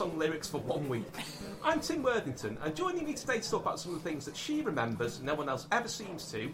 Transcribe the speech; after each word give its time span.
song 0.00 0.18
lyrics 0.18 0.48
for 0.48 0.62
one 0.62 0.88
week. 0.88 1.04
I'm 1.62 1.78
Tim 1.78 2.02
Worthington, 2.02 2.56
and 2.64 2.74
joining 2.74 3.04
me 3.04 3.12
today 3.12 3.38
to 3.38 3.50
talk 3.50 3.60
about 3.60 3.78
some 3.78 3.94
of 3.94 4.02
the 4.02 4.08
things 4.08 4.24
that 4.24 4.34
she 4.34 4.62
remembers 4.62 5.18
and 5.18 5.26
no 5.26 5.34
one 5.34 5.46
else 5.46 5.66
ever 5.72 5.88
seems 5.88 6.32
to 6.32 6.50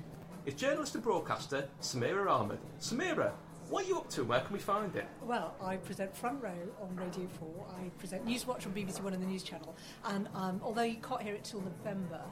is 0.46 0.54
journalist 0.54 0.96
and 0.96 1.04
broadcaster 1.04 1.68
Samira 1.80 2.28
Ahmed. 2.28 2.59
Samira, 2.80 3.30
what 3.69 3.84
are 3.84 3.88
you 3.88 3.98
up 3.98 4.10
to 4.10 4.22
and 4.22 4.30
where 4.30 4.41
can 4.41 4.52
we 4.52 4.59
find 4.59 4.96
it? 4.96 5.06
Well, 5.22 5.55
I 5.62 5.77
present 5.77 6.16
Front 6.16 6.42
Row 6.42 6.59
on 6.82 6.96
Radio 6.96 7.28
4. 7.38 7.66
I 7.80 7.88
present 8.00 8.27
Newswatch 8.27 8.66
on 8.66 8.72
BBC 8.72 9.00
One 9.00 9.12
and 9.12 9.22
the 9.22 9.28
News 9.28 9.45
Channel. 9.45 9.77
And 10.06 10.27
um, 10.34 10.60
although 10.64 10.83
you 10.83 10.97
can't 10.97 11.22
hear 11.22 11.34
it 11.34 11.44
till 11.44 11.60
November, 11.60 12.22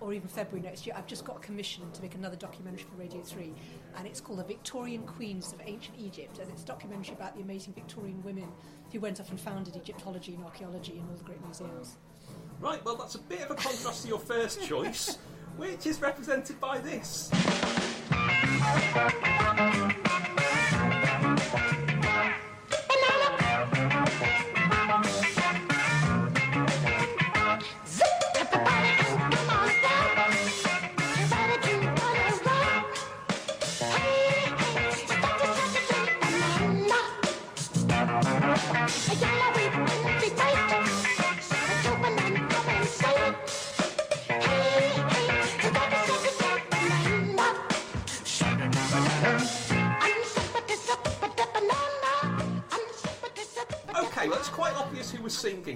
or 0.00 0.14
even 0.14 0.28
February 0.28 0.66
next 0.66 0.86
year, 0.86 0.94
I've 0.96 1.06
just 1.06 1.24
got 1.24 1.36
a 1.36 1.40
commission 1.40 1.90
to 1.92 2.02
make 2.02 2.14
another 2.14 2.36
documentary 2.36 2.84
for 2.90 2.96
Radio 2.96 3.20
3, 3.22 3.52
and 3.96 4.06
it's 4.06 4.20
called 4.20 4.38
The 4.38 4.44
Victorian 4.44 5.02
Queens 5.02 5.52
of 5.52 5.60
Ancient 5.64 5.96
Egypt, 5.98 6.38
and 6.38 6.50
it's 6.50 6.62
a 6.62 6.66
documentary 6.66 7.14
about 7.14 7.36
the 7.36 7.42
amazing 7.42 7.74
Victorian 7.74 8.22
women 8.22 8.48
who 8.92 9.00
went 9.00 9.20
off 9.20 9.30
and 9.30 9.40
founded 9.40 9.76
Egyptology 9.76 10.34
and 10.34 10.44
archaeology 10.44 10.98
in 10.98 11.08
all 11.08 11.16
the 11.16 11.24
great 11.24 11.42
museums. 11.44 11.96
Right, 12.60 12.84
well, 12.84 12.96
that's 12.96 13.14
a 13.14 13.20
bit 13.20 13.42
of 13.42 13.50
a 13.50 13.54
contrast 13.54 14.02
to 14.02 14.08
your 14.08 14.18
first 14.18 14.62
choice, 14.66 15.18
which 15.56 15.86
is 15.86 16.00
represented 16.00 16.60
by 16.60 16.78
this. 16.78 17.30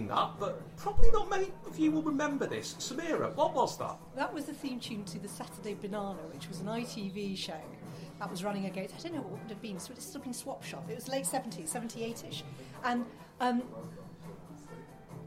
That, 0.08 0.32
but 0.38 0.76
probably 0.76 1.10
not 1.10 1.28
many 1.30 1.52
of 1.66 1.78
you 1.78 1.90
will 1.90 2.02
remember 2.02 2.46
this. 2.46 2.74
Samira, 2.78 3.34
what 3.34 3.54
was 3.54 3.76
that? 3.78 3.96
That 4.16 4.32
was 4.32 4.44
the 4.44 4.54
theme 4.54 4.80
tune 4.80 5.04
to 5.04 5.18
the 5.18 5.28
Saturday 5.28 5.74
Banana, 5.74 6.20
which 6.32 6.48
was 6.48 6.60
an 6.60 6.66
ITV 6.66 7.36
show 7.36 7.60
that 8.18 8.30
was 8.30 8.44
running 8.44 8.66
against, 8.66 8.94
I 8.94 8.98
don't 8.98 9.14
know 9.14 9.22
what 9.22 9.38
it 9.38 9.42
would 9.42 9.50
have 9.50 9.62
been, 9.62 9.78
so 9.78 9.92
it's 9.92 10.04
still 10.04 10.20
been 10.20 10.32
Swap 10.32 10.62
Shop. 10.62 10.88
It 10.88 10.94
was 10.94 11.08
late 11.08 11.24
70s, 11.24 11.68
78 11.68 12.24
ish. 12.28 12.44
And 12.84 13.04
um, 13.40 13.62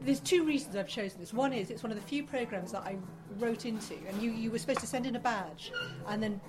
there's 0.00 0.20
two 0.20 0.44
reasons 0.44 0.76
I've 0.76 0.88
chosen 0.88 1.20
this. 1.20 1.32
One 1.32 1.52
is 1.52 1.70
it's 1.70 1.82
one 1.82 1.92
of 1.92 2.00
the 2.00 2.06
few 2.06 2.24
programs 2.24 2.72
that 2.72 2.82
I 2.82 2.96
wrote 3.38 3.66
into, 3.66 3.94
and 4.08 4.22
you, 4.22 4.30
you 4.30 4.50
were 4.50 4.58
supposed 4.58 4.80
to 4.80 4.86
send 4.86 5.06
in 5.06 5.16
a 5.16 5.20
badge, 5.20 5.72
and 6.06 6.22
then 6.22 6.40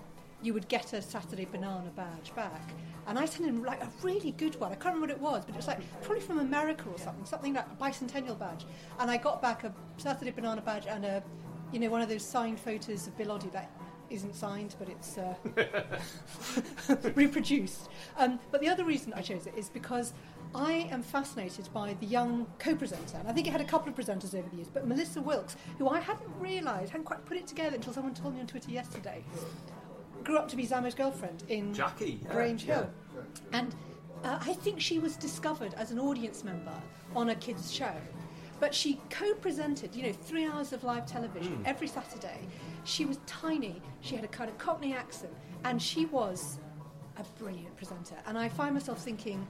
you 0.42 0.54
would 0.54 0.68
get 0.70 0.94
a 0.94 1.02
Saturday 1.02 1.46
Banana 1.46 1.90
badge 1.96 2.34
back. 2.36 2.74
And 3.10 3.18
I 3.18 3.26
sent 3.26 3.50
him 3.50 3.64
like 3.64 3.82
a 3.82 3.90
really 4.04 4.32
good 4.32 4.60
one. 4.60 4.72
I 4.72 4.76
can't 4.76 4.94
remember 4.94 5.08
what 5.08 5.10
it 5.10 5.20
was, 5.20 5.44
but 5.44 5.56
it 5.56 5.58
was 5.58 5.66
like 5.66 5.80
probably 6.04 6.22
from 6.22 6.38
America 6.38 6.86
or 6.88 7.00
something, 7.00 7.26
something 7.26 7.56
like 7.56 7.66
a 7.66 7.84
bicentennial 7.84 8.38
badge. 8.38 8.68
And 9.00 9.10
I 9.10 9.18
got 9.18 9.42
back 9.42 9.64
a 9.64 9.74
Saturday 9.98 10.30
Banana 10.30 10.62
badge 10.62 10.86
and 10.86 11.04
a, 11.04 11.24
you 11.72 11.80
know, 11.80 11.90
one 11.90 12.02
of 12.02 12.08
those 12.08 12.24
signed 12.24 12.60
photos 12.60 13.08
of 13.08 13.18
Bill 13.18 13.30
Oddie 13.30 13.52
that 13.52 13.72
isn't 14.12 14.36
signed, 14.36 14.76
but 14.78 14.90
it's 14.90 15.18
uh, 15.18 15.34
reproduced. 17.16 17.90
Um, 18.16 18.40
but 18.52 18.62
the 18.62 18.70
other 18.70 18.86
reason 18.86 19.12
I 19.16 19.24
chose 19.24 19.48
it 19.48 19.56
is 19.58 19.70
because 19.70 20.14
I 20.54 20.88
am 20.92 21.02
fascinated 21.02 21.68
by 21.74 21.96
the 22.00 22.06
young 22.06 22.46
co-presenter, 22.60 23.18
and 23.18 23.28
I 23.28 23.34
think 23.34 23.48
it 23.48 23.52
had 23.52 23.62
a 23.62 23.66
couple 23.66 23.90
of 23.90 23.96
presenters 23.96 24.36
over 24.36 24.48
the 24.50 24.58
years, 24.58 24.70
but 24.72 24.88
Melissa 24.88 25.22
Wilkes, 25.22 25.56
who 25.80 25.90
I 25.90 26.00
hadn't 26.00 26.30
realised, 26.40 26.92
hadn't 26.92 27.06
quite 27.06 27.26
put 27.26 27.38
it 27.38 27.48
together 27.48 27.76
until 27.76 27.94
someone 27.94 28.14
told 28.14 28.36
me 28.36 28.42
on 28.42 28.48
Twitter 28.48 28.72
yesterday, 28.72 29.24
grew 30.24 30.38
up 30.38 30.48
to 30.50 30.56
be 30.56 30.66
Zammo's 30.66 30.96
girlfriend 30.96 31.44
in 31.50 31.74
Jackie, 31.74 32.20
yeah, 32.24 32.34
Grange 32.34 32.64
Hill. 32.64 32.90
yeah. 33.16 33.22
And 33.60 33.76
uh, 34.24 34.40
I 34.42 34.54
think 34.54 34.80
she 34.82 35.00
was 35.00 35.16
discovered 35.16 35.74
as 35.76 35.92
an 35.92 36.00
audience 36.00 36.44
member 36.44 36.74
on 37.16 37.30
a 37.30 37.36
kids' 37.36 37.72
show. 37.72 37.94
But 38.60 38.76
she 38.76 39.00
co 39.10 39.34
presented, 39.36 39.96
you 39.96 40.04
know, 40.04 40.12
three 40.12 40.46
hours 40.46 40.74
of 40.74 40.84
live 40.84 41.06
television 41.06 41.62
every 41.66 41.88
Saturday. 41.88 42.40
She 42.84 43.06
was 43.06 43.20
tiny, 43.26 43.82
she 44.02 44.16
had 44.16 44.26
a 44.26 44.28
kind 44.28 44.50
of 44.50 44.58
Cockney 44.58 44.94
accent, 44.94 45.34
and 45.64 45.82
she 45.82 46.06
was 46.06 46.60
a 47.18 47.24
brilliant 47.42 47.76
presenter. 47.78 48.16
And 48.26 48.38
I 48.38 48.50
find 48.50 48.74
myself 48.74 49.02
thinking, 49.02 49.48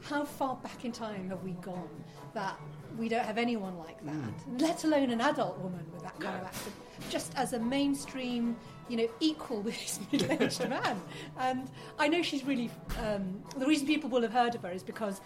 how 0.00 0.24
far 0.24 0.56
back 0.56 0.84
in 0.84 0.92
time 0.92 1.28
have 1.28 1.42
we 1.42 1.52
gone 1.52 1.88
that 2.34 2.58
we 2.96 3.08
don't 3.08 3.24
have 3.24 3.38
anyone 3.38 3.76
like 3.78 4.04
that, 4.06 4.60
let 4.60 4.84
alone 4.84 5.10
an 5.10 5.20
adult 5.20 5.58
woman 5.58 5.84
with 5.92 6.02
that 6.02 6.18
kind 6.18 6.36
of 6.40 6.46
accent, 6.46 6.74
just 7.10 7.32
as 7.36 7.52
a 7.52 7.58
mainstream, 7.58 8.56
you 8.88 8.96
know, 8.96 9.08
equal 9.20 9.60
with 9.62 9.74
this 9.80 10.00
middle-aged 10.12 10.68
man. 10.68 11.00
And 11.38 11.70
I 11.98 12.08
know 12.08 12.22
she's 12.22 12.44
really. 12.44 12.70
Um, 13.02 13.42
the 13.56 13.66
reason 13.66 13.86
people 13.86 14.10
will 14.10 14.22
have 14.22 14.32
heard 14.32 14.54
of 14.54 14.62
her 14.62 14.70
is 14.70 14.82
because 14.82 15.20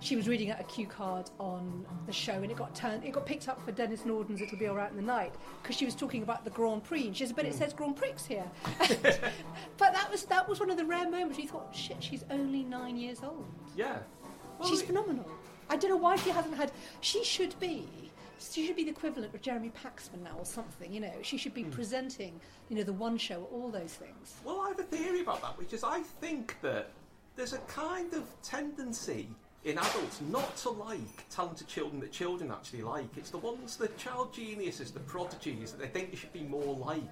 she 0.00 0.16
was 0.16 0.26
reading 0.26 0.50
out 0.50 0.58
a 0.58 0.64
cue 0.64 0.86
card 0.86 1.30
on 1.38 1.86
the 2.06 2.12
show, 2.12 2.32
and 2.32 2.50
it 2.50 2.56
got 2.56 2.74
turned. 2.74 3.04
It 3.04 3.12
got 3.12 3.24
picked 3.24 3.48
up 3.48 3.64
for 3.64 3.70
Denis 3.72 4.04
Norden's 4.04 4.40
"It'll 4.40 4.58
Be 4.58 4.68
Alright 4.68 4.90
in 4.90 4.96
the 4.96 5.02
Night" 5.02 5.32
because 5.62 5.76
she 5.76 5.84
was 5.84 5.94
talking 5.94 6.22
about 6.24 6.44
the 6.44 6.50
Grand 6.50 6.82
Prix, 6.84 7.06
and 7.06 7.16
she 7.16 7.24
said, 7.26 7.36
"But 7.36 7.44
it 7.44 7.54
says 7.54 7.72
Grand 7.72 7.96
Prix 7.96 8.14
here." 8.28 8.50
but 8.98 9.92
that 9.92 10.08
was 10.10 10.24
that 10.24 10.48
was 10.48 10.58
one 10.60 10.70
of 10.70 10.76
the 10.76 10.84
rare 10.84 11.08
moments 11.08 11.38
you 11.38 11.48
thought, 11.48 11.74
"Shit, 11.74 12.02
she's 12.02 12.24
only 12.30 12.64
nine 12.64 12.96
years 12.96 13.22
old." 13.22 13.46
Yeah. 13.76 13.98
Well, 14.58 14.68
She's 14.68 14.80
it- 14.82 14.86
phenomenal. 14.86 15.30
I 15.70 15.76
don't 15.76 15.90
know 15.90 15.96
why 15.96 16.16
she 16.16 16.30
hasn't 16.30 16.54
had. 16.56 16.72
She 17.00 17.24
should 17.24 17.58
be. 17.60 17.86
She 18.50 18.66
should 18.66 18.76
be 18.76 18.84
the 18.84 18.90
equivalent 18.90 19.34
of 19.34 19.42
Jeremy 19.42 19.70
Paxman 19.70 20.22
now, 20.22 20.36
or 20.38 20.44
something. 20.44 20.92
You 20.92 21.00
know, 21.00 21.14
she 21.22 21.36
should 21.36 21.54
be 21.54 21.62
hmm. 21.62 21.70
presenting. 21.70 22.40
You 22.68 22.76
know, 22.76 22.82
the 22.82 22.92
one 22.92 23.18
show, 23.18 23.48
all 23.52 23.70
those 23.70 23.94
things. 23.94 24.34
Well, 24.44 24.60
I 24.60 24.68
have 24.68 24.78
a 24.78 24.84
theory 24.84 25.20
about 25.20 25.42
that, 25.42 25.58
which 25.58 25.72
is 25.72 25.84
I 25.84 26.00
think 26.00 26.56
that 26.62 26.90
there's 27.36 27.52
a 27.52 27.58
kind 27.58 28.12
of 28.14 28.24
tendency 28.42 29.28
in 29.64 29.78
adults 29.78 30.20
not 30.28 30.56
to 30.56 30.70
like 30.70 31.28
talented 31.30 31.68
children 31.68 32.00
that 32.00 32.10
children 32.10 32.50
actually 32.50 32.82
like. 32.82 33.16
It's 33.16 33.30
the 33.30 33.38
ones, 33.38 33.76
the 33.76 33.88
child 33.88 34.32
geniuses, 34.32 34.90
the 34.90 35.00
prodigies 35.00 35.72
that 35.72 35.80
they 35.80 35.86
think 35.86 36.10
they 36.10 36.16
should 36.16 36.32
be 36.32 36.42
more 36.42 36.74
like. 36.74 37.02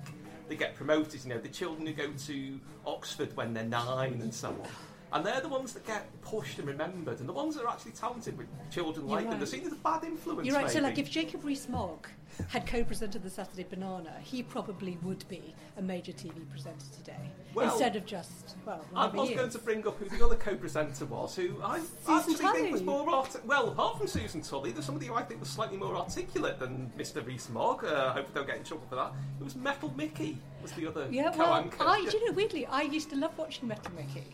They 0.48 0.56
get 0.56 0.74
promoted, 0.74 1.22
you 1.22 1.30
know, 1.30 1.38
the 1.38 1.48
children 1.48 1.86
who 1.86 1.92
go 1.92 2.10
to 2.26 2.60
Oxford 2.84 3.36
when 3.36 3.54
they're 3.54 3.64
nine 3.64 4.20
and 4.20 4.34
so 4.34 4.48
on. 4.48 4.69
And 5.12 5.26
they're 5.26 5.41
the 5.41 5.48
ones 5.48 5.72
that 5.72 5.87
get 5.87 6.06
pushed 6.22 6.59
and 6.59 6.69
remembered, 6.69 7.21
and 7.21 7.28
the 7.28 7.32
ones 7.32 7.56
that 7.56 7.65
are 7.65 7.69
actually 7.71 7.93
talented 7.93 8.38
with 8.38 8.47
children 8.71 9.06
You're 9.09 9.16
like 9.16 9.28
them. 9.28 9.38
They're 9.38 9.47
seen 9.47 9.66
as 9.66 9.72
a 9.72 9.76
bad 9.76 10.04
influence. 10.04 10.47
You're 10.47 10.56
right. 10.56 10.71
So, 10.71 10.81
like, 10.81 10.98
if 10.98 11.10
Jacob 11.10 11.44
Rees-Mogg 11.44 12.06
had 12.48 12.66
co-presented 12.66 13.22
the 13.22 13.31
Saturday 13.31 13.66
Banana, 13.69 14.12
he 14.22 14.43
probably 14.43 14.99
would 15.03 15.26
be 15.28 15.54
a 15.76 15.82
major 15.82 16.12
TV 16.12 16.49
presenter 16.50 16.87
today, 16.97 17.31
Well, 17.54 17.70
instead 17.70 17.97
of 17.97 18.06
just 18.06 18.56
well, 18.65 18.84
I 18.94 19.06
was 19.06 19.31
going 19.31 19.50
to 19.50 19.59
bring 19.59 19.87
up 19.87 19.99
who 19.99 20.09
the 20.09 20.25
other 20.25 20.37
co-presenter 20.37 21.04
was, 21.06 21.37
who 21.37 21.60
I 21.62 21.81
actually 22.09 22.34
think 22.34 22.72
was 22.72 22.82
more 22.82 23.09
art- 23.10 23.44
well, 23.44 23.69
apart 23.69 23.99
from 23.99 24.06
Susan 24.06 24.43
Tully, 24.43 24.72
there's 24.72 24.84
somebody 24.84 25.06
who 25.06 25.15
I 25.15 25.22
think 25.22 25.41
was 25.41 25.50
slightly 25.50 25.76
more 25.76 25.97
articulate 25.97 26.59
than 26.59 26.91
Mr. 26.99 27.25
Rees-Mogg. 27.26 27.84
Uh, 27.84 28.09
I 28.10 28.12
hope 28.12 28.28
I 28.31 28.34
don't 28.34 28.47
get 28.47 28.56
in 28.56 28.65
trouble 28.65 28.87
for 28.88 28.97
that. 28.97 29.12
It 29.41 29.44
was 29.44 29.56
Metal 29.56 29.93
Mickey 29.97 30.38
was 30.62 30.72
the 30.72 30.87
other 30.87 31.09
Yeah, 31.10 31.34
well, 31.37 31.47
co-anchor. 31.47 31.84
I, 31.84 32.04
do 32.10 32.16
you 32.16 32.26
know, 32.26 32.32
weirdly, 32.32 32.66
I 32.66 32.82
used 32.82 33.10
to 33.10 33.16
love 33.16 33.37
watching 33.37 33.69
Metal 33.69 33.93
Mickey, 33.94 34.25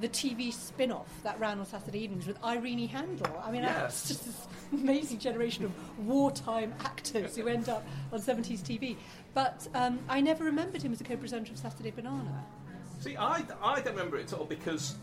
the 0.00 0.08
TV 0.08 0.52
spin 0.52 0.90
off 0.90 1.08
that 1.22 1.38
ran 1.38 1.58
on 1.58 1.66
Saturday 1.66 2.00
evenings 2.04 2.26
with 2.26 2.42
Irene 2.42 2.88
Handl. 2.88 3.30
I 3.46 3.50
mean, 3.50 3.62
Yeah. 3.62 3.84
it's 3.86 4.08
just 4.08 4.24
this 4.24 4.46
amazing 4.72 5.18
generation 5.18 5.64
of 5.64 5.72
wartime 6.06 6.74
actors 6.80 7.36
who 7.36 7.46
end 7.48 7.68
up 7.68 7.84
on 8.12 8.20
70s 8.20 8.60
TV. 8.60 8.96
But 9.34 9.68
um, 9.74 9.98
I 10.08 10.20
never 10.20 10.44
remembered 10.44 10.82
him 10.82 10.92
as 10.92 11.00
a 11.00 11.04
co 11.04 11.16
presenter 11.16 11.52
of 11.52 11.58
Saturday 11.58 11.90
Banana. 11.90 12.44
See, 13.00 13.16
I, 13.16 13.44
I 13.62 13.80
don't 13.80 13.94
remember 13.94 14.16
it 14.16 14.32
at 14.32 14.38
all 14.38 14.44
because 14.44 14.96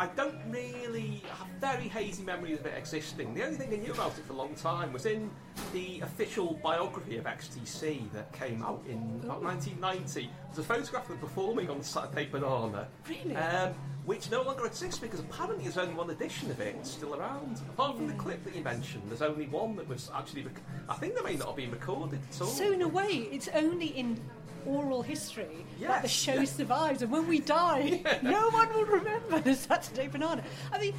I 0.00 0.06
don't 0.16 0.40
really 0.48 1.22
have 1.28 1.46
very 1.60 1.86
hazy 1.86 2.22
memories 2.22 2.58
of 2.58 2.64
it 2.64 2.72
existing. 2.74 3.34
The 3.34 3.44
only 3.44 3.58
thing 3.58 3.70
I 3.70 3.76
knew 3.76 3.92
about 3.92 4.16
it 4.16 4.24
for 4.24 4.32
a 4.32 4.36
long 4.36 4.54
time 4.54 4.94
was 4.94 5.04
in 5.04 5.30
the 5.74 6.00
official 6.00 6.58
biography 6.62 7.18
of 7.18 7.26
XTC 7.26 8.10
that 8.12 8.32
came 8.32 8.62
out 8.62 8.82
in 8.88 9.20
about 9.22 9.42
1990. 9.42 10.30
There's 10.46 10.58
a 10.58 10.62
photograph 10.62 11.02
of 11.02 11.08
them 11.08 11.18
performing 11.18 11.68
on 11.68 11.82
Saturday 11.82 12.24
Banana. 12.24 12.88
Really? 13.06 13.36
Um, 13.36 13.74
which 14.06 14.30
no 14.30 14.40
longer 14.40 14.64
exists 14.64 14.98
because 14.98 15.20
apparently 15.20 15.64
there's 15.64 15.76
only 15.76 15.94
one 15.94 16.08
edition 16.08 16.50
of 16.50 16.58
it 16.60 16.86
still 16.86 17.14
around. 17.14 17.60
Apart 17.68 17.96
from 17.96 18.06
the 18.06 18.14
clip 18.14 18.42
that 18.44 18.56
you 18.56 18.64
mentioned, 18.64 19.02
there's 19.08 19.20
only 19.20 19.48
one 19.48 19.76
that 19.76 19.86
was 19.86 20.10
actually. 20.14 20.44
Rec- 20.44 20.62
I 20.88 20.94
think 20.94 21.14
they 21.14 21.22
may 21.22 21.36
not 21.36 21.48
have 21.48 21.56
been 21.56 21.70
recorded 21.70 22.20
at 22.30 22.40
all. 22.40 22.48
So, 22.48 22.72
in 22.72 22.80
a 22.80 22.88
way, 22.88 23.28
it's 23.30 23.48
only 23.48 23.88
in 23.88 24.18
oral 24.66 25.02
history 25.02 25.64
that 25.80 26.02
the 26.02 26.08
show 26.08 26.34
yeah. 26.34 26.44
survives, 26.44 27.02
and 27.02 27.10
when 27.10 27.26
we 27.26 27.40
die, 27.40 28.02
no 28.22 28.48
one 28.50 28.72
will 28.74 28.84
remember 28.86 29.40
the 29.40 29.54
Saturday 29.54 30.08
Banana. 30.08 30.42
I 30.72 30.78
mean, 30.78 30.94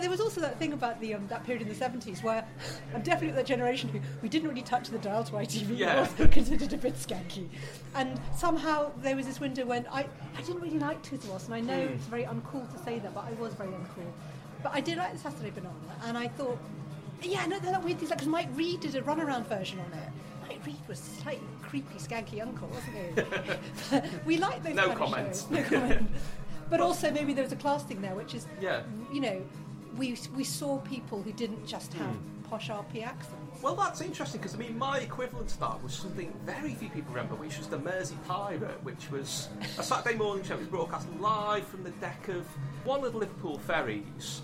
there 0.00 0.08
was 0.08 0.20
also 0.20 0.40
that 0.40 0.58
thing 0.58 0.72
about 0.72 1.00
the 1.00 1.14
um, 1.14 1.26
that 1.28 1.44
period 1.44 1.62
in 1.62 1.68
the 1.68 1.74
70s 1.74 2.22
where 2.22 2.46
I'm 2.94 3.02
definitely 3.02 3.36
that 3.36 3.46
generation 3.46 3.90
who 3.90 4.00
we 4.22 4.28
didn't 4.28 4.48
really 4.48 4.62
touch 4.62 4.88
the 4.88 4.98
dial 4.98 5.24
to 5.24 5.32
ITV. 5.32 5.78
Yeah. 5.78 6.08
It 6.18 6.18
was 6.18 6.28
considered 6.30 6.72
a 6.72 6.78
bit 6.78 6.94
skanky. 6.94 7.48
And 7.94 8.18
somehow 8.34 8.90
there 9.02 9.16
was 9.16 9.26
this 9.26 9.38
window 9.40 9.66
when 9.66 9.86
I, 9.92 10.06
I 10.36 10.40
didn't 10.42 10.62
really 10.62 10.78
like 10.78 11.02
Tiswas, 11.02 11.46
and 11.46 11.54
I 11.54 11.60
know 11.60 11.86
Hmm. 11.86 11.94
it's 11.94 12.06
very 12.06 12.24
uncool 12.24 12.70
to 12.72 12.78
say 12.82 12.98
that, 13.00 13.14
but 13.14 13.24
I 13.26 13.32
was 13.40 13.54
very 13.54 13.70
uncool. 13.70 14.10
But 14.62 14.72
I 14.74 14.80
did 14.80 14.96
like 14.96 15.12
the 15.12 15.18
Saturday 15.18 15.50
Banana, 15.50 15.74
and 16.04 16.16
I 16.16 16.28
thought, 16.28 16.58
yeah, 17.22 17.44
no, 17.46 17.58
they're 17.60 17.72
that 17.72 17.84
weird 17.84 17.98
things 17.98 18.10
like 18.10 18.18
because 18.18 18.28
Mike 18.28 18.48
Reid 18.54 18.80
did 18.80 18.94
a 18.96 19.02
runaround 19.02 19.46
version 19.46 19.78
on 19.80 19.92
it. 19.98 20.08
Mike 20.48 20.64
Reid 20.66 20.76
was 20.88 20.98
slightly 20.98 21.46
creepy, 21.72 21.98
skanky 21.98 22.42
uncle, 22.42 22.68
wasn't 22.68 22.94
he? 22.98 24.18
we 24.26 24.36
like 24.36 24.62
those 24.62 24.74
No 24.74 24.88
kind 24.88 24.98
comment. 24.98 25.28
of 25.28 25.34
shows. 25.34 25.50
No 25.50 25.62
comment. 25.80 26.10
But 26.70 26.80
also 26.80 27.10
maybe 27.10 27.32
there 27.34 27.44
was 27.44 27.52
a 27.52 27.56
class 27.56 27.82
thing 27.82 28.00
there, 28.02 28.14
which 28.14 28.34
is, 28.34 28.46
Yeah. 28.60 28.82
you 29.12 29.20
know, 29.22 29.42
we 29.96 30.16
we 30.36 30.44
saw 30.44 30.78
people 30.80 31.22
who 31.22 31.32
didn't 31.32 31.66
just 31.66 31.92
have 31.94 32.14
Hmm. 32.14 32.42
posh 32.50 32.68
RP 32.70 33.02
accents. 33.02 33.62
Well, 33.62 33.74
that's 33.74 34.00
interesting 34.02 34.40
because 34.40 34.54
I 34.54 34.58
mean, 34.58 34.76
my 34.78 34.98
equivalent 35.00 35.48
to 35.50 35.60
that 35.60 35.82
was 35.82 35.92
something 35.94 36.30
very 36.44 36.74
few 36.74 36.90
people 36.90 37.14
remember, 37.14 37.36
which 37.36 37.56
was 37.58 37.68
the 37.68 37.78
Mersey 37.78 38.18
Pirate, 38.28 38.78
which 38.84 39.10
was 39.10 39.48
a 39.78 39.82
Saturday 39.82 40.16
morning 40.18 40.44
show. 40.44 40.54
It 40.54 40.60
was 40.60 40.68
broadcast 40.68 41.08
live 41.20 41.66
from 41.66 41.84
the 41.84 41.94
deck 42.06 42.28
of 42.28 42.44
one 42.84 43.02
of 43.04 43.12
the 43.12 43.18
Liverpool 43.18 43.58
ferries, 43.58 44.42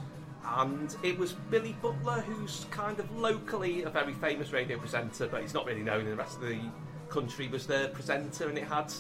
and 0.62 0.96
it 1.02 1.18
was 1.18 1.32
Billy 1.52 1.74
Butler, 1.82 2.20
who's 2.28 2.66
kind 2.70 2.98
of 3.00 3.06
locally 3.16 3.82
a 3.84 3.90
very 3.90 4.14
famous 4.14 4.52
radio 4.52 4.76
presenter, 4.78 5.28
but 5.28 5.40
he's 5.42 5.54
not 5.54 5.64
really 5.66 5.82
known 5.90 6.00
in 6.00 6.10
the 6.10 6.16
rest 6.24 6.36
of 6.36 6.42
the 6.42 6.58
country. 7.10 7.48
Was 7.48 7.66
the 7.66 7.90
presenter, 7.92 8.48
and 8.48 8.58
it 8.58 8.64
had. 8.64 8.92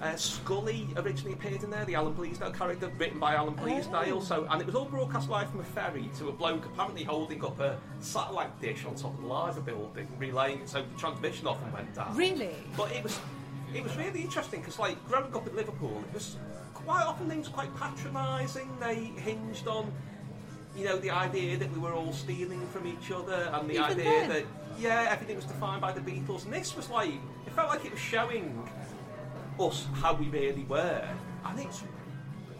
Uh, 0.00 0.14
Scully 0.14 0.86
originally 0.96 1.32
appeared 1.32 1.64
in 1.64 1.70
there, 1.70 1.84
the 1.84 1.96
Alan 1.96 2.14
Bleasdale 2.14 2.56
character, 2.56 2.88
written 2.98 3.18
by 3.18 3.34
Alan 3.34 3.54
Bleasdale. 3.56 4.22
So, 4.22 4.46
and 4.48 4.60
it 4.60 4.64
was 4.64 4.76
all 4.76 4.84
broadcast 4.84 5.28
live 5.28 5.50
from 5.50 5.58
a 5.58 5.64
ferry 5.64 6.08
to 6.18 6.28
a 6.28 6.32
bloke 6.32 6.64
apparently 6.66 7.02
holding 7.02 7.44
up 7.44 7.58
a 7.58 7.76
satellite 7.98 8.60
dish 8.60 8.84
on 8.84 8.94
top 8.94 9.14
of 9.14 9.22
the 9.22 9.26
Liver 9.26 9.60
Building, 9.60 10.06
relaying 10.16 10.60
it 10.60 10.68
so 10.68 10.84
the 10.84 10.98
transmission 11.00 11.48
often 11.48 11.72
went 11.72 11.92
down. 11.96 12.14
Really? 12.16 12.54
But 12.76 12.92
it 12.92 13.02
was 13.02 13.18
it 13.74 13.82
was 13.82 13.96
really 13.96 14.22
interesting 14.22 14.60
because, 14.60 14.78
like, 14.78 15.04
growing 15.08 15.34
up 15.34 15.46
in 15.48 15.56
Liverpool, 15.56 16.02
it 16.08 16.14
was 16.14 16.36
quite 16.74 17.02
often 17.02 17.28
things 17.28 17.48
quite 17.48 17.74
patronising. 17.74 18.70
They 18.78 18.94
hinged 18.94 19.66
on, 19.66 19.92
you 20.76 20.84
know, 20.84 20.96
the 20.96 21.10
idea 21.10 21.56
that 21.56 21.72
we 21.72 21.78
were 21.80 21.92
all 21.92 22.12
stealing 22.12 22.64
from 22.68 22.86
each 22.86 23.10
other, 23.10 23.50
and 23.52 23.68
the 23.68 23.74
Even 23.74 23.84
idea 23.84 24.04
then? 24.04 24.28
that 24.28 24.44
yeah, 24.78 25.08
everything 25.10 25.36
was 25.36 25.44
defined 25.44 25.80
by 25.80 25.92
the 25.92 26.00
Beatles. 26.00 26.44
And 26.44 26.52
this 26.52 26.76
was 26.76 26.88
like 26.90 27.10
it 27.46 27.52
felt 27.54 27.68
like 27.68 27.84
it 27.84 27.92
was 27.92 28.00
showing 28.00 28.68
us 29.58 29.86
how 29.94 30.14
we 30.14 30.26
really 30.26 30.64
were, 30.64 31.08
and 31.44 31.60
it's 31.60 31.82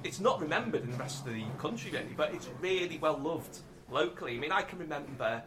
it's 0.04 0.20
not 0.20 0.40
remembered 0.40 0.82
in 0.82 0.90
the 0.90 0.96
rest 0.96 1.26
of 1.26 1.32
the 1.32 1.44
country 1.58 1.90
really, 1.90 2.14
but 2.16 2.32
it's 2.34 2.48
really 2.60 2.98
well 2.98 3.18
loved 3.18 3.58
locally. 3.90 4.36
I 4.36 4.40
mean, 4.40 4.52
I 4.52 4.62
can 4.62 4.78
remember 4.78 5.42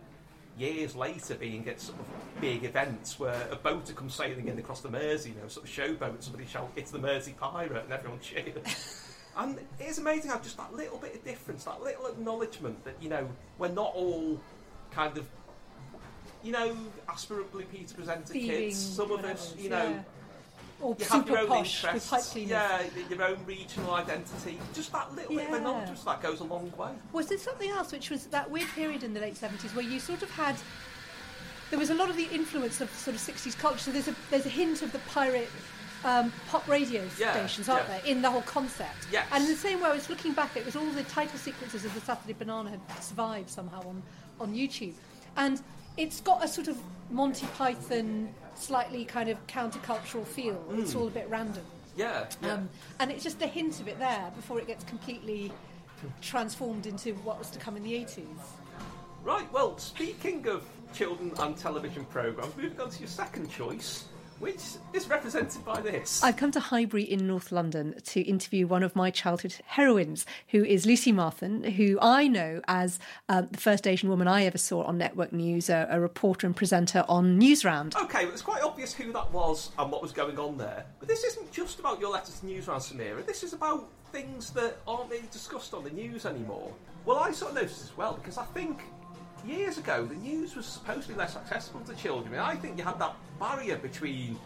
years 0.58 0.96
later 0.96 1.36
being 1.36 1.68
at 1.70 1.80
sort 1.80 2.00
of 2.00 2.42
big 2.42 2.64
events 2.64 3.20
where 3.20 3.48
a 3.52 3.56
boat 3.56 3.88
had 3.88 3.96
come 3.96 4.10
sailing 4.10 4.48
in 4.48 4.60
across 4.60 4.82
the 4.82 4.90
Mersey, 4.90 5.30
you 5.30 5.36
know, 5.42 5.48
sort 5.48 5.66
of 5.66 5.72
showboat, 5.72 6.22
somebody 6.24 6.46
shout, 6.46 6.72
"It's 6.76 6.92
the 6.92 7.00
Mersey 7.00 7.34
Pirate," 7.34 7.84
and 7.84 7.94
everyone 7.94 8.20
cheered. 8.20 8.62
and 9.38 9.60
it's 9.80 9.98
amazing 9.98 10.32
how 10.32 10.40
just 10.40 10.58
that 10.58 10.74
little 10.74 10.98
bit 10.98 11.16
of 11.16 11.24
difference, 11.24 11.64
that 11.64 11.82
little 11.82 12.08
acknowledgement 12.08 12.84
that 12.84 12.96
you 13.02 13.10
know 13.10 13.30
we're 13.58 13.70
not 13.70 13.94
all 13.96 14.40
kind 14.92 15.18
of. 15.18 15.28
You 16.44 16.52
know, 16.52 16.76
aspirantly 17.08 17.66
Peter 17.66 17.94
presenter 17.96 18.34
Thieving, 18.34 18.50
kids. 18.50 18.78
Some 18.78 19.12
of 19.12 19.24
us, 19.24 19.54
you 19.58 19.70
know, 19.70 19.90
yeah. 19.90 20.04
Or 20.82 20.96
you 20.98 21.06
have 21.06 21.30
your 21.30 21.38
own 21.38 21.48
posh 21.48 21.84
interests, 21.86 22.36
yeah, 22.36 22.82
your 23.08 23.22
own 23.24 23.38
regional 23.46 23.94
identity. 23.94 24.58
Just 24.74 24.92
that 24.94 25.14
little 25.16 25.36
bit 25.36 25.52
of 25.52 25.62
Yeah. 25.62 25.86
just 25.86 26.06
that 26.06 26.24
goes 26.24 26.40
a 26.40 26.44
long 26.44 26.72
way. 26.76 26.90
Was 27.14 27.28
there 27.28 27.38
something 27.38 27.70
else, 27.70 27.92
which 27.92 28.10
was 28.10 28.26
that 28.28 28.50
weird 28.50 28.70
period 28.70 29.04
in 29.04 29.14
the 29.14 29.20
late 29.20 29.38
seventies 29.38 29.76
where 29.76 29.86
you 29.86 30.00
sort 30.00 30.24
of 30.24 30.32
had 30.32 30.56
there 31.70 31.78
was 31.78 31.92
a 31.92 31.94
lot 31.94 32.10
of 32.10 32.18
the 32.18 32.26
influence 32.32 32.82
of 32.82 32.90
sort 32.98 33.14
of 33.16 33.22
sixties 33.22 33.54
culture. 33.54 33.78
So 33.78 33.92
there's 33.92 34.08
a 34.08 34.16
there's 34.32 34.48
a 34.48 34.50
hint 34.50 34.82
of 34.82 34.92
the 34.92 35.00
pirate 35.00 35.50
um, 36.04 36.34
pop 36.50 36.68
radio 36.68 37.08
Yeah, 37.20 37.34
stations, 37.34 37.70
aren't 37.70 37.88
yeah. 37.88 38.00
there, 38.00 38.12
in 38.12 38.24
the 38.24 38.32
whole 38.32 38.42
concept? 38.42 39.06
Yes. 39.12 39.28
And 39.32 39.44
in 39.44 39.52
the 39.52 39.56
same 39.56 39.82
way, 39.82 39.90
I 39.90 39.94
was 39.94 40.10
looking 40.10 40.34
back, 40.34 40.58
it 40.58 40.66
was 40.66 40.76
all 40.76 40.90
the 40.90 41.04
title 41.04 41.38
sequences 41.38 41.86
of 41.86 41.94
the 41.94 42.02
Saturday 42.02 42.34
Banana 42.34 42.72
had 42.72 43.04
survived 43.04 43.52
somehow 43.52 43.82
on 43.88 44.02
on 44.40 44.56
YouTube, 44.56 44.94
and 45.38 45.62
it's 45.98 46.22
got 46.22 46.44
a 46.44 46.48
sort 46.48 46.68
of 46.68 46.78
Monty 47.10 47.46
Python, 47.58 48.34
slightly 48.56 49.06
kind 49.06 49.30
of 49.30 49.46
countercultural 49.48 50.26
feel. 50.26 50.64
It's 50.74 50.96
all 50.96 51.08
a 51.08 51.12
bit 51.12 51.28
random. 51.30 51.64
Yeah, 51.96 52.26
yeah. 52.42 52.54
Um, 52.54 52.70
and 53.00 53.12
it's 53.12 53.24
just 53.24 53.42
a 53.42 53.48
hint 53.48 53.80
of 53.80 53.88
it 53.88 54.00
there 54.00 54.32
before 54.36 54.60
it 54.60 54.68
gets 54.68 54.84
completely 54.86 55.52
transformed 56.22 56.86
into 56.88 57.14
what 57.16 57.38
was 57.38 57.50
to 57.52 57.60
come 57.60 57.76
in 57.76 57.84
the 57.84 57.94
80s. 57.94 58.26
right, 59.24 59.52
well, 59.52 59.78
speaking 59.78 60.48
of 60.48 60.66
children 60.94 61.32
and 61.40 61.58
television 61.58 62.06
programmes, 62.06 62.56
moving 62.58 62.80
on 62.80 62.90
to 62.90 63.00
your 63.00 63.08
second 63.08 63.50
choice, 63.52 64.06
which 64.42 64.62
is 64.94 65.08
represented 65.08 65.64
by 65.64 65.80
this. 65.80 66.24
I've 66.24 66.36
come 66.36 66.52
to 66.52 66.60
Highbury 66.60 67.04
in 67.04 67.28
North 67.28 67.52
London 67.52 67.96
to 68.06 68.22
interview 68.22 68.68
one 68.68 68.84
of 68.84 68.96
my 68.96 69.12
childhood 69.12 69.56
heroines, 69.66 70.26
who 70.50 70.66
is 70.66 70.86
Lucy 70.86 71.14
Mathen, 71.14 71.74
who 71.74 71.98
I 72.02 72.28
know 72.28 72.62
as 72.68 73.00
um, 73.30 73.48
the 73.52 73.60
first 73.60 73.88
Asian 73.88 74.10
woman 74.10 74.28
I 74.28 74.46
ever 74.46 74.58
saw 74.58 74.84
on 74.84 74.98
network 74.98 75.32
news, 75.32 75.70
a, 75.70 75.88
a 75.90 76.00
reporter 76.00 76.48
and 76.48 76.56
presenter 76.56 77.06
on 77.08 77.40
Newsround. 77.40 77.96
Okay, 77.96 78.26
well, 78.26 78.34
it's 78.34 78.42
quite 78.42 78.64
obvious 78.64 78.94
who 78.94 79.14
that 79.14 79.32
was 79.32 79.70
and 79.78 79.92
what 79.92 80.02
was 80.02 80.12
going 80.12 80.40
on 80.40 80.58
there. 80.58 80.86
But 81.00 81.08
this 81.08 81.24
isn't 81.24 81.52
just 81.52 81.80
about 81.80 82.00
your 82.00 82.12
letters 82.12 82.40
to 82.40 82.46
Newsround, 82.46 82.82
Samira. 82.82 83.26
This 83.26 83.44
is 83.44 83.54
about 83.54 83.88
things 84.12 84.50
that 84.52 84.78
aren't 84.88 85.10
really 85.10 85.28
discussed 85.32 85.74
on 85.74 85.84
the 85.84 85.92
news 85.92 86.26
anymore. 86.26 86.72
Well, 87.06 87.18
I 87.18 87.32
sort 87.32 87.52
of 87.52 87.56
noticed 87.56 87.84
as 87.84 87.96
well 87.96 88.14
because 88.14 88.38
I 88.38 88.46
think 88.46 88.82
years 89.46 89.78
ago 89.78 90.06
the 90.06 90.16
news 90.16 90.56
was 90.56 90.66
supposedly 90.66 91.16
less 91.16 91.36
accessible 91.36 91.82
to 91.82 91.96
children. 91.96 92.28
I 92.28 92.32
mean, 92.32 92.40
I 92.40 92.56
think 92.56 92.78
you 92.78 92.84
had 92.84 93.00
that 93.00 93.16
barrier 93.40 93.78
between, 93.78 94.38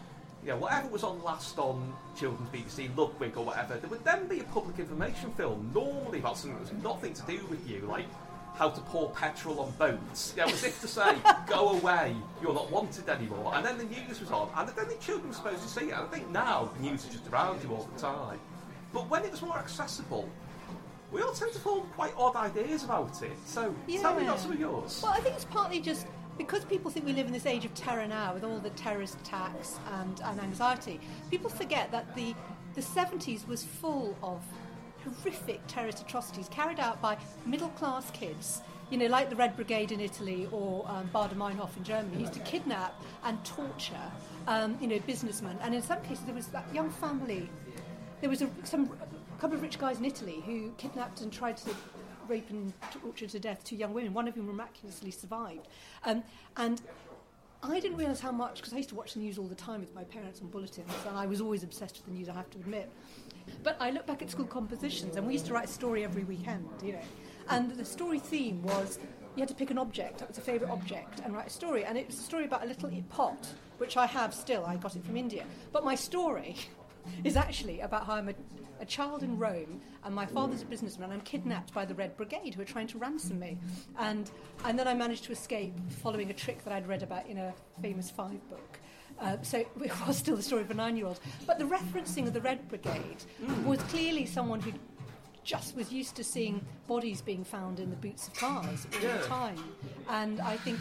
you 0.44 0.50
know, 0.50 0.58
whatever 0.58 0.88
was 0.88 1.04
on 1.04 1.24
last 1.24 1.58
on 1.58 1.94
children's 2.18 2.50
BBC, 2.50 2.96
Ludwig 2.96 3.38
or 3.38 3.46
whatever. 3.46 3.76
There 3.76 3.90
would 3.90 4.04
then 4.04 4.28
be 4.28 4.40
a 4.40 4.44
public 4.46 4.80
information 4.80 5.32
film 5.32 5.72
normally 5.74 6.20
about 6.20 6.38
something 6.38 6.58
that 6.60 6.74
was 6.74 6.84
nothing 6.84 7.14
to 7.14 7.22
do 7.24 7.46
with 7.48 7.68
you, 7.70 7.82
like 7.82 8.06
how 8.56 8.70
to 8.70 8.82
pour 8.82 9.10
petrol 9.10 9.60
on 9.60 9.72
boats. 9.72 10.34
You 10.36 10.46
know, 10.46 10.52
as 10.52 10.64
if 10.64 10.80
to 10.82 10.88
say, 10.88 11.16
go 11.48 11.70
away, 11.70 12.16
you're 12.42 12.54
not 12.54 12.72
wanted 12.72 13.10
anymore. 13.10 13.54
And 13.56 13.66
then 13.66 13.78
the 13.78 13.84
news 13.84 14.20
was 14.20 14.32
on, 14.32 14.50
and 14.56 14.70
then 14.70 14.76
don't 14.76 15.02
children 15.02 15.30
were 15.30 15.36
supposed 15.36 15.62
to 15.62 15.68
see 15.68 15.90
it. 15.90 15.98
I 15.98 16.06
think 16.06 16.30
now 16.30 16.70
the 16.76 16.82
news 16.82 17.04
is 17.06 17.12
just 17.12 17.28
around 17.28 17.62
you 17.64 17.72
all 17.72 17.88
the 17.94 18.00
time. 18.00 18.40
But 18.94 19.10
when 19.10 19.24
it 19.26 19.32
was 19.32 19.42
more 19.42 19.58
accessible, 19.58 20.30
we 21.16 21.22
all 21.22 21.32
tend 21.32 21.54
to 21.54 21.60
form 21.60 21.88
quite 21.96 22.14
odd 22.18 22.36
ideas 22.36 22.84
about 22.84 23.24
it. 23.24 23.32
So 23.46 23.74
tell 24.02 24.16
me 24.16 24.24
about 24.24 24.40
some 24.40 24.52
of 24.52 24.60
yours. 24.60 25.00
Well, 25.02 25.14
I 25.14 25.22
think 25.22 25.36
it's 25.36 25.46
partly 25.46 25.80
just 25.80 26.06
because 26.38 26.66
people 26.66 26.92
think 26.92 27.06
we 27.06 27.14
live 27.14 27.26
in 27.28 27.32
this 27.32 27.46
age 27.46 27.64
of 27.64 27.74
terror 27.74 28.06
now 28.06 28.34
with 28.34 28.44
all 28.44 28.60
the 28.60 28.72
terrorist 28.72 29.18
attacks 29.22 29.80
and, 29.94 30.20
and 30.26 30.42
anxiety. 30.42 31.00
People 31.32 31.50
forget 31.50 31.90
that 31.92 32.14
the, 32.16 32.36
the 32.74 32.82
70s 32.82 33.48
was 33.48 33.64
full 33.64 34.18
of 34.22 34.44
horrific 35.06 35.66
terrorist 35.68 36.02
atrocities 36.02 36.50
carried 36.50 36.82
out 36.82 37.02
by 37.02 37.18
middle 37.46 37.70
class 37.70 38.12
kids. 38.12 38.62
You 38.90 38.98
know, 38.98 39.08
like 39.08 39.30
the 39.30 39.38
Red 39.38 39.56
Brigade 39.56 39.94
in 39.94 40.02
Italy 40.02 40.50
or 40.52 40.86
um, 40.90 41.10
Baader-Meinhof 41.14 41.78
in 41.78 41.84
Germany, 41.86 42.20
used 42.20 42.34
to 42.34 42.40
kidnap 42.42 43.02
and 43.24 43.44
torture, 43.46 44.12
um, 44.48 44.78
you 44.82 44.88
know, 44.88 45.00
businessmen. 45.08 45.58
And 45.62 45.74
in 45.74 45.82
some 45.82 46.02
cases, 46.02 46.26
there 46.26 46.36
was 46.36 46.48
that 46.48 46.66
young 46.74 46.90
family 46.90 47.50
there 48.22 48.30
was 48.30 48.42
a, 48.42 48.50
some 48.64 48.90
a 49.36 49.42
couple 49.42 49.56
of 49.56 49.62
rich 49.62 49.78
guys 49.78 50.00
in 50.00 50.06
Italy 50.06 50.42
who 50.46 50.72
kidnapped 50.78 51.22
and 51.22 51.32
tried 51.32 51.58
to 51.58 51.70
rape 52.28 52.50
and 52.50 52.74
torture 52.92 53.28
to 53.28 53.40
death 53.40 53.64
two 53.64 53.76
young 53.76 53.94
women, 53.94 54.14
one 54.14 54.28
of 54.28 54.36
whom 54.36 54.48
miraculously 54.48 55.12
survived. 55.12 55.68
Um, 56.06 56.24
and 56.58 56.82
I 57.62 57.80
didn't 57.80 57.98
realise 57.98 58.20
how 58.20 58.32
much, 58.32 58.58
because 58.58 58.74
I 58.74 58.78
used 58.78 58.90
to 58.90 58.96
watch 58.96 59.14
the 59.14 59.20
news 59.20 59.38
all 59.38 59.48
the 59.48 59.56
time 59.56 59.82
with 59.82 59.94
my 59.94 60.04
parents 60.04 60.42
on 60.42 60.48
bulletins, 60.48 60.92
and 61.08 61.18
I 61.18 61.26
was 61.26 61.42
always 61.42 61.64
obsessed 61.64 61.98
with 61.98 62.06
the 62.06 62.12
news, 62.12 62.30
I 62.30 62.34
have 62.34 62.50
to 62.52 62.58
admit. 62.60 62.90
But 63.64 63.78
I 63.80 63.92
look 63.92 64.08
back 64.08 64.22
at 64.22 64.32
school 64.32 64.46
compositions, 64.46 65.18
and 65.18 65.28
we 65.28 65.34
used 65.34 65.48
to 65.48 65.54
write 65.54 65.66
a 65.66 65.72
story 65.72 66.04
every 66.04 66.24
weekend, 66.24 66.68
you 66.84 66.94
know. 66.94 67.02
And 67.50 67.72
the 67.72 67.86
story 67.86 68.20
theme 68.20 68.64
was 68.64 69.00
you 69.36 69.42
had 69.42 69.50
to 69.50 69.56
pick 69.56 69.70
an 69.70 69.78
object, 69.78 70.20
that 70.20 70.30
was 70.30 70.38
a 70.38 70.42
favourite 70.42 70.72
object, 70.72 71.20
and 71.20 71.34
write 71.34 71.48
a 71.48 71.52
story. 71.52 71.84
And 71.84 71.98
it 71.98 72.08
was 72.08 72.18
a 72.20 72.24
story 72.24 72.46
about 72.46 72.64
a 72.64 72.68
little 72.68 72.90
pot, 73.10 73.48
which 73.78 73.98
I 73.98 74.06
have 74.06 74.34
still, 74.34 74.66
I 74.66 74.78
got 74.78 74.96
it 74.96 75.04
from 75.04 75.18
India. 75.18 75.46
But 75.74 75.84
my 75.84 75.96
story 75.96 76.56
is 77.24 77.36
actually 77.36 77.82
about 77.82 78.06
how 78.06 78.14
I'm 78.14 78.30
a, 78.30 78.34
a 78.80 78.86
child 78.86 79.24
in 79.24 79.38
Rome 79.38 79.82
and 80.04 80.14
my 80.14 80.26
father's 80.26 80.62
a 80.62 80.66
businessman. 80.66 81.12
And 81.12 81.20
I'm 81.20 81.26
kidnapped 81.26 81.74
by 81.74 81.86
the 81.86 81.94
Red 81.96 82.16
Brigade 82.18 82.54
who 82.56 82.62
are 82.62 82.66
trying 82.66 82.88
to 82.88 82.98
ransom 82.98 83.40
me. 83.40 83.58
And, 83.98 84.30
and 84.64 84.78
then 84.78 84.88
I 84.88 84.94
managed 84.94 85.24
to 85.26 85.32
escape 85.32 85.74
following 86.02 86.30
a 86.30 86.34
trick 86.34 86.64
that 86.64 86.74
I'd 86.74 86.88
read 86.88 87.04
about 87.04 87.28
in 87.28 87.38
a 87.38 87.54
famous 87.82 88.10
five 88.10 88.48
book. 88.50 88.80
Uh, 89.20 89.38
so 89.42 89.60
it 89.84 89.92
was 90.08 90.18
still 90.18 90.36
the 90.36 90.44
story 90.44 90.62
of 90.62 90.72
a 90.72 90.74
nine 90.74 90.98
year 90.98 91.06
old. 91.08 91.20
But 91.48 91.60
the 91.60 91.66
referencing 91.66 92.28
of 92.28 92.34
the 92.34 92.42
Red 92.42 92.68
Brigade 92.70 93.24
was 93.66 93.80
clearly 93.84 94.26
someone 94.26 94.60
who 94.62 94.72
just 95.44 95.76
was 95.76 95.92
used 95.94 96.16
to 96.16 96.24
seeing 96.24 96.66
bodies 96.88 97.22
being 97.22 97.44
found 97.44 97.80
in 97.80 97.92
the 97.92 97.96
boots 97.96 98.28
of 98.28 98.34
cars 98.34 98.88
all 98.96 99.02
Yeah. 99.02 99.18
the 99.18 99.28
time. 99.28 99.64
And 100.10 100.42
I 100.42 100.58
think 100.58 100.80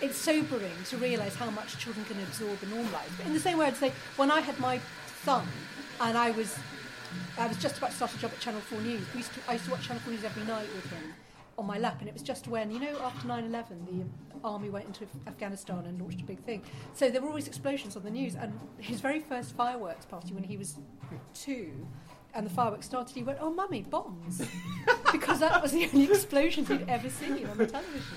it's 0.00 0.16
sobering 0.16 0.72
to 0.88 0.96
realise 0.96 1.36
how 1.36 1.48
much 1.50 1.78
children 1.78 2.04
can 2.06 2.20
absorb 2.24 2.58
and 2.62 2.72
normalise. 2.72 3.08
But 3.16 3.26
in 3.26 3.32
the 3.32 3.40
same 3.40 3.58
way, 3.58 3.66
I'd 3.66 3.76
say 3.76 3.92
when 4.16 4.32
I 4.32 4.40
had 4.40 4.58
my 4.58 4.80
son 5.24 5.46
and 6.00 6.18
I 6.18 6.32
was, 6.32 6.58
I 7.38 7.46
was 7.46 7.56
just 7.56 7.78
about 7.78 7.90
to 7.90 7.96
start 7.96 8.14
a 8.14 8.18
job 8.18 8.30
at 8.32 8.40
Channel 8.40 8.60
4 8.60 8.80
News, 8.80 9.02
we 9.12 9.18
used 9.18 9.34
to, 9.34 9.40
I 9.48 9.54
used 9.54 9.64
to 9.66 9.70
watch 9.72 9.86
Channel 9.86 10.02
4 10.02 10.12
News 10.12 10.24
every 10.24 10.44
night 10.44 10.68
with 10.74 10.90
him 10.90 11.14
on 11.58 11.66
my 11.66 11.78
lap, 11.78 11.96
and 12.00 12.08
it 12.08 12.14
was 12.14 12.22
just 12.22 12.48
when, 12.48 12.70
you 12.70 12.80
know, 12.80 12.98
after 13.02 13.26
9 13.26 13.44
11, 13.44 13.86
the 13.86 14.38
army 14.44 14.70
went 14.70 14.86
into 14.86 15.06
Afghanistan 15.26 15.84
and 15.86 16.00
launched 16.00 16.20
a 16.20 16.24
big 16.24 16.42
thing. 16.44 16.62
So 16.94 17.10
there 17.10 17.20
were 17.20 17.28
always 17.28 17.46
explosions 17.46 17.96
on 17.96 18.02
the 18.02 18.10
news, 18.10 18.34
and 18.34 18.58
his 18.78 19.00
very 19.00 19.20
first 19.20 19.54
fireworks 19.54 20.04
party 20.04 20.34
when 20.34 20.44
he 20.44 20.56
was 20.56 20.76
two, 21.34 21.86
and 22.34 22.46
the 22.46 22.50
fireworks 22.50 22.86
started, 22.86 23.14
he 23.14 23.22
went, 23.22 23.38
"Oh, 23.40 23.52
mummy, 23.52 23.82
bombs," 23.82 24.42
because 25.12 25.40
that 25.40 25.60
was 25.62 25.72
the 25.72 25.84
only 25.92 26.04
explosions 26.04 26.68
he'd 26.68 26.88
ever 26.88 27.10
seen 27.10 27.46
on 27.46 27.58
the 27.58 27.66
television. 27.66 28.16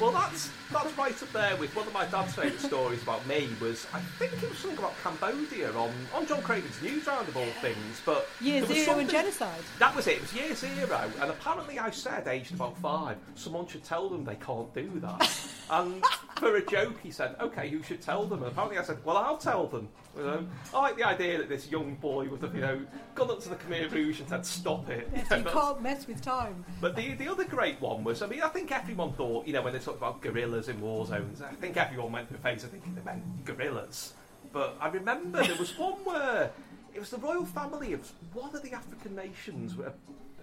Well, 0.00 0.10
that's 0.12 0.50
that's 0.72 0.96
right 0.96 1.22
up 1.22 1.32
there 1.32 1.56
with 1.56 1.74
one 1.76 1.86
of 1.86 1.92
my 1.92 2.06
dad's 2.06 2.34
favourite 2.34 2.60
stories 2.60 3.02
about 3.02 3.26
me 3.26 3.48
was 3.60 3.86
I 3.92 4.00
think 4.00 4.32
it 4.42 4.48
was 4.48 4.58
something 4.58 4.78
about 4.78 4.94
Cambodia 5.02 5.70
on, 5.72 5.92
on 6.14 6.26
John 6.26 6.42
Craven's 6.42 6.76
Newsround 6.76 7.28
of 7.28 7.36
all 7.36 7.44
things. 7.60 8.00
But 8.04 8.28
Year 8.40 8.64
zero 8.66 8.98
and 8.98 9.08
genocide. 9.08 9.62
That 9.78 9.94
was 9.94 10.06
it. 10.06 10.16
It 10.16 10.20
was 10.22 10.34
year 10.34 10.54
zero, 10.54 11.10
and 11.20 11.30
apparently 11.30 11.78
I 11.78 11.90
said, 11.90 12.26
aged 12.26 12.54
about 12.54 12.76
five, 12.78 13.16
someone 13.34 13.66
should 13.66 13.84
tell 13.84 14.08
them 14.08 14.24
they 14.24 14.36
can't 14.36 14.72
do 14.74 14.90
that. 15.00 15.30
and 15.70 16.04
for 16.36 16.56
a 16.56 16.64
joke, 16.64 16.98
he 17.02 17.10
said, 17.10 17.36
"Okay, 17.40 17.68
who 17.68 17.82
should 17.82 18.00
tell 18.00 18.24
them?" 18.24 18.42
And 18.42 18.50
apparently 18.52 18.78
I 18.78 18.82
said, 18.82 18.98
"Well, 19.04 19.16
I'll 19.16 19.38
tell 19.38 19.66
them." 19.66 19.88
You 20.16 20.28
um, 20.28 20.44
know, 20.44 20.48
I 20.74 20.80
like 20.82 20.96
the 20.96 21.04
idea 21.04 21.38
that 21.38 21.48
this 21.48 21.70
young 21.70 21.94
boy 21.94 22.28
would 22.28 22.42
have, 22.42 22.54
you 22.54 22.60
know, 22.60 22.80
gone 23.14 23.30
up 23.30 23.40
to 23.42 23.48
the 23.48 23.56
Khmer 23.56 23.90
Rouge 23.90 24.20
and 24.20 24.28
said, 24.28 24.44
"Stop 24.44 24.88
it." 24.90 25.08
Yes, 25.14 25.30
you 25.30 25.42
can't 25.50 25.82
mess 25.82 26.06
with 26.06 26.20
time. 26.20 26.64
but 26.80 26.94
the, 26.96 27.14
the 27.14 27.28
other 27.28 27.44
great 27.44 27.80
one 27.80 28.04
was, 28.04 28.20
I 28.20 28.26
mean, 28.26 28.42
I 28.42 28.48
think 28.48 28.70
everyone 28.72 29.12
thought, 29.14 29.46
you 29.46 29.54
know, 29.54 29.62
when 29.62 29.72
they 29.72 29.78
talked 29.78 29.98
about 29.98 30.20
guerrillas 30.20 30.68
in 30.68 30.80
war 30.80 31.06
zones, 31.06 31.40
I 31.40 31.52
think 31.54 31.76
everyone 31.76 32.12
went 32.12 32.28
through 32.28 32.38
a 32.38 32.40
phase 32.40 32.62
of 32.64 32.70
thinking 32.70 32.94
they 32.94 33.02
meant 33.02 33.44
gorillas. 33.44 34.12
But 34.52 34.76
I 34.80 34.88
remember 34.88 35.42
there 35.42 35.56
was 35.56 35.76
one 35.78 35.94
where 36.04 36.50
it 36.94 37.00
was 37.00 37.08
the 37.08 37.16
royal 37.18 37.46
family 37.46 37.94
of 37.94 38.10
one 38.34 38.54
of 38.54 38.62
the 38.62 38.72
African 38.74 39.16
nations 39.16 39.76
where 39.76 39.92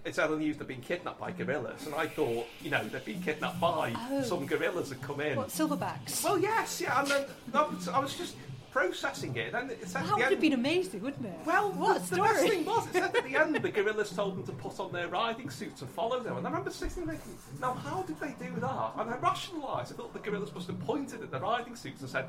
it's 0.04 0.18
out 0.18 0.32
on 0.32 0.40
the 0.40 0.46
news 0.46 0.58
they've 0.58 0.68
been 0.68 0.82
kidnapped 0.82 1.20
by 1.20 1.32
guerrillas, 1.32 1.86
and 1.86 1.94
I 1.94 2.08
thought, 2.08 2.48
you 2.62 2.72
know, 2.72 2.84
they've 2.88 3.06
been 3.06 3.22
kidnapped 3.22 3.60
by 3.60 3.94
Oh. 4.10 4.24
some 4.24 4.46
gorillas 4.48 4.90
that 4.90 5.02
come 5.02 5.22
in. 5.22 5.38
What 5.38 5.50
silverbacks? 5.50 6.24
Well, 6.24 6.40
yes, 6.40 6.82
yeah, 6.82 7.00
and 7.00 7.08
then 7.08 7.26
I 7.54 7.62
was, 7.64 7.88
I 7.88 8.00
was 8.00 8.16
just 8.16 8.36
processing 8.72 9.36
it, 9.36 9.54
and 9.54 9.72
it 9.72 9.82
that 9.82 10.04
would 10.12 10.22
end, 10.22 10.32
have 10.32 10.42
been 10.42 10.54
amazing, 10.54 11.02
wouldn't 11.02 11.26
it? 11.26 11.40
well, 11.46 11.72
what 11.72 12.04
the, 12.06 12.16
the 12.16 12.22
best 12.22 12.48
thing 12.48 12.66
was, 12.66 12.88
it 12.88 12.94
said 12.94 13.16
at 13.16 13.24
the 13.24 13.36
end, 13.36 13.56
the 13.62 13.70
guerrillas 13.70 14.12
told 14.12 14.38
them 14.38 14.46
to 14.46 14.52
put 14.54 14.80
on 14.80 14.92
their 14.92 15.08
riding 15.08 15.50
suits 15.50 15.82
and 15.82 15.90
follow 15.90 16.20
them. 16.20 16.38
And 16.38 16.46
I 16.46 16.50
remember 16.50 16.72
sitting 16.72 17.06
there 17.06 17.16
thinking, 17.16 17.40
now 17.60 17.74
how 17.74 18.04
did 18.04 18.20
they 18.20 18.36
do 18.40 18.52
that? 18.60 18.92
And 18.98 19.10
I 19.10 19.18
rationalised, 19.22 19.94
I 19.94 19.96
thought 19.96 20.14
the 20.14 20.20
guerrillas 20.20 20.54
must 20.54 20.68
have 20.68 20.80
pointed 20.82 21.22
at 21.22 21.32
their 21.32 21.42
riding 21.42 21.76
suits 21.76 22.02
and 22.02 22.10
said, 22.10 22.26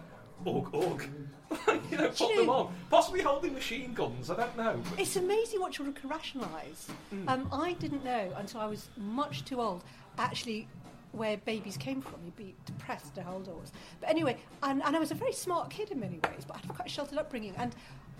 ugh, 0.47 0.70
ugh. 0.75 1.02
you 1.90 1.99
know, 1.99 2.09
put 2.09 2.20
you 2.20 2.37
them 2.37 2.47
know- 2.47 2.52
on. 2.52 2.75
Possibly 2.90 3.23
holding 3.23 3.54
machine 3.54 3.92
guns, 3.94 4.30
I 4.30 4.37
don't 4.37 4.56
know. 4.56 4.82
It's 4.99 5.16
amazing 5.16 5.61
what 5.61 5.73
children 5.73 5.94
can 5.94 6.09
rationalise. 6.09 6.88
Mm. 7.14 7.28
Um, 7.28 7.49
I 7.52 7.75
didn't 7.75 8.04
know 8.04 8.32
until 8.37 8.61
I 8.61 8.66
was 8.66 8.88
much 8.97 9.44
too 9.44 9.61
old, 9.61 9.82
actually, 10.18 10.68
where 11.12 11.36
babies 11.38 11.76
came 11.76 12.00
from. 12.00 12.20
You'd 12.24 12.36
be 12.36 12.54
depressed 12.66 13.14
to 13.16 13.22
how 13.22 13.34
old 13.34 13.48
I. 13.48 13.72
But 14.00 14.10
anyway, 14.10 14.36
and, 14.62 14.82
and 14.82 14.96
I 14.96 14.98
was 14.98 15.10
a 15.10 15.14
very 15.14 15.32
smart 15.32 15.70
kid 15.70 15.90
in 15.90 16.00
many 16.00 16.18
ways, 16.24 16.44
but 16.46 16.56
I 16.56 16.58
had 16.60 16.68
quite 16.68 16.86
a 16.86 16.90
sheltered 16.90 17.18
upbringing. 17.18 17.54
And 17.56 17.74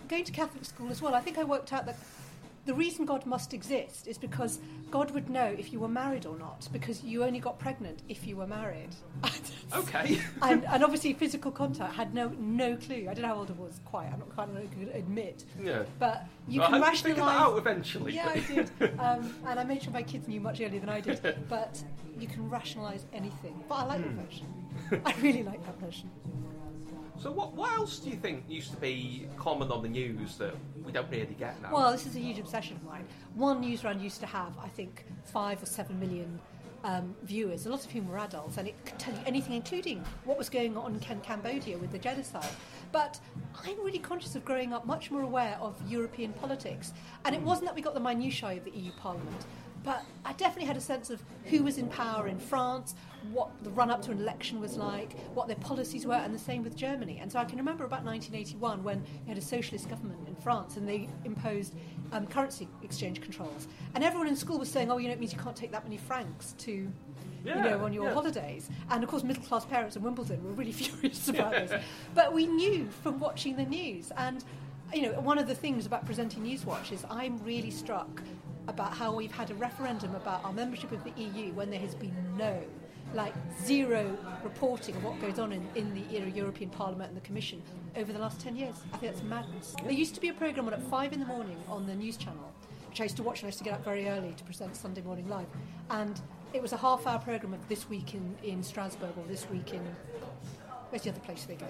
going 0.07 0.23
to 0.25 0.31
Catholic 0.31 0.65
school 0.65 0.89
as 0.89 1.01
well, 1.01 1.15
I 1.15 1.21
think 1.21 1.37
I 1.37 1.43
worked 1.43 1.73
out 1.73 1.85
that 1.85 1.97
the 2.65 2.73
reason 2.73 3.05
God 3.05 3.25
must 3.25 3.53
exist 3.53 4.07
is 4.07 4.17
because 4.17 4.59
God 4.91 5.11
would 5.11 5.29
know 5.29 5.45
if 5.45 5.73
you 5.73 5.79
were 5.79 5.87
married 5.87 6.25
or 6.25 6.37
not, 6.37 6.67
because 6.71 7.03
you 7.03 7.23
only 7.23 7.39
got 7.39 7.57
pregnant 7.57 8.03
if 8.07 8.27
you 8.27 8.35
were 8.37 8.45
married. 8.47 8.89
okay. 9.73 10.19
and, 10.41 10.65
and 10.65 10.83
obviously 10.83 11.13
physical 11.13 11.51
contact 11.51 11.93
had 11.95 12.13
no 12.13 12.29
no 12.37 12.75
clue. 12.75 13.07
I 13.09 13.13
don't 13.13 13.23
know 13.23 13.29
how 13.29 13.35
old 13.37 13.49
I 13.49 13.53
was 13.53 13.79
quite. 13.85 14.07
I'm 14.13 14.19
not 14.19 14.33
quite 14.35 14.53
going 14.53 14.87
to 14.87 14.95
admit. 14.95 15.43
yeah. 15.61 15.83
But 15.99 16.25
you 16.47 16.61
can 16.61 16.81
you 16.81 16.91
figured 16.95 17.17
that 17.17 17.23
out 17.41 17.57
eventually. 17.57 18.13
Yeah, 18.13 18.29
I 18.29 18.39
did. 18.39 18.69
Um, 18.99 19.33
and 19.47 19.59
I 19.59 19.63
made 19.63 19.81
sure 19.81 19.91
my 19.93 20.03
kids 20.03 20.27
knew 20.27 20.39
much 20.39 20.61
earlier 20.61 20.79
than 20.79 20.89
I 20.89 21.01
did. 21.01 21.19
But 21.49 21.81
you 22.19 22.27
can 22.27 22.49
rationalise 22.49 23.05
anything. 23.13 23.63
But 23.67 23.75
I 23.75 23.83
like 23.85 24.01
Hmm. 24.01 24.17
that 24.17 24.25
version. 24.25 24.47
I 25.05 25.15
really 25.21 25.43
like 25.43 25.65
that 25.65 25.79
version. 25.79 26.09
So 27.21 27.29
what, 27.31 27.53
what 27.53 27.71
else 27.73 27.99
do 27.99 28.09
you 28.09 28.15
think 28.15 28.45
used 28.49 28.71
to 28.71 28.77
be 28.77 29.27
common 29.37 29.71
on 29.71 29.83
the 29.83 29.89
news 29.89 30.37
that 30.37 30.55
we 30.83 30.91
don't 30.91 31.09
really 31.11 31.35
get 31.37 31.61
now? 31.61 31.71
Well, 31.71 31.91
this 31.91 32.07
is 32.07 32.15
a 32.15 32.19
huge 32.19 32.39
obsession 32.39 32.77
of 32.77 32.83
mine. 32.83 33.07
One 33.35 33.61
Newsround 33.61 34.01
used 34.01 34.21
to 34.21 34.25
have, 34.25 34.57
I 34.57 34.67
think, 34.67 35.05
five 35.25 35.61
or 35.61 35.67
seven 35.67 35.99
million 35.99 36.39
um, 36.83 37.15
viewers, 37.21 37.67
a 37.67 37.69
lot 37.69 37.85
of 37.85 37.91
whom 37.91 38.07
were 38.07 38.17
adults, 38.17 38.57
and 38.57 38.67
it 38.67 38.73
could 38.87 38.97
tell 38.97 39.13
you 39.13 39.19
anything, 39.27 39.53
including 39.53 40.03
what 40.25 40.35
was 40.35 40.49
going 40.49 40.75
on 40.75 40.95
in 40.95 41.19
Cambodia 41.21 41.77
with 41.77 41.91
the 41.91 41.99
genocide. 41.99 42.49
But 42.91 43.19
I'm 43.63 43.77
really 43.85 43.99
conscious 43.99 44.35
of 44.35 44.43
growing 44.43 44.73
up 44.73 44.87
much 44.87 45.11
more 45.11 45.21
aware 45.21 45.59
of 45.61 45.79
European 45.87 46.33
politics. 46.33 46.91
And 47.23 47.35
it 47.35 47.41
wasn't 47.43 47.67
that 47.67 47.75
we 47.75 47.83
got 47.83 47.93
the 47.93 47.99
minutiae 47.99 48.57
of 48.57 48.65
the 48.65 48.71
EU 48.71 48.91
Parliament, 48.93 49.45
but 49.83 50.03
I 50.25 50.33
definitely 50.33 50.65
had 50.65 50.77
a 50.77 50.81
sense 50.81 51.11
of 51.11 51.21
who 51.45 51.63
was 51.63 51.77
in 51.77 51.87
power 51.87 52.27
in 52.27 52.39
France, 52.39 52.95
what 53.31 53.51
the 53.63 53.69
run 53.69 53.91
up 53.91 54.01
to 54.03 54.11
an 54.11 54.19
election 54.19 54.59
was 54.59 54.77
like, 54.77 55.17
what 55.33 55.47
their 55.47 55.57
policies 55.57 56.05
were, 56.05 56.15
and 56.15 56.33
the 56.33 56.39
same 56.39 56.63
with 56.63 56.75
Germany. 56.75 57.19
And 57.21 57.31
so 57.31 57.39
I 57.39 57.45
can 57.45 57.57
remember 57.57 57.83
about 57.83 58.03
1981 58.03 58.83
when 58.83 58.99
you 58.99 59.29
had 59.29 59.37
a 59.37 59.41
socialist 59.41 59.89
government 59.89 60.27
in 60.27 60.35
France 60.35 60.77
and 60.77 60.87
they 60.87 61.07
imposed 61.23 61.75
um, 62.11 62.27
currency 62.27 62.67
exchange 62.83 63.21
controls. 63.21 63.67
And 63.95 64.03
everyone 64.03 64.27
in 64.27 64.35
school 64.35 64.57
was 64.59 64.69
saying, 64.69 64.91
oh, 64.91 64.97
you 64.97 65.07
know, 65.07 65.13
it 65.13 65.19
means 65.19 65.33
you 65.33 65.39
can't 65.39 65.55
take 65.55 65.71
that 65.71 65.83
many 65.83 65.97
francs 65.97 66.53
to. 66.59 66.91
Yeah, 67.43 67.55
you 67.55 67.71
know, 67.71 67.83
on 67.83 67.91
your 67.91 68.05
yeah. 68.05 68.13
holidays. 68.13 68.69
And 68.91 69.03
of 69.03 69.09
course, 69.09 69.23
middle 69.23 69.41
class 69.41 69.65
parents 69.65 69.95
in 69.95 70.03
Wimbledon 70.03 70.43
were 70.43 70.51
really 70.51 70.71
furious 70.71 71.27
about 71.29 71.53
this. 71.53 71.81
But 72.13 72.33
we 72.33 72.45
knew 72.45 72.87
from 73.01 73.19
watching 73.19 73.55
the 73.55 73.65
news. 73.65 74.11
And, 74.15 74.43
you 74.93 75.01
know, 75.01 75.19
one 75.21 75.39
of 75.39 75.47
the 75.47 75.55
things 75.55 75.87
about 75.87 76.05
presenting 76.05 76.43
Newswatch 76.43 76.91
is 76.91 77.03
I'm 77.09 77.43
really 77.43 77.71
struck 77.71 78.21
about 78.67 78.93
how 78.93 79.13
we've 79.15 79.31
had 79.31 79.49
a 79.49 79.55
referendum 79.55 80.13
about 80.15 80.43
our 80.45 80.53
membership 80.53 80.91
of 80.91 81.03
the 81.03 81.11
EU 81.19 81.51
when 81.53 81.71
there 81.71 81.79
has 81.79 81.95
been 81.95 82.13
no, 82.37 82.61
like 83.13 83.33
zero 83.63 84.17
reporting 84.43 84.95
of 84.95 85.03
what 85.03 85.19
goes 85.19 85.39
on 85.39 85.51
in, 85.51 85.67
in 85.75 85.93
the 85.93 86.31
European 86.31 86.69
Parliament 86.69 87.09
and 87.09 87.17
the 87.17 87.25
Commission 87.25 87.61
over 87.95 88.13
the 88.13 88.19
last 88.19 88.39
10 88.39 88.55
years. 88.55 88.75
I 88.93 88.97
think 88.97 89.13
that's 89.13 89.23
madness. 89.23 89.75
There 89.83 89.91
used 89.91 90.15
to 90.15 90.21
be 90.21 90.29
a 90.29 90.33
programme 90.33 90.67
on 90.67 90.73
at 90.73 90.81
5 90.83 91.13
in 91.13 91.19
the 91.19 91.25
morning 91.25 91.57
on 91.67 91.85
the 91.85 91.95
news 91.95 92.17
channel, 92.17 92.51
which 92.89 93.01
I 93.01 93.03
used 93.03 93.17
to 93.17 93.23
watch 93.23 93.39
and 93.39 93.47
I 93.47 93.49
used 93.49 93.59
to 93.59 93.63
get 93.63 93.73
up 93.73 93.83
very 93.83 94.07
early 94.07 94.33
to 94.37 94.43
present 94.43 94.75
Sunday 94.75 95.01
Morning 95.01 95.27
Live. 95.29 95.47
And 95.89 96.19
it 96.53 96.61
was 96.61 96.73
a 96.73 96.77
half 96.77 97.05
hour 97.07 97.19
programme 97.19 97.53
of 97.53 97.67
this 97.67 97.89
week 97.89 98.13
in, 98.13 98.35
in 98.43 98.63
Strasbourg 98.63 99.11
or 99.17 99.23
this 99.27 99.49
week 99.49 99.73
in. 99.73 99.81
Where's 100.89 101.03
the 101.03 101.09
other 101.09 101.19
place 101.21 101.45
they 101.45 101.55
go? 101.55 101.67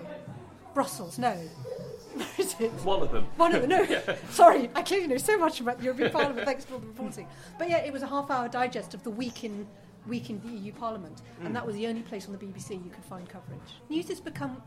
Brussels, 0.73 1.19
no. 1.19 1.33
Where 2.13 2.27
is 2.37 2.55
it? 2.59 2.71
One 2.83 3.01
of 3.01 3.11
them. 3.11 3.25
One 3.37 3.53
of 3.53 3.61
them, 3.61 3.69
no. 3.69 4.15
Sorry, 4.29 4.69
I 4.75 4.81
clearly 4.81 5.07
know 5.07 5.17
so 5.17 5.37
much 5.37 5.59
about 5.59 5.77
the 5.77 5.85
European 5.85 6.11
Parliament. 6.11 6.45
Thanks 6.45 6.65
for 6.65 6.75
all 6.75 6.79
the 6.79 6.87
reporting. 6.87 7.27
But 7.57 7.69
yeah, 7.69 7.77
it 7.77 7.93
was 7.93 8.01
a 8.01 8.07
half-hour 8.07 8.49
digest 8.49 8.93
of 8.93 9.03
the 9.03 9.09
week 9.09 9.43
in 9.43 9.67
week 10.07 10.29
in 10.29 10.41
the 10.41 10.49
EU 10.49 10.71
Parliament, 10.73 11.21
and 11.39 11.49
mm. 11.49 11.53
that 11.53 11.65
was 11.65 11.75
the 11.75 11.87
only 11.87 12.01
place 12.01 12.27
on 12.27 12.33
the 12.33 12.39
BBC 12.39 12.71
you 12.71 12.89
could 12.89 13.03
find 13.05 13.27
coverage. 13.27 13.59
News 13.89 14.07
has 14.09 14.19
become 14.19 14.61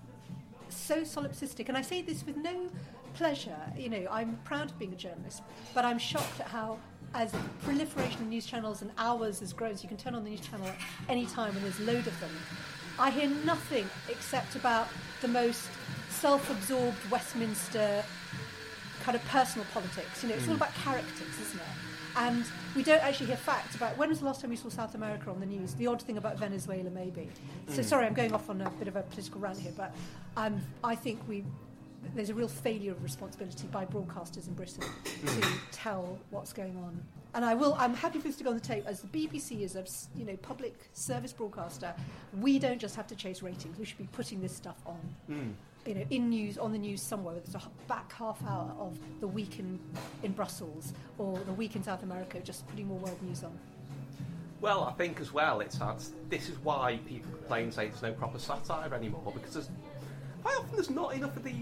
so 0.69 1.03
solipsistic, 1.03 1.69
and 1.69 1.77
I 1.77 1.83
say 1.83 2.03
this 2.03 2.25
with 2.25 2.37
no 2.37 2.69
pleasure. 3.15 3.57
You 3.77 3.89
know, 3.91 4.07
I'm 4.11 4.39
proud 4.45 4.71
of 4.71 4.79
being 4.79 4.93
a 4.93 4.97
journalist, 4.97 5.43
but 5.75 5.85
I'm 5.85 5.99
shocked 5.99 6.41
at 6.41 6.49
how. 6.49 6.79
As 7.17 7.33
proliferation 7.63 8.23
of 8.23 8.27
news 8.27 8.45
channels 8.45 8.83
and 8.83 8.91
hours 8.99 9.39
has 9.39 9.53
grown, 9.53 9.77
so 9.77 9.85
you 9.85 9.89
can 9.89 9.97
turn 9.97 10.17
on 10.17 10.25
the 10.25 10.31
news 10.31 10.41
channel 10.41 10.67
at 10.67 10.75
any 11.09 11.27
time 11.27 11.55
and 11.55 11.65
there's 11.65 11.79
a 11.79 11.85
load 11.85 12.09
of 12.09 12.19
them. 12.19 12.31
I 12.99 13.11
hear 13.11 13.29
nothing 13.45 13.89
except 14.09 14.57
about 14.57 14.89
the 15.21 15.29
most 15.29 15.69
self-absorbed 16.11 17.11
Westminster 17.13 18.03
kind 19.05 19.15
of 19.15 19.25
personal 19.27 19.67
politics. 19.73 20.23
You 20.23 20.31
know, 20.31 20.35
it's 20.35 20.49
all 20.49 20.55
mm. 20.55 20.57
about 20.57 20.75
characters, 20.75 21.41
isn't 21.41 21.61
it? 21.61 21.94
And 22.17 22.45
we 22.77 22.83
don't 22.83 23.03
actually 23.03 23.27
hear 23.27 23.37
facts 23.37 23.75
about 23.75 23.97
when 23.99 24.09
was 24.09 24.21
the 24.21 24.25
last 24.27 24.41
time 24.41 24.51
we 24.51 24.57
saw 24.57 24.69
South 24.69 24.95
America 24.95 25.31
on 25.31 25.41
the 25.41 25.47
news. 25.47 25.75
The 25.75 25.87
odd 25.87 26.01
thing 26.03 26.17
about 26.17 26.39
Venezuela, 26.39 26.91
maybe. 26.91 27.29
So 27.69 27.83
sorry, 27.83 28.07
I'm 28.07 28.15
going 28.15 28.33
off 28.33 28.49
on 28.51 28.61
a 28.61 28.71
bit 28.71 28.89
of 28.89 28.97
a 28.97 29.03
political 29.03 29.41
rant 29.41 29.59
here, 29.59 29.73
but 29.77 29.95
um, 30.37 30.61
I 30.83 30.95
think 30.95 31.21
we 31.29 31.45
there's 32.15 32.29
a 32.29 32.35
real 32.35 32.49
failure 32.49 32.93
of 32.93 33.03
responsibility 33.03 33.67
by 33.69 33.87
broadcasters 33.87 34.47
in 34.47 34.55
Britain 34.55 34.85
to 35.27 35.49
tell 35.73 36.19
what's 36.31 36.53
going 36.53 36.77
on. 36.77 37.03
And 37.35 37.45
I 37.45 37.55
will. 37.55 37.75
I'm 37.79 37.95
happy 37.95 38.19
for 38.19 38.29
this 38.29 38.37
to 38.37 38.45
go 38.45 38.51
on 38.51 38.57
the 38.57 38.63
tape. 38.63 38.85
As 38.87 39.01
the 39.01 39.09
BBC 39.09 39.63
is 39.63 39.75
a 39.75 39.85
you 40.17 40.25
know 40.25 40.37
public 40.37 40.75
service 40.93 41.33
broadcaster, 41.33 41.93
we 42.41 42.59
don't 42.59 42.79
just 42.79 42.95
have 42.95 43.07
to 43.09 43.17
chase 43.17 43.43
ratings. 43.43 43.79
We 43.79 43.85
should 43.85 43.99
be 43.99 44.09
putting 44.13 44.41
this 44.41 44.55
stuff 44.55 44.77
on 44.87 45.01
Hmm. 45.27 45.51
You 45.87 45.95
know, 45.95 46.05
in 46.11 46.31
news 46.31 46.59
on 46.59 46.73
the 46.73 46.79
news 46.79 47.03
somewhere. 47.03 47.35
There's 47.35 47.55
a 47.55 47.69
back 47.89 48.13
half 48.13 48.43
hour 48.45 48.73
of 48.79 48.99
the 49.21 49.29
week 49.29 49.59
in, 49.59 49.79
in 50.23 50.33
Brussels 50.33 50.93
or 51.19 51.39
the 51.39 51.53
week 51.53 51.77
in 51.77 51.83
South 51.83 52.03
America, 52.03 52.41
just 52.41 52.67
putting 52.69 52.89
more 52.89 52.99
world 52.99 53.23
news 53.23 53.45
on. 53.45 53.57
Well, 54.61 54.85
I 54.85 54.93
think 54.93 55.21
as 55.21 55.33
well, 55.33 55.61
it's 55.61 55.77
that 55.79 56.03
this 56.31 56.49
is 56.49 56.59
why 56.61 56.99
people 57.07 57.31
complain 57.33 57.65
and 57.65 57.75
say 57.75 57.89
there's 57.89 58.03
no 58.03 58.13
proper 58.13 58.39
satire 58.39 58.95
anymore 58.95 59.33
because 59.35 59.53
there's 59.55 59.69
quite 60.43 60.57
often 60.57 60.75
there's 60.75 60.91
not 60.91 61.15
enough 61.15 61.37
of 61.37 61.45
the 61.45 61.53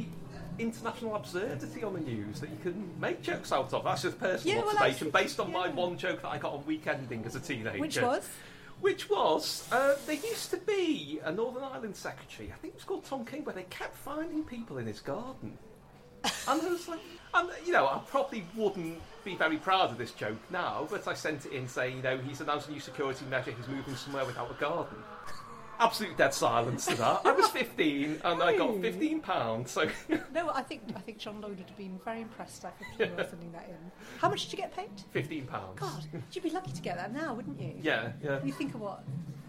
international 0.58 1.16
absurdity 1.16 1.82
on 1.82 1.94
the 1.94 2.00
news 2.00 2.40
that 2.40 2.50
you 2.50 2.58
can 2.62 2.90
make 3.00 3.22
jokes 3.22 3.50
out 3.50 3.72
of. 3.72 3.84
That's 3.84 4.02
just 4.02 4.20
personal 4.20 4.56
Yeah, 4.56 4.62
well, 4.62 4.76
observation 4.76 5.10
based 5.10 5.40
on 5.40 5.50
my 5.50 5.68
one 5.68 5.96
joke 5.96 6.22
that 6.22 6.28
I 6.28 6.38
got 6.38 6.52
on 6.52 6.62
weekending 6.62 7.26
as 7.26 7.34
a 7.34 7.40
teenager. 7.40 7.78
Which 7.78 8.00
was? 8.00 8.28
Which 8.82 9.08
was, 9.08 9.68
uh, 9.70 9.94
there 10.06 10.16
used 10.16 10.50
to 10.50 10.56
be 10.56 11.20
a 11.22 11.30
Northern 11.30 11.62
Ireland 11.62 11.94
secretary, 11.94 12.52
I 12.52 12.56
think 12.56 12.74
it 12.74 12.78
was 12.78 12.84
called 12.84 13.04
Tom 13.04 13.24
King, 13.24 13.44
where 13.44 13.54
they 13.54 13.62
kept 13.70 13.96
finding 13.96 14.42
people 14.42 14.78
in 14.78 14.86
his 14.86 14.98
garden. 14.98 15.56
And 16.48 16.60
I 16.60 16.68
was 16.68 16.88
like, 16.88 16.98
and, 17.32 17.48
you 17.64 17.72
know, 17.72 17.86
I 17.86 18.00
probably 18.08 18.44
wouldn't 18.56 19.00
be 19.24 19.36
very 19.36 19.58
proud 19.58 19.92
of 19.92 19.98
this 19.98 20.10
joke 20.10 20.40
now, 20.50 20.88
but 20.90 21.06
I 21.06 21.14
sent 21.14 21.46
it 21.46 21.52
in 21.52 21.68
saying, 21.68 21.98
you 21.98 22.02
know, 22.02 22.18
he's 22.18 22.40
announced 22.40 22.68
a 22.68 22.72
new 22.72 22.80
security 22.80 23.24
measure, 23.30 23.52
he's 23.52 23.68
moving 23.68 23.94
somewhere 23.94 24.24
without 24.24 24.50
a 24.50 24.54
garden. 24.54 24.98
Absolute 25.82 26.16
dead 26.16 26.32
silence 26.32 26.86
to 26.86 26.94
that. 26.96 27.20
I 27.24 27.32
was 27.32 27.48
15 27.48 28.20
and 28.24 28.42
I 28.42 28.56
got 28.56 28.80
15 28.80 29.20
pounds. 29.20 29.70
So 29.72 29.88
No, 30.34 30.50
I 30.50 30.62
think 30.62 30.82
I 30.96 31.00
think 31.00 31.18
John 31.18 31.40
Lloyd 31.40 31.58
would 31.58 31.68
have 31.68 31.76
been 31.76 31.98
very 32.04 32.22
impressed 32.22 32.64
after 32.64 32.84
you 32.98 33.10
were 33.16 33.26
sending 33.28 33.52
that 33.52 33.66
in. 33.68 33.76
How 34.18 34.28
much 34.28 34.44
did 34.44 34.52
you 34.52 34.58
get 34.58 34.74
paid? 34.74 34.90
15 35.12 35.46
pounds. 35.46 35.78
God, 35.80 36.04
you'd 36.32 36.44
be 36.44 36.50
lucky 36.50 36.72
to 36.72 36.80
get 36.82 36.96
that 36.96 37.12
now, 37.12 37.34
wouldn't 37.34 37.60
you? 37.60 37.74
Yeah, 37.82 38.12
yeah. 38.22 38.38
When 38.38 38.46
you 38.46 38.52
think 38.52 38.74
of 38.74 38.80
what 38.80 39.02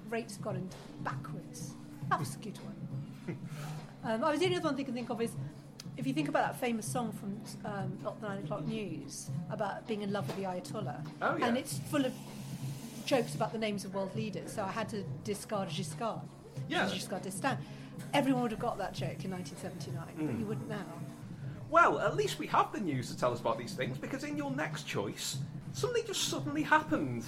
rates 0.09 0.35
have 0.35 0.43
gone 0.43 0.55
into 0.57 0.75
backwards. 1.01 1.73
That 2.09 2.19
was 2.19 2.35
a 2.35 2.39
good 2.39 2.57
one. 2.59 3.37
um, 4.03 4.23
I 4.23 4.31
was 4.31 4.39
the 4.39 4.45
only 4.45 4.57
other 4.57 4.65
one 4.69 4.79
I 4.79 4.83
can 4.83 4.93
think 4.93 5.09
of 5.09 5.21
is 5.21 5.31
if 5.97 6.07
you 6.07 6.13
think 6.13 6.27
about 6.27 6.45
that 6.47 6.59
famous 6.59 6.85
song 6.87 7.11
from 7.11 7.39
um, 7.71 7.97
Not 8.03 8.19
the 8.19 8.27
Nine 8.27 8.43
O'Clock 8.43 8.65
News 8.65 9.29
about 9.51 9.87
being 9.87 10.01
in 10.01 10.11
love 10.11 10.27
with 10.27 10.35
the 10.37 10.43
Ayatollah, 10.43 11.05
Oh, 11.21 11.37
yeah. 11.37 11.45
and 11.47 11.57
it's 11.57 11.77
full 11.91 12.03
of 12.05 12.13
jokes 13.05 13.35
about 13.35 13.51
the 13.51 13.57
names 13.57 13.85
of 13.85 13.93
world 13.93 14.15
leaders. 14.15 14.51
So 14.53 14.63
I 14.63 14.71
had 14.71 14.89
to 14.89 15.03
discard 15.23 15.69
Giscard. 15.69 16.21
Yeah. 16.67 16.87
Giscard 16.87 17.23
d'Estaing. 17.23 17.57
Everyone 18.13 18.41
would 18.43 18.51
have 18.51 18.59
got 18.59 18.77
that 18.77 18.93
joke 18.93 19.23
in 19.25 19.31
1979, 19.31 20.15
Mm. 20.17 20.27
but 20.31 20.39
you 20.39 20.45
wouldn't 20.45 20.69
now. 20.69 20.85
Well, 21.69 21.99
at 21.99 22.15
least 22.15 22.37
we 22.39 22.47
have 22.47 22.71
the 22.71 22.79
news 22.79 23.09
to 23.09 23.17
tell 23.17 23.31
us 23.33 23.39
about 23.39 23.57
these 23.57 23.73
things 23.73 23.97
because 23.97 24.23
in 24.23 24.37
your 24.37 24.51
next 24.51 24.83
choice, 24.87 25.37
something 25.71 26.03
just 26.05 26.27
suddenly 26.27 26.61
happened. 26.63 27.23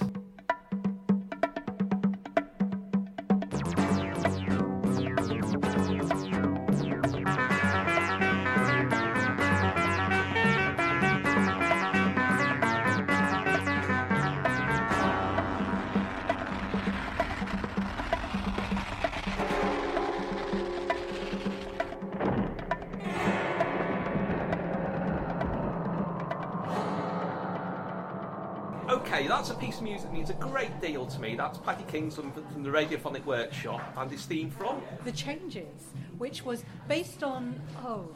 Okay, 28.88 29.26
that's 29.26 29.50
a 29.50 29.54
piece 29.54 29.78
of 29.78 29.82
music 29.82 30.02
that 30.08 30.12
means 30.12 30.30
a 30.30 30.34
great 30.34 30.80
deal 30.80 31.06
to 31.06 31.20
me. 31.20 31.34
That's 31.34 31.58
Paddy 31.58 31.84
Kingsland 31.88 32.32
from 32.52 32.62
the 32.62 32.70
Radiophonic 32.70 33.24
Workshop 33.24 33.80
and 33.96 34.08
his 34.10 34.24
theme 34.26 34.48
from. 34.50 34.80
The 35.04 35.10
Changes, 35.12 35.88
which 36.18 36.44
was 36.44 36.64
based 36.86 37.24
on 37.24 37.60
oh, 37.84 38.08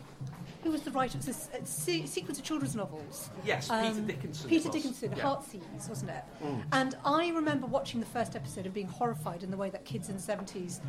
who 0.62 0.70
was 0.70 0.82
the 0.82 0.92
writer? 0.92 1.18
It 1.18 1.26
was 1.26 1.28
a, 1.28 1.30
s- 1.30 1.48
a 1.62 1.66
se- 1.66 2.06
sequence 2.06 2.38
of 2.38 2.44
children's 2.44 2.76
novels. 2.76 3.30
Yes, 3.44 3.68
Peter 3.68 3.82
um, 3.84 4.06
Dickinson 4.06 4.48
Peter 4.48 4.68
was. 4.68 4.74
Dickinson, 4.76 5.12
Yeah. 5.16 5.22
Heartsease, 5.22 5.62
wasn't 5.88 6.10
it? 6.12 6.22
Mm. 6.44 6.62
And 6.72 6.96
I 7.04 7.28
remember 7.30 7.66
watching 7.66 7.98
the 7.98 8.06
first 8.06 8.36
episode 8.36 8.64
and 8.66 8.74
being 8.74 8.86
horrified 8.88 9.42
in 9.42 9.50
the 9.50 9.56
way 9.56 9.70
that 9.70 9.84
kids 9.84 10.08
in 10.08 10.16
the 10.16 10.22
seventies 10.22 10.80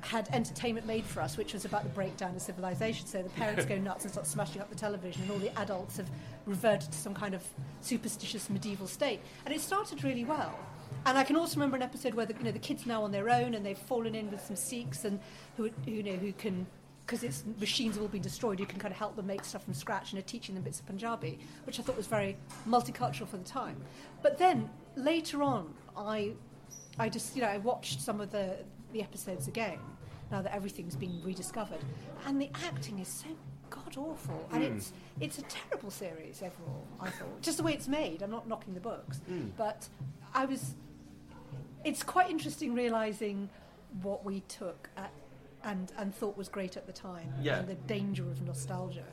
had 0.00 0.28
entertainment 0.32 0.86
made 0.86 1.04
for 1.04 1.20
us, 1.20 1.36
which 1.36 1.52
was 1.52 1.64
about 1.64 1.82
the 1.82 1.90
breakdown 1.90 2.34
of 2.34 2.42
civilization. 2.42 3.06
So 3.06 3.22
the 3.22 3.28
parents 3.30 3.64
go 3.64 3.78
nuts 3.78 4.04
and 4.04 4.12
start 4.12 4.26
smashing 4.26 4.60
up 4.60 4.70
the 4.70 4.76
television, 4.76 5.22
and 5.22 5.30
all 5.30 5.38
the 5.38 5.56
adults 5.58 5.96
have 5.98 6.08
reverted 6.46 6.90
to 6.92 6.98
some 6.98 7.14
kind 7.14 7.34
of 7.34 7.42
superstitious 7.80 8.50
medieval 8.50 8.86
state. 8.86 9.20
And 9.44 9.54
it 9.54 9.60
started 9.60 10.02
really 10.04 10.24
well. 10.24 10.58
And 11.06 11.16
I 11.16 11.24
can 11.24 11.36
also 11.36 11.56
remember 11.56 11.76
an 11.76 11.82
episode 11.82 12.14
where 12.14 12.26
the, 12.26 12.34
you 12.34 12.44
know 12.44 12.52
the 12.52 12.58
kids 12.58 12.84
are 12.84 12.88
now 12.88 13.02
on 13.02 13.12
their 13.12 13.30
own 13.30 13.54
and 13.54 13.64
they've 13.64 13.78
fallen 13.78 14.14
in 14.14 14.30
with 14.30 14.44
some 14.44 14.56
Sikhs 14.56 15.04
and 15.04 15.20
who 15.56 15.70
who 15.84 15.90
you 15.90 16.02
know 16.02 16.16
who 16.16 16.32
can 16.32 16.66
because 17.06 17.24
its 17.24 17.44
machines 17.58 17.96
have 17.96 18.02
all 18.02 18.08
been 18.08 18.22
destroyed, 18.22 18.60
you 18.60 18.66
can 18.66 18.78
kind 18.78 18.92
of 18.92 18.98
help 18.98 19.16
them 19.16 19.26
make 19.26 19.44
stuff 19.44 19.64
from 19.64 19.74
scratch 19.74 20.12
and 20.12 20.20
are 20.20 20.26
teaching 20.26 20.54
them 20.54 20.62
bits 20.62 20.78
of 20.78 20.86
Punjabi, 20.86 21.40
which 21.64 21.80
I 21.80 21.82
thought 21.82 21.96
was 21.96 22.06
very 22.06 22.36
multicultural 22.68 23.26
for 23.26 23.36
the 23.36 23.44
time. 23.44 23.82
But 24.22 24.38
then 24.38 24.70
later 24.94 25.42
on, 25.42 25.74
I, 25.96 26.34
I 27.00 27.08
just 27.08 27.34
you 27.34 27.42
know 27.42 27.48
I 27.48 27.58
watched 27.58 28.00
some 28.00 28.20
of 28.20 28.30
the 28.30 28.58
the 28.92 29.02
episodes 29.02 29.48
again 29.48 29.78
now 30.30 30.42
that 30.42 30.54
everything's 30.54 30.96
been 30.96 31.20
rediscovered, 31.22 31.80
and 32.26 32.40
the 32.40 32.50
acting 32.66 32.98
is 32.98 33.08
so 33.08 33.28
god 33.68 33.96
awful, 33.96 34.48
and 34.52 34.64
hmm. 34.64 34.76
it's 34.76 34.92
it's 35.20 35.38
a 35.38 35.42
terrible 35.42 35.90
series 35.90 36.42
overall. 36.42 36.86
I 37.00 37.10
thought. 37.10 37.40
Just 37.42 37.58
the 37.58 37.62
way 37.62 37.72
it's 37.72 37.88
made. 37.88 38.22
I'm 38.22 38.30
not 38.30 38.48
knocking 38.48 38.74
the 38.74 38.80
books, 38.80 39.18
hmm. 39.26 39.48
but 39.56 39.88
I 40.34 40.44
was 40.44 40.74
it's 41.84 42.02
quite 42.02 42.30
interesting 42.30 42.74
realizing 42.74 43.48
what 44.02 44.24
we 44.24 44.40
took 44.40 44.88
at, 44.96 45.10
and 45.64 45.92
and 45.98 46.14
thought 46.14 46.36
was 46.36 46.48
great 46.48 46.76
at 46.76 46.86
the 46.86 46.92
time. 46.92 47.32
Yeah. 47.40 47.58
and 47.58 47.68
the 47.68 47.74
danger 47.74 48.22
of 48.24 48.42
nostalgia 48.42 49.04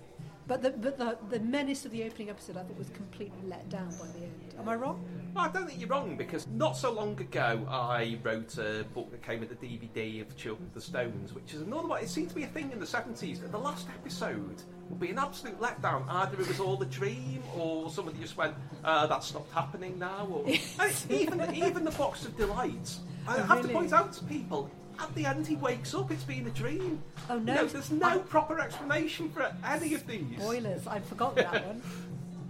but 0.48 0.62
the 0.62 0.70
but 0.72 0.98
the, 0.98 1.18
the 1.30 1.40
menace 1.40 1.86
of 1.86 1.92
the 1.92 2.04
opening 2.04 2.30
episode 2.30 2.58
I 2.58 2.64
think 2.64 2.78
was 2.80 2.90
completely 2.90 3.38
let 3.48 3.68
down 3.70 3.90
by 4.00 4.08
the 4.08 4.20
end 4.20 4.56
am 4.60 4.70
I 4.70 4.76
wrong 4.76 5.04
I 5.36 5.50
don't 5.50 5.68
think 5.68 5.80
you're 5.80 5.90
wrong 5.90 6.16
because 6.18 6.48
not 6.48 6.76
so 6.78 6.92
long 6.92 7.20
ago 7.20 7.66
I 7.70 8.18
wrote 8.24 8.58
a 8.58 8.84
book 8.94 9.12
that 9.12 9.22
came 9.22 9.40
with 9.40 9.50
the 9.50 9.56
DVD 9.68 10.22
of 10.22 10.36
Children 10.36 10.68
of 10.70 10.74
the 10.74 10.82
Stones, 10.82 11.34
which 11.34 11.54
is 11.54 11.62
another 11.62 11.88
one. 11.88 12.02
It 12.02 12.10
seemed 12.10 12.30
to 12.30 12.36
be 12.36 12.42
a 12.44 12.48
thing 12.48 12.72
in 12.72 12.80
the 12.80 12.86
70s 12.88 13.42
that 13.42 13.52
the 13.52 13.58
last 13.60 13.88
episode 13.90 14.64
would 14.90 15.00
be 15.00 15.12
an 15.12 15.20
absolute 15.20 15.60
letdown. 15.60 16.06
Either 16.10 16.42
it 16.42 16.48
was 16.48 16.60
all 16.60 16.82
a 16.82 16.86
dream 16.88 17.44
or 17.56 17.92
somebody 17.92 18.18
just 18.18 18.36
went, 18.36 18.56
uh, 18.84 19.06
that 19.06 19.24
stopped 19.24 19.52
happening 19.54 20.00
now. 20.00 20.28
Or 20.32 20.44
even, 21.12 21.54
even 21.54 21.84
the 21.84 21.92
Box 21.92 22.26
of 22.26 22.36
Delights. 22.36 23.02
I 23.28 23.38
Oh, 23.38 23.44
have 23.44 23.62
to 23.62 23.68
point 23.68 23.94
out 23.94 24.14
to 24.14 24.24
people, 24.24 24.72
at 25.00 25.14
the 25.16 25.26
end 25.26 25.46
he 25.48 25.56
wakes 25.56 25.94
up, 25.94 26.12
it's 26.12 26.24
been 26.24 26.48
a 26.48 26.52
dream. 26.52 27.02
Oh, 27.30 27.38
no. 27.40 27.54
Know, 27.56 27.66
there's 27.68 27.92
no 27.92 28.08
I- 28.08 28.18
proper 28.20 28.60
explanation 28.60 29.30
for 29.30 29.52
any 29.66 29.94
of 29.94 30.06
these. 30.08 30.26
spoilers 30.38 30.88
I'd 30.88 31.06
forgotten 31.06 31.44
that 31.44 31.66
one 31.68 31.82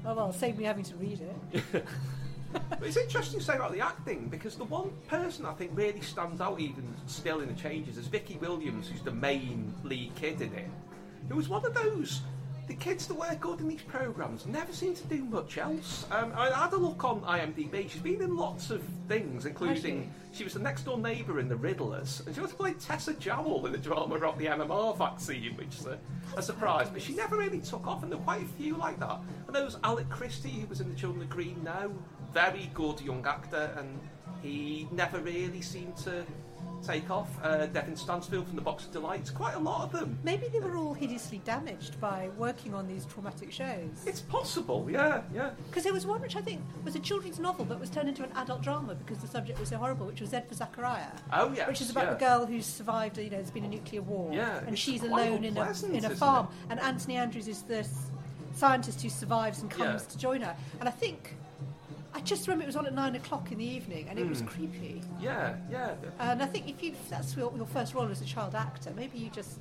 oh 0.05 0.13
well 0.13 0.31
save 0.31 0.57
me 0.57 0.63
having 0.63 0.83
to 0.85 0.95
read 0.95 1.19
it 1.73 1.85
But 2.53 2.81
it's 2.83 2.95
interesting 2.95 3.39
to 3.39 3.45
say 3.45 3.55
about 3.55 3.73
the 3.73 3.81
acting 3.81 4.29
because 4.29 4.55
the 4.55 4.63
one 4.63 4.91
person 5.09 5.45
I 5.45 5.53
think 5.53 5.71
really 5.75 5.99
stands 6.01 6.39
out 6.39 6.59
even 6.59 6.85
still 7.05 7.41
in 7.41 7.49
the 7.49 7.53
changes 7.53 7.97
is 7.97 8.07
Vicky 8.07 8.37
Williams, 8.37 8.87
who's 8.87 9.01
the 9.01 9.11
main 9.11 9.73
lead 9.83 10.15
kid 10.15 10.39
in 10.41 10.53
it. 10.53 10.69
Who 11.29 11.35
was 11.35 11.49
one 11.49 11.65
of 11.65 11.73
those 11.73 12.21
the 12.67 12.75
kids 12.75 13.07
that 13.07 13.13
work 13.13 13.39
good 13.39 13.61
in 13.61 13.69
these 13.69 13.81
programs 13.81 14.45
never 14.45 14.73
seem 14.73 14.93
to 14.93 15.03
do 15.07 15.23
much 15.23 15.57
else. 15.57 16.05
Um, 16.11 16.33
I 16.35 16.49
had 16.49 16.73
a 16.73 16.77
look 16.77 17.03
on 17.05 17.21
IMDb. 17.21 17.89
She's 17.89 18.01
been 18.01 18.21
in 18.21 18.35
lots 18.35 18.71
of 18.71 18.83
things, 19.07 19.45
including 19.45 20.13
she 20.33 20.43
was 20.43 20.53
the 20.53 20.59
next 20.59 20.83
door 20.83 20.97
neighbour 20.97 21.39
in 21.39 21.47
The 21.47 21.55
Riddlers, 21.55 22.25
and 22.25 22.35
she 22.35 22.41
also 22.41 22.55
played 22.55 22.79
Tessa 22.79 23.13
Jowell 23.13 23.65
in 23.65 23.71
the 23.71 23.77
drama 23.77 24.15
about 24.15 24.37
the 24.37 24.45
MMR 24.45 24.97
vaccine, 24.97 25.55
which 25.55 25.79
is 25.79 25.85
a, 25.85 25.97
a 26.35 26.41
surprise. 26.41 26.89
But 26.89 27.01
she 27.01 27.15
never 27.15 27.37
really 27.37 27.59
took 27.61 27.87
off, 27.87 28.03
and 28.03 28.11
there 28.11 28.19
were 28.19 28.25
quite 28.25 28.43
a 28.43 28.61
few 28.61 28.75
like 28.75 28.99
that. 28.99 29.19
And 29.47 29.55
there 29.55 29.63
was 29.63 29.77
Alec 29.85 30.09
Christie, 30.09 30.49
who 30.49 30.67
was 30.67 30.81
in 30.81 30.89
The 30.89 30.95
Children 30.95 31.23
of 31.23 31.29
Green 31.29 31.63
Knowe, 31.63 31.95
very 32.33 32.69
good 32.73 32.99
young 32.99 33.25
actor, 33.25 33.73
and 33.77 33.97
he 34.41 34.89
never 34.91 35.19
really 35.19 35.61
seemed 35.61 35.95
to 35.97 36.25
take 36.83 37.09
off. 37.09 37.29
Uh, 37.43 37.65
Devin 37.67 37.95
Stanfield 37.95 38.45
from 38.47 38.55
The 38.55 38.61
Box 38.61 38.85
of 38.85 38.91
Delights, 38.91 39.29
quite 39.29 39.55
a 39.55 39.59
lot 39.59 39.83
of 39.83 39.91
them. 39.91 40.17
maybe 40.23 40.47
they 40.47 40.59
were 40.59 40.77
all 40.77 40.93
hideously 40.93 41.39
damaged 41.45 41.99
by 41.99 42.29
working 42.37 42.73
on 42.73 42.87
these 42.87 43.05
traumatic 43.05 43.51
shows 43.51 44.03
It's 44.05 44.21
possible, 44.21 44.87
yeah, 44.89 45.21
yeah. 45.33 45.51
because 45.69 45.83
there 45.83 45.93
was 45.93 46.05
one 46.05 46.21
which 46.21 46.35
I 46.35 46.41
think 46.41 46.61
was 46.83 46.95
a 46.95 46.99
children's 46.99 47.39
novel 47.39 47.65
but 47.65 47.79
was 47.79 47.89
turned 47.89 48.09
into 48.09 48.23
an 48.23 48.31
adult 48.35 48.61
drama 48.61 48.95
because 48.95 49.17
the 49.19 49.27
subject 49.27 49.59
was 49.59 49.69
so 49.69 49.77
horrible 49.77 50.05
which 50.05 50.21
was 50.21 50.29
Z 50.29 50.39
for 50.47 50.53
Zachariah 50.55 51.11
Oh, 51.33 51.51
yes. 51.55 51.67
which 51.67 51.81
is 51.81 51.89
about 51.89 52.05
yeah. 52.05 52.13
the 52.13 52.19
girl 52.19 52.45
who's 52.45 52.65
survived. 52.65 53.17
You 53.17 53.25
know, 53.29 53.37
there's 53.37 53.51
been 53.51 53.65
a 53.65 53.69
nuclear 53.69 54.01
war, 54.01 54.31
Yeah, 54.33 54.61
and 54.67 54.77
she's 54.77 55.03
alone 55.03 55.43
in 55.43 55.57
a 55.57 55.73
in 55.91 56.05
a 56.05 56.09
farm. 56.11 56.47
And 56.69 56.79
Anthony 56.79 57.17
Andrews 57.17 57.47
is 57.47 57.63
the 57.63 57.79
s- 57.79 58.11
scientist 58.53 59.01
who 59.01 59.09
survives 59.09 59.61
and 59.61 59.69
comes 59.69 60.03
Yeah. 60.03 60.09
to 60.09 60.17
join 60.17 60.41
her. 60.41 60.55
And 60.79 60.87
I 60.87 60.91
think 60.91 61.35
I 62.17 62.21
just 62.21 62.47
remember 62.47 62.63
it 62.63 62.65
was 62.65 62.75
on 62.75 62.87
at 62.87 62.95
nine 62.95 63.15
o'clock 63.15 63.51
in 63.51 63.59
the 63.59 63.63
evening, 63.65 64.07
and 64.09 64.17
it 64.17 64.23
Hmm. 64.23 64.29
was 64.29 64.41
creepy. 64.41 65.03
Yeah, 65.21 65.55
yeah. 65.69 65.93
And 66.17 66.41
I 66.41 66.47
think 66.47 66.67
if 66.67 66.81
you 66.81 66.93
that's 67.11 67.37
your, 67.37 67.53
your 67.55 67.67
first 67.67 67.93
role 67.93 68.09
as 68.09 68.21
a 68.21 68.25
child 68.25 68.55
actor, 68.55 68.91
maybe 68.95 69.19
you 69.19 69.29
just 69.29 69.59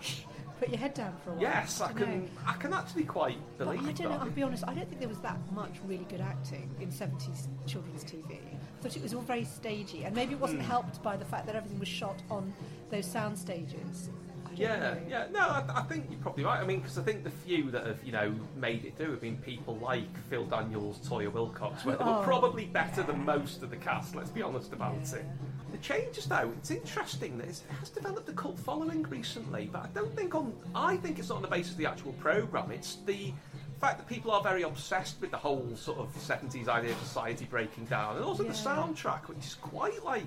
put 0.58 0.70
your 0.70 0.78
head 0.78 0.94
down 0.94 1.14
for 1.22 1.30
a 1.30 1.32
while. 1.34 1.42
Yes, 1.42 1.82
I 1.82 1.92
know. 1.92 1.98
can. 1.98 2.30
I 2.46 2.54
can 2.54 2.72
actually 2.72 3.04
quite 3.04 3.36
But 3.58 3.66
believe 3.66 3.86
I 3.86 3.92
don't 3.92 4.10
know. 4.10 4.18
I'll 4.20 4.30
be 4.30 4.42
honest. 4.42 4.64
I 4.66 4.72
don't 4.72 4.88
think 4.88 5.00
there 5.00 5.08
was 5.08 5.18
that 5.18 5.36
much 5.52 5.74
really 5.86 6.06
good 6.08 6.22
acting 6.22 6.70
in 6.80 6.90
seventies 6.90 7.48
children's 7.66 8.04
TV. 8.04 8.38
I 8.40 8.82
thought 8.82 8.96
it 8.96 9.02
was 9.02 9.12
all 9.12 9.20
very 9.20 9.44
stagey, 9.44 10.04
and 10.04 10.16
maybe 10.16 10.32
it 10.32 10.40
wasn't 10.40 10.62
Hmm. 10.62 10.68
helped 10.70 11.02
by 11.02 11.18
the 11.18 11.26
fact 11.26 11.44
that 11.44 11.54
everything 11.56 11.78
was 11.78 11.88
shot 11.88 12.22
on 12.30 12.54
those 12.90 13.04
sound 13.04 13.38
stages. 13.38 14.08
Yeah, 14.56 14.78
know. 14.78 14.96
yeah. 15.08 15.26
No, 15.32 15.40
I, 15.40 15.64
I 15.76 15.82
think 15.82 16.06
you're 16.10 16.20
probably 16.20 16.44
right. 16.44 16.60
I 16.60 16.64
mean, 16.66 16.80
because 16.80 16.98
I 16.98 17.02
think 17.02 17.24
the 17.24 17.30
few 17.30 17.70
that 17.70 17.86
have, 17.86 18.02
you 18.04 18.12
know, 18.12 18.34
made 18.56 18.84
it 18.84 18.96
through 18.96 19.10
have 19.12 19.20
been 19.20 19.36
people 19.38 19.76
like 19.78 20.06
Phil 20.28 20.44
Daniels, 20.46 20.98
Toyah 21.08 21.30
Willcox, 21.30 21.84
where 21.84 21.96
they 21.96 22.04
were 22.04 22.10
Oh. 22.10 22.22
probably 22.24 22.66
better 22.66 23.02
than 23.02 23.24
most 23.24 23.62
of 23.62 23.70
the 23.70 23.76
cast. 23.76 24.14
Let's 24.14 24.30
be 24.30 24.42
honest 24.42 24.72
about 24.72 24.94
Yeah. 25.12 25.16
it. 25.20 25.24
The 25.72 25.78
changes, 25.78 26.26
though, 26.26 26.52
it's 26.58 26.70
interesting 26.70 27.38
that 27.38 27.48
it 27.48 27.62
has 27.80 27.88
developed 27.88 28.28
a 28.28 28.32
cult 28.32 28.58
following 28.58 29.04
recently, 29.04 29.70
but 29.72 29.84
I 29.84 29.88
don't 29.94 30.14
think 30.14 30.34
on. 30.34 30.52
I 30.74 30.96
think 30.98 31.18
it's 31.18 31.30
not 31.30 31.36
on 31.36 31.42
the 31.42 31.48
basis 31.48 31.72
of 31.72 31.78
the 31.78 31.86
actual 31.86 32.12
program. 32.14 32.70
It's 32.70 32.96
the 33.06 33.32
fact 33.80 33.98
that 33.98 34.06
people 34.06 34.30
are 34.30 34.42
very 34.42 34.62
obsessed 34.62 35.20
with 35.20 35.30
the 35.30 35.36
whole 35.38 35.74
sort 35.74 35.98
of 35.98 36.14
70s 36.14 36.68
idea 36.68 36.92
of 36.92 36.98
society 36.98 37.46
breaking 37.46 37.86
down, 37.86 38.16
and 38.16 38.24
also 38.24 38.42
the 38.44 38.50
soundtrack, 38.50 39.28
which 39.28 39.38
is 39.38 39.54
quite 39.54 40.04
like 40.04 40.22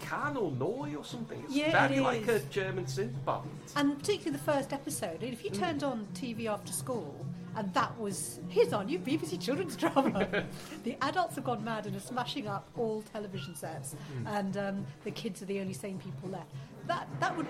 Can 0.00 0.36
or 0.36 0.50
Neu 0.52 0.96
or 0.98 1.04
something. 1.04 1.42
It's 1.44 1.54
Yeah, 1.54 1.84
it 1.84 1.88
very 1.88 2.00
like 2.00 2.26
a. 2.28 2.40
German 2.40 2.84
synth 2.84 3.24
band. 3.24 3.48
And 3.74 3.98
particularly 3.98 4.36
the 4.36 4.44
first 4.44 4.72
episode. 4.72 5.22
If 5.22 5.44
you 5.44 5.50
turned 5.50 5.82
on 5.82 6.06
TV 6.14 6.46
after 6.46 6.72
school 6.72 7.26
and 7.56 7.72
that 7.74 7.98
was 7.98 8.38
here's 8.48 8.72
our 8.72 8.84
new 8.84 8.98
BBC 8.98 9.40
children's 9.40 9.76
drama, 9.82 10.44
the 10.84 10.96
adults 11.02 11.36
have 11.36 11.44
gone 11.44 11.64
mad 11.64 11.86
and 11.86 11.96
are 11.96 12.00
smashing 12.00 12.46
up 12.46 12.68
all 12.76 13.02
television 13.12 13.54
sets, 13.54 13.96
and 14.26 14.56
um, 14.56 14.86
the 15.04 15.10
kids 15.10 15.42
are 15.42 15.46
the 15.46 15.60
only 15.60 15.72
sane 15.72 15.98
people 15.98 16.28
left. 16.28 16.50
that 16.86 17.08
that 17.20 17.36
would. 17.36 17.46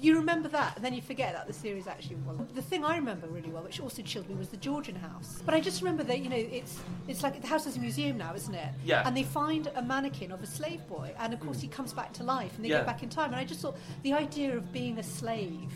You 0.00 0.16
remember 0.16 0.48
that, 0.48 0.76
and 0.76 0.84
then 0.84 0.94
you 0.94 1.02
forget 1.02 1.34
that 1.34 1.46
the 1.46 1.52
series 1.52 1.86
actually 1.86 2.16
was. 2.26 2.38
The 2.54 2.62
thing 2.62 2.84
I 2.84 2.96
remember 2.96 3.26
really 3.26 3.50
well, 3.50 3.62
which 3.62 3.80
also 3.80 4.00
chilled 4.00 4.28
me, 4.30 4.34
was 4.34 4.48
the 4.48 4.56
Georgian 4.56 4.94
house. 4.94 5.42
But 5.44 5.54
I 5.54 5.60
just 5.60 5.82
remember 5.82 6.02
that 6.04 6.20
you 6.20 6.30
know 6.30 6.36
it's 6.36 6.78
it's 7.06 7.22
like 7.22 7.40
the 7.40 7.46
house 7.46 7.66
is 7.66 7.76
a 7.76 7.80
museum 7.80 8.16
now, 8.16 8.32
isn't 8.34 8.54
it? 8.54 8.70
Yeah. 8.84 9.02
And 9.06 9.14
they 9.16 9.24
find 9.24 9.70
a 9.76 9.82
mannequin 9.82 10.32
of 10.32 10.42
a 10.42 10.46
slave 10.46 10.86
boy, 10.88 11.12
and 11.18 11.34
of 11.34 11.40
course 11.40 11.60
he 11.60 11.68
comes 11.68 11.92
back 11.92 12.12
to 12.14 12.22
life, 12.24 12.52
and 12.56 12.64
they 12.64 12.70
Yeah. 12.70 12.80
go 12.80 12.86
back 12.86 13.02
in 13.02 13.10
time. 13.10 13.26
And 13.32 13.36
I 13.36 13.44
just 13.44 13.60
thought 13.60 13.76
the 14.02 14.14
idea 14.14 14.56
of 14.56 14.72
being 14.72 14.98
a 14.98 15.02
slave 15.02 15.70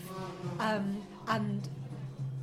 um, 0.59 1.03
and 1.29 1.69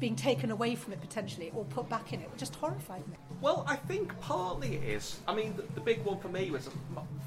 being 0.01 0.15
taken 0.15 0.51
away 0.51 0.75
from 0.75 0.91
it 0.91 0.99
potentially 0.99 1.51
or 1.55 1.63
put 1.65 1.87
back 1.87 2.11
in 2.11 2.19
it 2.19 2.29
just 2.35 2.55
horrified 2.55 3.07
me. 3.07 3.15
Well, 3.39 3.63
I 3.67 3.75
think 3.75 4.19
partly 4.19 4.75
it 4.75 4.83
is. 4.83 5.19
I 5.27 5.33
mean, 5.33 5.55
the, 5.55 5.61
the 5.75 5.79
big 5.79 6.03
one 6.03 6.19
for 6.19 6.27
me 6.27 6.51
was 6.51 6.69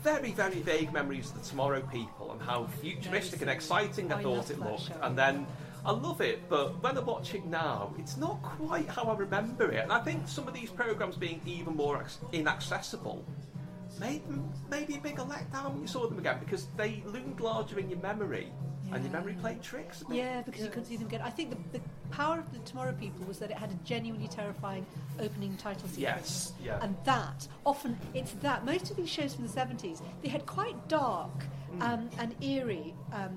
very, 0.02 0.32
very 0.32 0.58
vague 0.58 0.92
memories 0.92 1.30
of 1.30 1.40
the 1.42 1.48
Tomorrow 1.48 1.80
People 1.92 2.32
and 2.32 2.42
how 2.42 2.66
futuristic 2.82 3.40
and 3.40 3.48
exciting 3.48 4.12
I, 4.12 4.18
I 4.18 4.22
thought 4.22 4.50
it 4.50 4.58
looked. 4.58 4.88
show. 4.88 4.94
And 5.02 5.16
then 5.16 5.46
I 5.86 5.92
love 5.92 6.20
it, 6.20 6.48
but 6.48 6.82
when 6.82 6.98
I 6.98 7.00
watch 7.00 7.34
it 7.34 7.46
now, 7.46 7.94
it's 7.96 8.16
not 8.16 8.42
quite 8.42 8.88
how 8.88 9.04
I 9.04 9.16
remember 9.16 9.70
it. 9.70 9.82
And 9.84 9.92
I 9.92 10.00
think 10.00 10.26
some 10.26 10.48
of 10.48 10.52
these 10.52 10.70
programs 10.70 11.16
being 11.16 11.40
even 11.46 11.76
more 11.76 12.04
inaccessible 12.32 13.24
made 14.00 14.26
them 14.26 14.52
maybe 14.68 14.96
a 14.96 14.98
bigger 14.98 15.22
letdown 15.22 15.72
when 15.72 15.80
you 15.80 15.86
saw 15.86 16.08
them 16.08 16.18
again 16.18 16.38
because 16.40 16.66
they 16.76 17.04
loomed 17.06 17.38
larger 17.38 17.78
in 17.78 17.88
your 17.88 18.00
memory 18.00 18.50
and 18.94 19.04
your 19.04 19.12
memory 19.12 19.34
played 19.34 19.62
tricks. 19.62 20.04
Yeah, 20.10 20.42
because 20.42 20.62
you 20.62 20.68
couldn't 20.68 20.86
see 20.86 20.96
them 20.96 21.08
get. 21.08 21.20
I 21.20 21.30
think 21.30 21.50
the, 21.50 21.78
the 21.78 21.84
power 22.10 22.38
of 22.38 22.52
the 22.52 22.58
Tomorrow 22.60 22.92
People 22.92 23.26
was 23.26 23.38
that 23.40 23.50
it 23.50 23.58
had 23.58 23.70
a 23.70 23.74
genuinely 23.84 24.28
terrifying 24.28 24.86
opening 25.20 25.56
title 25.56 25.88
sequence. 25.88 25.98
Yes, 25.98 26.52
yeah. 26.62 26.78
And 26.82 26.96
that 27.04 27.46
often 27.66 27.98
it's 28.14 28.32
that 28.42 28.64
most 28.64 28.90
of 28.90 28.96
these 28.96 29.08
shows 29.10 29.34
from 29.34 29.44
the 29.44 29.52
seventies 29.52 30.00
they 30.22 30.28
had 30.28 30.46
quite 30.46 30.88
dark 30.88 31.30
Hmm. 31.74 31.82
um, 31.82 32.10
and 32.18 32.34
eerie 32.40 32.94
um, 33.12 33.36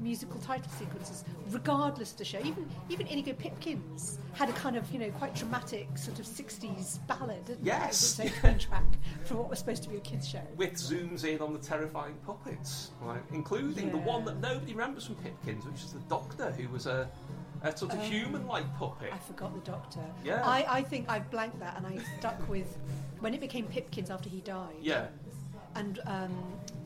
musical 0.00 0.40
title 0.40 0.70
sequences, 0.72 1.24
regardless 1.50 2.12
of 2.12 2.18
the 2.18 2.24
show. 2.24 2.38
Even 2.38 2.68
even 2.88 3.06
Inigo 3.06 3.32
Pipkins 3.34 4.18
had 4.32 4.48
a 4.48 4.52
kind 4.52 4.76
of 4.76 4.90
you 4.92 4.98
know 4.98 5.10
quite 5.12 5.34
dramatic 5.34 5.86
sort 5.96 6.18
of 6.18 6.26
sixties 6.26 6.98
ballad. 7.06 7.44
Didn't 7.44 7.64
Yes. 7.64 8.18
it? 8.18 8.26
It 8.26 8.54
was 8.54 8.64
track 8.64 8.84
for 9.24 9.34
what 9.36 9.50
was 9.50 9.58
supposed 9.58 9.82
to 9.84 9.88
be 9.88 9.96
a 9.96 10.00
kids 10.00 10.28
show. 10.28 10.42
with 10.56 10.74
zooms 10.74 11.24
in 11.24 11.40
on 11.40 11.52
the 11.52 11.58
terrifying 11.58 12.14
puppets, 12.26 12.90
like, 13.04 13.22
including 13.32 13.90
the 13.90 13.98
one 13.98 14.24
that 14.24 14.40
nobody 14.40 14.72
remembers 14.72 15.06
from 15.06 15.16
Pipkins, 15.16 15.64
which 15.64 15.82
is 15.84 15.92
the 15.92 16.00
Doctor, 16.08 16.50
who 16.52 16.68
was 16.68 16.86
a, 16.86 17.08
a 17.62 17.76
sort 17.76 17.92
of 17.92 17.98
Oh. 17.98 18.02
human-like 18.02 18.76
puppet. 18.78 19.12
I 19.12 19.18
forgot 19.18 19.52
the 19.54 19.70
doctor. 19.70 20.00
Yeah. 20.24 20.42
I, 20.46 20.64
I 20.78 20.82
think 20.82 21.08
I 21.10 21.18
blanked 21.20 21.60
that 21.60 21.76
and 21.76 21.86
I 21.86 21.98
stuck 22.18 22.48
with 22.48 22.78
when 23.20 23.34
it 23.34 23.40
became 23.40 23.66
Pipkins 23.66 24.10
after 24.10 24.28
he 24.30 24.40
died. 24.40 24.76
Yeah, 24.80 25.08
And 25.74 26.00
um, 26.06 26.34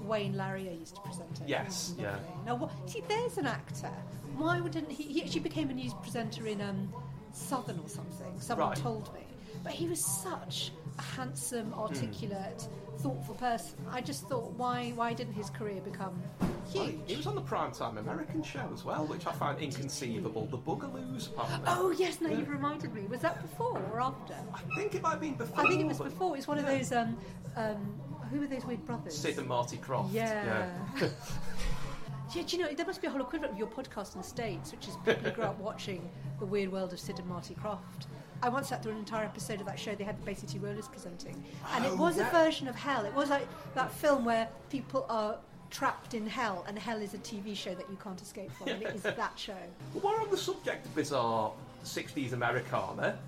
Wayne 0.07 0.35
Laryea 0.35 0.79
used 0.79 0.97
to 0.97 1.01
present 1.03 1.41
it. 1.41 1.49
Yes, 1.49 1.95
It 1.99 2.03
yeah. 2.03 2.17
Now, 2.47 2.57
what, 2.57 2.71
see, 2.89 3.03
there's 3.09 3.39
an 3.39 3.47
actor. 3.47 3.91
Why 4.37 4.61
wouldn't 4.61 4.91
he? 4.91 5.05
He 5.05 5.23
actually 5.23 5.41
became 5.41 5.71
a 5.71 5.75
news 5.75 5.95
presenter 5.95 6.47
in 6.47 6.61
um, 6.61 6.93
Southern 7.33 7.79
or 7.79 7.89
something. 7.89 8.33
Someone 8.41 8.69
Right. 8.69 8.77
told 8.77 9.13
me. 9.15 9.21
But 9.63 9.73
he 9.73 9.87
was 9.89 10.05
such 10.05 10.73
a 10.99 11.03
handsome, 11.03 11.71
Hmm. 11.73 11.81
articulate, 11.81 12.69
thoughtful 12.99 13.35
person. 13.37 13.79
I 13.91 14.01
just 14.01 14.29
thought, 14.29 14.53
why, 14.53 14.93
why 14.95 15.15
didn't 15.15 15.35
his 15.35 15.49
career 15.51 15.81
become 15.81 16.21
Well, 16.75 16.87
huge? 16.87 17.01
he 17.07 17.17
was 17.17 17.27
on 17.27 17.35
the 17.35 17.41
primetime 17.43 17.97
American 17.99 18.43
show 18.43 18.69
as 18.75 18.85
well, 18.85 19.07
which 19.07 19.27
I 19.27 19.33
find 19.33 19.59
inconceivable. 19.61 20.47
The 20.47 20.59
Bugaloos, 20.59 21.29
apparently. 21.39 21.69
Oh 21.69 21.91
yes, 21.93 22.21
now 22.21 22.31
you've 22.31 22.49
reminded 22.51 22.93
me. 22.95 23.03
Was 23.03 23.21
that 23.21 23.41
before 23.41 23.81
or 23.93 24.01
after? 24.01 24.35
I 24.53 24.61
think 24.77 24.95
it 24.95 25.03
might 25.03 25.13
have 25.13 25.21
been 25.21 25.35
before. 25.35 25.65
I 25.65 25.69
think 25.69 25.81
it 25.81 25.87
was 25.87 25.99
before. 25.99 26.37
It's 26.37 26.49
one 26.49 26.59
of 26.59 26.67
those. 26.67 26.93
Um, 26.93 27.17
um, 27.57 27.95
who 28.35 28.41
were 28.41 28.47
those 28.49 28.65
weird 28.65 28.85
brothers? 28.85 29.17
Sid 29.17 29.39
and 29.39 29.47
Marty 29.47 29.77
Krofft. 29.77 30.13
Yeah. 30.13 30.69
Yeah, 31.01 31.09
do 32.33 32.41
you 32.57 32.59
know, 32.63 32.73
there 32.75 32.85
must 32.87 33.01
be 33.01 33.07
a 33.07 33.11
whole 33.11 33.21
equivalent 33.21 33.53
of 33.53 33.59
your 33.59 33.69
podcast 33.69 34.15
in 34.17 34.21
the 34.23 34.27
States, 34.27 34.73
which 34.73 34.89
is 34.89 34.97
people 35.05 35.23
who 35.23 35.31
grew 35.31 35.45
up 35.45 35.59
watching 35.61 36.11
The 36.41 36.47
Weird 36.47 36.73
World 36.73 36.93
of 36.93 36.99
Sid 36.99 37.19
and 37.21 37.29
Marty 37.29 37.55
Krofft. 37.55 38.07
I 38.43 38.49
once 38.49 38.69
sat 38.69 38.83
through 38.83 38.93
an 38.93 38.99
entire 38.99 39.25
episode 39.25 39.61
of 39.61 39.67
that 39.67 39.79
show 39.79 39.95
they 39.95 40.03
had 40.05 40.19
the 40.21 40.25
Bay 40.27 40.35
City 40.35 40.59
Rollers 40.59 40.89
presenting. 40.89 41.43
And 41.73 41.85
it 41.85 41.93
Oh, 41.93 41.97
was 41.97 42.17
yeah. 42.17 42.29
a 42.29 42.33
version 42.33 42.67
of 42.67 42.75
Hell. 42.75 43.05
It 43.07 43.15
was 43.15 43.31
like 43.31 43.47
that 43.75 43.93
film 43.93 44.25
where 44.25 44.49
people 44.69 45.07
are 45.09 45.39
trapped 45.71 46.15
in 46.15 46.27
hell 46.27 46.65
and 46.69 46.79
hell 46.79 47.01
is 47.01 47.15
a 47.15 47.19
TV 47.19 47.57
show 47.57 47.75
that 47.75 47.89
you 47.91 47.97
can't 48.03 48.21
escape 48.21 48.51
from. 48.53 48.69
And 48.69 48.83
it 48.83 48.95
is 48.97 49.03
that 49.03 49.33
show. 49.37 49.55
Well, 49.95 50.13
while 50.13 50.23
on 50.25 50.31
the 50.31 50.37
subject 50.37 50.85
of 50.87 50.95
bizarre 50.95 51.53
60s 51.85 52.33
Americana, 52.33 53.19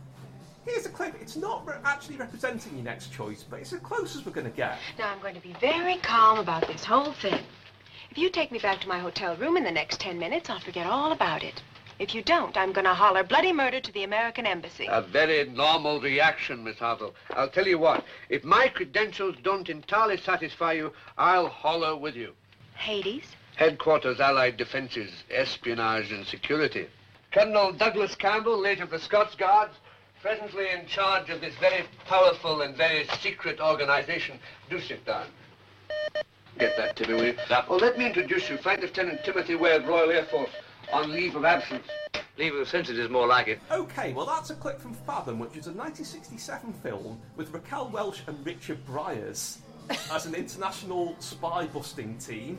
here's 0.66 0.84
a 0.84 0.90
clip. 0.90 1.14
It's 1.20 1.36
not 1.36 1.66
re- 1.66 1.76
actually 1.84 2.16
representing 2.16 2.74
your 2.74 2.84
next 2.84 3.12
choice, 3.12 3.44
but 3.48 3.60
it's 3.60 3.72
as 3.72 3.80
close 3.80 4.16
as 4.16 4.26
we're 4.26 4.32
going 4.32 4.50
to 4.50 4.56
get. 4.56 4.78
Now, 4.98 5.08
I'm 5.08 5.20
going 5.20 5.34
to 5.34 5.40
be 5.40 5.54
very 5.60 5.96
calm 5.98 6.38
about 6.38 6.66
this 6.66 6.84
whole 6.84 7.12
thing. 7.12 7.42
If 8.10 8.18
you 8.18 8.28
take 8.30 8.52
me 8.52 8.58
back 8.58 8.80
to 8.80 8.88
my 8.88 8.98
hotel 8.98 9.36
room 9.36 9.56
in 9.56 9.64
the 9.64 9.70
next 9.70 10.00
ten 10.00 10.18
minutes, 10.18 10.50
I'll 10.50 10.60
forget 10.60 10.86
all 10.86 11.12
about 11.12 11.42
it. 11.42 11.62
If 11.98 12.14
you 12.14 12.22
don't, 12.22 12.56
I'm 12.58 12.72
going 12.72 12.84
to 12.84 12.92
holler 12.92 13.24
bloody 13.24 13.52
murder 13.52 13.80
to 13.80 13.92
the 13.92 14.02
American 14.02 14.44
Embassy. 14.46 14.86
A 14.90 15.00
very 15.00 15.48
normal 15.48 15.98
reaction, 16.00 16.62
Miss 16.62 16.78
Hazel. 16.78 17.14
I'll 17.30 17.48
tell 17.48 17.66
you 17.66 17.78
what, 17.78 18.04
if 18.28 18.44
my 18.44 18.68
credentials 18.68 19.36
don't 19.42 19.68
entirely 19.70 20.18
satisfy 20.18 20.74
you, 20.74 20.92
I'll 21.16 21.48
holler 21.48 21.96
with 21.96 22.14
you. 22.14 22.32
Hades? 22.74 23.24
Headquarters 23.56 24.20
Allied 24.20 24.58
Defenses, 24.58 25.10
Espionage 25.30 26.12
and 26.12 26.26
Security. 26.26 26.88
Colonel 27.32 27.72
Douglas 27.72 28.14
Campbell, 28.14 28.58
late 28.58 28.80
of 28.80 28.90
the 28.90 28.98
Scots 28.98 29.34
Guards, 29.34 29.72
presently 30.26 30.66
in 30.70 30.84
charge 30.88 31.30
of 31.30 31.40
this 31.40 31.54
very 31.60 31.84
powerful 32.04 32.62
and 32.62 32.76
very 32.76 33.06
secret 33.20 33.60
organization. 33.60 34.36
Do 34.68 34.80
sit 34.80 35.06
down. 35.06 35.26
Get 36.58 36.76
that, 36.76 36.96
Timmy, 36.96 37.14
will 37.14 37.24
you? 37.26 37.36
Oh, 37.68 37.76
let 37.76 37.96
me 37.96 38.06
introduce 38.06 38.50
you, 38.50 38.56
Flight 38.56 38.80
Lieutenant 38.80 39.22
Timothy 39.24 39.54
Wade, 39.54 39.86
Royal 39.86 40.10
Air 40.10 40.24
Force, 40.24 40.50
on 40.92 41.12
leave 41.12 41.36
of 41.36 41.44
absence. 41.44 41.86
Leave 42.38 42.56
of 42.56 42.62
absence 42.62 42.88
is 42.88 43.08
more 43.08 43.28
like 43.28 43.46
it. 43.46 43.60
Okay, 43.70 44.12
well, 44.14 44.26
that's 44.26 44.50
a 44.50 44.56
clip 44.56 44.80
from 44.80 44.94
Fathom, 44.94 45.38
which 45.38 45.50
is 45.50 45.68
a 45.68 45.70
1967 45.70 46.72
film 46.82 47.20
with 47.36 47.52
Raquel 47.52 47.88
Welch 47.90 48.22
and 48.26 48.44
Richard 48.44 48.84
Briers 48.84 49.58
as 50.12 50.26
an 50.26 50.34
international 50.34 51.14
spy 51.20 51.66
busting 51.66 52.18
team. 52.18 52.58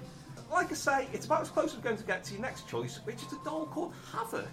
Like 0.50 0.72
I 0.72 0.76
say, 0.76 1.08
it's 1.12 1.26
about 1.26 1.42
as 1.42 1.50
close 1.50 1.72
as 1.72 1.76
we're 1.76 1.84
going 1.84 1.98
to 1.98 2.06
get 2.06 2.24
to 2.24 2.32
your 2.32 2.42
next 2.44 2.70
choice, 2.70 3.02
which 3.04 3.18
is 3.18 3.34
a 3.34 3.44
doll 3.44 3.66
called 3.66 3.94
Havoc. 4.14 4.48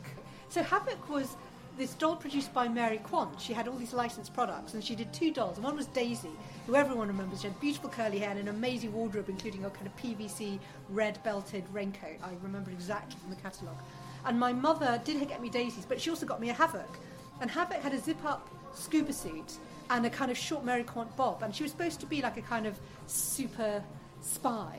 So 0.48 0.64
Havoc 0.64 1.08
was 1.08 1.36
this 1.76 1.94
doll 1.94 2.16
produced 2.16 2.52
by 2.54 2.68
Mary 2.68 2.98
Quant. 2.98 3.40
She 3.40 3.52
had 3.52 3.68
all 3.68 3.76
these 3.76 3.92
licensed 3.92 4.32
products, 4.32 4.74
and 4.74 4.84
she 4.84 4.94
did 4.94 5.12
two 5.12 5.32
dolls. 5.32 5.58
One 5.58 5.76
was 5.76 5.86
Daisy, 5.86 6.30
who 6.66 6.76
everyone 6.76 7.08
remembers. 7.08 7.40
She 7.40 7.48
had 7.48 7.60
beautiful 7.60 7.90
curly 7.90 8.18
hair 8.18 8.30
and 8.30 8.38
an 8.38 8.48
amazing 8.48 8.92
wardrobe, 8.92 9.28
including 9.28 9.64
a 9.64 9.70
kind 9.70 9.86
of 9.86 9.96
PVC 9.96 10.58
red 10.88 11.22
belted 11.24 11.64
raincoat. 11.72 12.18
I 12.22 12.30
remember 12.42 12.70
exactly 12.70 13.16
from 13.20 13.30
the 13.30 13.36
catalogue. 13.36 13.82
And 14.24 14.38
my 14.38 14.52
mother 14.52 15.00
did 15.04 15.26
get 15.28 15.42
me 15.42 15.50
Daisies, 15.50 15.84
but 15.86 16.00
she 16.00 16.10
also 16.10 16.26
got 16.26 16.40
me 16.40 16.50
a 16.50 16.54
Havoc. 16.54 16.98
And 17.40 17.50
Havoc 17.50 17.82
had 17.82 17.92
a 17.92 17.98
zip-up 17.98 18.48
scuba 18.74 19.12
suit 19.12 19.58
and 19.90 20.06
a 20.06 20.10
kind 20.10 20.30
of 20.30 20.38
short 20.38 20.64
Mary 20.64 20.84
Quant 20.84 21.14
bob, 21.16 21.42
and 21.42 21.54
she 21.54 21.62
was 21.62 21.72
supposed 21.72 22.00
to 22.00 22.06
be 22.06 22.22
like 22.22 22.36
a 22.36 22.42
kind 22.42 22.66
of 22.66 22.78
super 23.06 23.82
spy. 24.20 24.78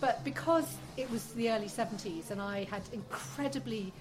But 0.00 0.22
because 0.24 0.76
it 0.96 1.10
was 1.10 1.32
the 1.32 1.50
early 1.50 1.68
70s 1.68 2.30
and 2.30 2.40
I 2.40 2.64
had 2.64 2.82
incredibly 2.92 3.92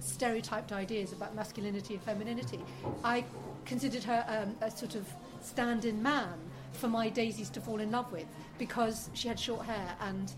stereotyped 0.00 0.72
ideas 0.72 1.12
about 1.12 1.34
masculinity 1.34 1.94
and 1.94 2.02
femininity, 2.02 2.60
I 3.04 3.24
considered 3.64 4.04
her 4.04 4.24
um, 4.28 4.56
a 4.60 4.70
sort 4.70 4.94
of 4.94 5.06
stand 5.42 5.84
in 5.84 6.02
man 6.02 6.38
for 6.72 6.88
my 6.88 7.08
daisies 7.08 7.50
to 7.50 7.60
fall 7.60 7.80
in 7.80 7.90
love 7.90 8.10
with 8.12 8.26
because 8.58 9.10
she 9.14 9.28
had 9.28 9.38
short 9.38 9.64
hair 9.64 9.96
and, 10.00 10.32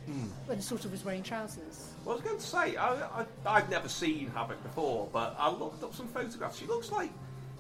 and 0.48 0.62
sort 0.62 0.84
of 0.84 0.92
was 0.92 1.04
wearing 1.04 1.22
trousers. 1.22 1.92
Well, 2.04 2.14
I 2.14 2.16
was 2.16 2.24
going 2.24 2.38
to 2.38 2.46
say, 2.46 2.76
I, 2.76 3.20
I, 3.20 3.26
I've 3.46 3.70
never 3.70 3.88
seen 3.88 4.30
Havoc 4.34 4.62
before, 4.62 5.08
but 5.12 5.34
I 5.38 5.50
looked 5.50 5.82
up 5.82 5.94
some 5.94 6.08
photographs. 6.08 6.58
She 6.58 6.66
looks 6.66 6.90
like 6.90 7.10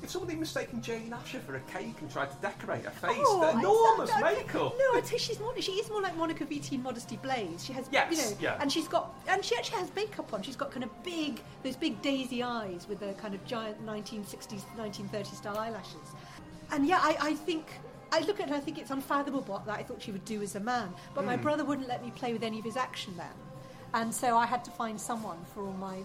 if 0.02 0.10
somebody 0.10 0.36
mistaken 0.36 0.80
Jane 0.82 1.12
Asher 1.12 1.40
for 1.40 1.56
a 1.56 1.60
cake 1.60 1.94
and 2.00 2.10
tried 2.10 2.30
to 2.30 2.36
decorate 2.40 2.84
her 2.84 2.90
face. 2.90 3.16
Oh, 3.20 3.58
enormous 3.58 4.10
I- 4.10 4.20
I- 4.20 4.34
makeup. 4.34 4.74
No, 4.78 4.98
I'd 4.98 5.06
say 5.06 5.18
she's 5.18 5.38
more. 5.40 5.52
She 5.60 5.72
is 5.72 5.90
more 5.90 6.00
like 6.02 6.16
Monica 6.16 6.44
Vitti 6.46 6.72
in 6.72 6.82
Modesty 6.82 7.16
Blaise. 7.16 7.64
She 7.64 7.72
has, 7.74 7.86
Yes, 7.92 8.10
you 8.10 8.16
know, 8.18 8.36
yeah. 8.40 8.56
and 8.60 8.72
she's 8.72 8.88
got, 8.88 9.14
and 9.28 9.44
she 9.44 9.54
actually 9.56 9.78
has 9.80 9.94
makeup 9.94 10.32
on. 10.32 10.42
She's 10.42 10.56
got 10.56 10.70
kind 10.70 10.84
of 10.84 11.02
big, 11.02 11.40
those 11.62 11.76
big 11.76 12.00
daisy 12.02 12.42
eyes 12.42 12.86
with 12.88 13.00
the 13.00 13.12
kind 13.14 13.34
of 13.34 13.44
giant 13.46 13.84
1960s, 13.84 14.62
1930s 14.78 15.34
style 15.36 15.58
eyelashes. 15.58 16.14
And 16.70 16.86
yeah, 16.86 16.98
I, 17.02 17.16
I 17.20 17.34
think. 17.34 17.66
I 18.12 18.18
look 18.20 18.40
at 18.40 18.48
her 18.48 18.54
and 18.54 18.54
I 18.54 18.58
think 18.58 18.76
it's 18.78 18.90
unfathomable 18.90 19.42
what 19.42 19.66
that 19.66 19.78
I 19.78 19.84
thought 19.84 20.02
she 20.02 20.10
would 20.10 20.24
do 20.24 20.42
as 20.42 20.56
a 20.56 20.60
man. 20.60 20.92
But 21.14 21.20
Hmm. 21.20 21.26
my 21.28 21.36
brother 21.36 21.64
wouldn't 21.64 21.86
let 21.86 22.04
me 22.04 22.10
play 22.10 22.32
with 22.32 22.42
any 22.42 22.58
of 22.58 22.64
his 22.64 22.76
action 22.76 23.14
then. 23.16 23.30
And 23.94 24.12
so 24.12 24.36
I 24.36 24.46
had 24.46 24.64
to 24.64 24.70
find 24.72 25.00
someone 25.00 25.38
for 25.54 25.62
all 25.64 25.72
my 25.74 25.98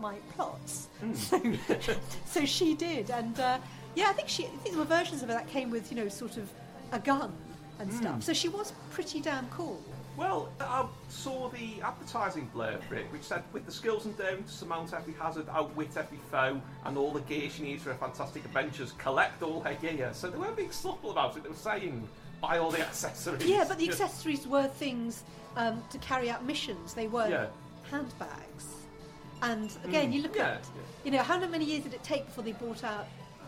my 0.00 0.16
plots. 0.34 0.88
Hmm. 1.00 1.12
So, 1.80 1.94
so 2.26 2.44
she 2.44 2.74
did. 2.74 3.10
And 3.10 3.38
uh, 3.40 3.58
yeah, 3.94 4.06
I 4.08 4.12
think 4.12 4.28
she 4.28 4.44
I 4.44 4.48
think 4.48 4.74
there 4.74 4.78
were 4.78 4.84
versions 4.84 5.22
of 5.22 5.28
her 5.28 5.34
that 5.34 5.48
came 5.48 5.70
with, 5.70 5.90
you 5.90 5.96
know, 5.96 6.08
sort 6.08 6.36
of 6.36 6.48
a 6.92 6.98
gun 6.98 7.32
and 7.78 7.90
Hmm. 7.90 7.96
stuff. 7.96 8.22
So 8.22 8.32
she 8.32 8.48
was 8.48 8.72
pretty 8.90 9.20
damn 9.20 9.46
cool. 9.48 9.80
Well, 10.16 10.48
I 10.60 10.86
saw 11.10 11.50
the 11.50 11.82
advertising 11.82 12.50
blurb 12.54 12.82
for 12.84 12.94
it, 12.94 13.04
which 13.12 13.22
said, 13.22 13.42
with 13.52 13.66
the 13.66 13.72
skills 13.72 14.06
and 14.06 14.16
daring 14.16 14.44
to 14.44 14.50
surmount 14.50 14.94
every 14.94 15.12
hazard, 15.12 15.46
outwit 15.50 15.94
every 15.94 16.16
foe, 16.30 16.58
and 16.86 16.96
all 16.96 17.12
the 17.12 17.20
gear 17.20 17.50
she 17.50 17.62
needs 17.64 17.82
for 17.82 17.90
her 17.90 17.96
fantastic 17.98 18.42
adventures, 18.46 18.92
collect 18.96 19.42
all 19.42 19.60
her 19.60 19.74
gear. 19.74 20.08
So 20.14 20.30
they 20.30 20.38
weren't 20.38 20.56
being 20.56 20.70
subtle 20.72 21.10
about 21.10 21.36
it. 21.36 21.42
They 21.42 21.50
were 21.50 21.54
saying 21.54 22.08
buy 22.40 22.56
all 22.56 22.70
the 22.70 22.80
accessories. 22.86 23.44
Yeah, 23.44 23.66
but 23.68 23.76
the 23.76 23.90
accessories 23.90 24.46
were 24.46 24.68
things 24.68 25.22
um, 25.56 25.82
to 25.90 25.98
carry 25.98 26.30
out 26.30 26.44
missions. 26.46 26.94
They 26.94 27.08
were 27.08 27.28
Yeah. 27.28 27.46
handbags. 27.90 28.64
And 29.42 29.70
again, 29.84 30.10
Mm, 30.10 30.14
you 30.14 30.22
look 30.22 30.36
yeah, 30.36 30.52
at, 30.54 30.68
you 31.04 31.10
know, 31.10 31.22
how 31.22 31.38
many 31.38 31.64
years 31.64 31.82
did 31.84 31.94
it 31.94 32.02
take 32.02 32.26
before 32.26 32.42
they 32.44 32.52
brought 32.52 32.84
out 32.84 33.06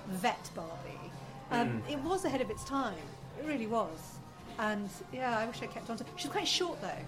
Vet 0.09 0.51
Barbie? 0.55 1.11
Um, 1.51 1.83
Mm. 1.83 1.91
It 1.93 1.99
was 2.01 2.25
ahead 2.25 2.41
of 2.41 2.51
its 2.51 2.65
time. 2.65 2.95
It 3.41 3.47
really 3.47 3.67
was. 3.67 4.19
And 4.59 4.91
yeah, 5.13 5.39
I 5.39 5.47
wish 5.47 5.63
I 5.63 5.67
kept 5.67 5.89
on 5.89 5.97
to. 5.97 6.05
She 6.17 6.29
quite 6.29 6.47
short 6.49 6.81
though. 6.83 7.05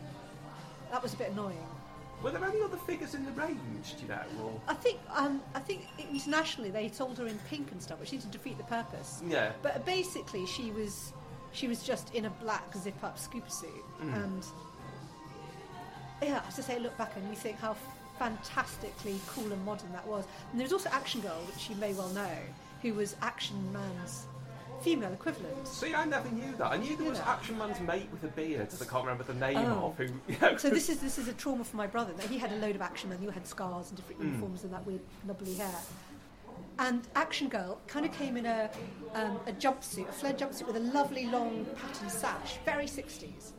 That 0.90 1.03
was 1.03 1.14
a 1.14 1.16
bit 1.16 1.31
annoying. 1.33 1.66
Were 2.23 2.31
there 2.31 2.45
any 2.45 2.61
other 2.62 2.77
figures 2.77 3.14
in 3.14 3.25
the 3.25 3.33
range, 3.33 3.97
do 3.97 4.03
you 4.03 4.09
know? 4.09 4.21
Or... 4.45 4.61
I 4.69 4.75
think 4.75 4.99
um, 5.14 5.40
I 5.55 5.61
think 5.61 5.87
internationally 5.99 6.71
they 6.71 6.88
sold 6.88 7.19
her 7.19 7.27
in 7.27 7.38
pink 7.49 7.73
and 7.73 7.83
stuff, 7.83 7.99
which 7.99 8.11
seemed 8.11 8.23
to 8.23 8.29
defeat 8.29 8.59
the 8.59 8.64
purpose. 8.64 9.23
Yeah. 9.27 9.53
But 9.62 9.85
basically, 9.87 10.47
she 10.47 10.71
was 10.71 11.12
she 11.53 11.66
was 11.66 11.83
just 11.83 12.14
in 12.14 12.27
a 12.27 12.31
black 12.31 12.75
zip-up 12.77 13.19
scuba 13.19 13.51
suit, 13.51 13.71
Mm. 14.03 14.14
and 14.25 14.47
yeah, 16.23 16.43
as 16.47 16.59
I 16.59 16.62
say, 16.62 16.79
look 16.79 16.97
back 16.99 17.12
and 17.16 17.29
you 17.29 17.35
think 17.35 17.59
how 17.59 17.75
fantastically 18.21 19.19
cool 19.29 19.51
and 19.51 19.65
modern 19.65 19.91
that 19.93 20.07
was. 20.07 20.25
And 20.51 20.61
there 20.61 20.65
was 20.67 20.75
also 20.75 20.91
Action 20.91 21.23
Girl, 21.23 21.41
which 21.53 21.71
you 21.71 21.77
may 21.77 21.95
well 21.95 22.11
know, 22.11 22.37
who 22.83 22.93
was 22.95 23.17
Action 23.23 23.57
Man's 23.73 24.27
female 24.83 25.13
equivalent. 25.13 25.67
See, 25.67 25.95
I 25.95 26.05
never 26.05 26.29
knew 26.31 26.55
that. 26.59 26.71
I 26.71 26.77
knew 26.77 26.97
there 26.97 27.09
was 27.09 27.19
Yeah. 27.19 27.31
Action 27.33 27.57
Man's 27.59 27.81
mate 27.81 28.09
with 28.13 28.23
a 28.25 28.29
beard 28.29 28.71
that 28.71 28.81
I 28.87 28.91
can't 28.91 29.05
remember 29.05 29.25
the 29.25 29.35
name 29.35 29.57
Oh. 29.57 29.87
of. 29.89 29.97
Who, 29.97 30.05
you 30.33 30.39
know, 30.41 30.57
So 30.59 30.69
this 30.71 30.89
is 30.91 30.99
this 31.01 31.19
is 31.19 31.29
a 31.29 31.33
trauma 31.33 31.65
for 31.65 31.77
my 31.77 31.87
brother. 31.87 32.13
That 32.13 32.27
he 32.27 32.37
had 32.39 32.53
a 32.53 32.57
load 32.57 32.77
of 32.77 32.83
action 32.83 33.09
Man 33.11 33.19
who 33.19 33.31
had 33.31 33.47
scars 33.47 33.89
and 33.89 33.97
different 33.97 34.21
Mm. 34.21 34.25
uniforms 34.27 34.65
and 34.65 34.73
that 34.75 34.87
weird 34.87 35.01
knobbly 35.27 35.55
hair. 35.55 35.81
And 36.79 37.07
Action 37.15 37.49
Girl 37.49 37.79
kind 37.87 38.05
of 38.07 38.13
came 38.13 38.37
in 38.37 38.45
a 38.47 38.71
um, 39.15 39.39
a 39.47 39.53
jumpsuit, 39.53 40.09
a 40.09 40.13
flared 40.13 40.39
jumpsuit 40.39 40.67
with 40.67 40.77
a 40.77 40.81
lovely 40.99 41.27
long 41.27 41.67
patterned 41.81 42.11
sash, 42.11 42.59
very 42.67 42.87
60s, 42.87 43.53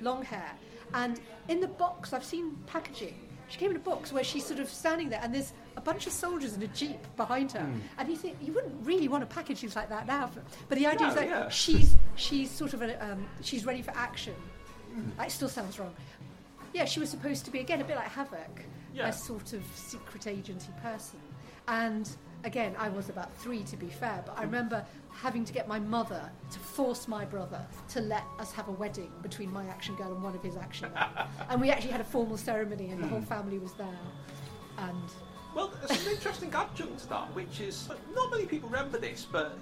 long 0.00 0.24
hair. 0.24 0.52
And 0.92 1.20
in 1.48 1.58
the 1.60 1.68
box, 1.68 2.12
I've 2.12 2.24
seen 2.24 2.56
packaging. 2.66 3.18
She 3.48 3.58
came 3.58 3.70
in 3.70 3.76
a 3.76 3.80
box 3.80 4.12
where 4.12 4.24
she's 4.24 4.44
sort 4.44 4.58
of 4.60 4.68
standing 4.68 5.08
there, 5.10 5.20
and 5.22 5.34
there's 5.34 5.52
a 5.76 5.80
bunch 5.80 6.06
of 6.06 6.12
soldiers 6.12 6.54
in 6.54 6.62
a 6.62 6.66
jeep 6.68 6.98
behind 7.16 7.52
her. 7.52 7.60
Mm. 7.60 7.80
And 7.98 8.08
you 8.08 8.16
think 8.16 8.36
you 8.42 8.52
wouldn't 8.52 8.74
really 8.86 9.06
want 9.08 9.28
to 9.28 9.32
package 9.34 9.60
things 9.60 9.76
like 9.76 9.88
that 9.90 10.06
now. 10.06 10.30
But 10.68 10.78
the 10.78 10.86
idea 10.86 11.08
is 11.08 11.14
No, 11.14 11.20
that 11.20 11.28
yeah. 11.28 11.48
she's 11.50 11.96
she's 12.16 12.50
sort 12.50 12.72
of 12.74 12.82
a, 12.82 13.12
um, 13.12 13.26
she's 13.42 13.64
ready 13.66 13.82
for 13.82 13.92
action. 13.92 14.34
Mm. 14.96 15.16
That 15.16 15.30
still 15.30 15.48
sounds 15.48 15.78
wrong. 15.78 15.94
Yeah, 16.72 16.84
she 16.86 17.00
was 17.00 17.10
supposed 17.10 17.44
to 17.44 17.50
be 17.50 17.60
again 17.60 17.80
a 17.80 17.84
bit 17.84 17.96
like 17.96 18.08
Havoc, 18.08 18.62
Yeah. 18.92 19.08
a 19.08 19.12
sort 19.12 19.52
of 19.52 19.62
secret 19.74 20.26
agency 20.26 20.70
person. 20.82 21.20
And 21.68 22.08
again, 22.44 22.74
I 22.78 22.88
was 22.88 23.08
about 23.08 23.34
three 23.36 23.62
to 23.64 23.76
be 23.76 23.86
fair, 23.86 24.22
but 24.26 24.38
I 24.38 24.42
remember 24.42 24.84
having 25.10 25.44
to 25.44 25.52
get 25.52 25.66
my 25.68 25.78
mother 25.78 26.30
to 26.50 26.58
force 26.58 27.08
my 27.08 27.24
brother 27.24 27.64
to 27.88 28.00
let 28.00 28.24
us 28.38 28.52
have 28.52 28.68
a 28.68 28.72
wedding 28.72 29.10
between 29.22 29.52
my 29.52 29.66
action 29.66 29.94
girl 29.96 30.12
and 30.12 30.22
one 30.22 30.34
of 30.34 30.42
his 30.42 30.56
action 30.56 30.92
men. 30.92 31.08
and 31.48 31.60
we 31.60 31.70
actually 31.70 31.92
had 31.92 32.00
a 32.00 32.04
formal 32.04 32.36
ceremony, 32.36 32.90
and 32.90 33.02
the 33.02 33.06
whole 33.06 33.20
hmm. 33.20 33.26
family 33.26 33.58
was 33.58 33.72
there. 33.74 33.98
And 34.78 35.10
Well, 35.54 35.72
there's 35.86 36.06
an 36.06 36.12
interesting 36.12 36.52
adjunct 36.52 36.98
to 37.00 37.08
that, 37.08 37.34
which 37.34 37.60
is 37.60 37.88
not 38.14 38.30
many 38.30 38.46
people 38.46 38.68
remember 38.68 38.98
this, 38.98 39.26
but 39.30 39.58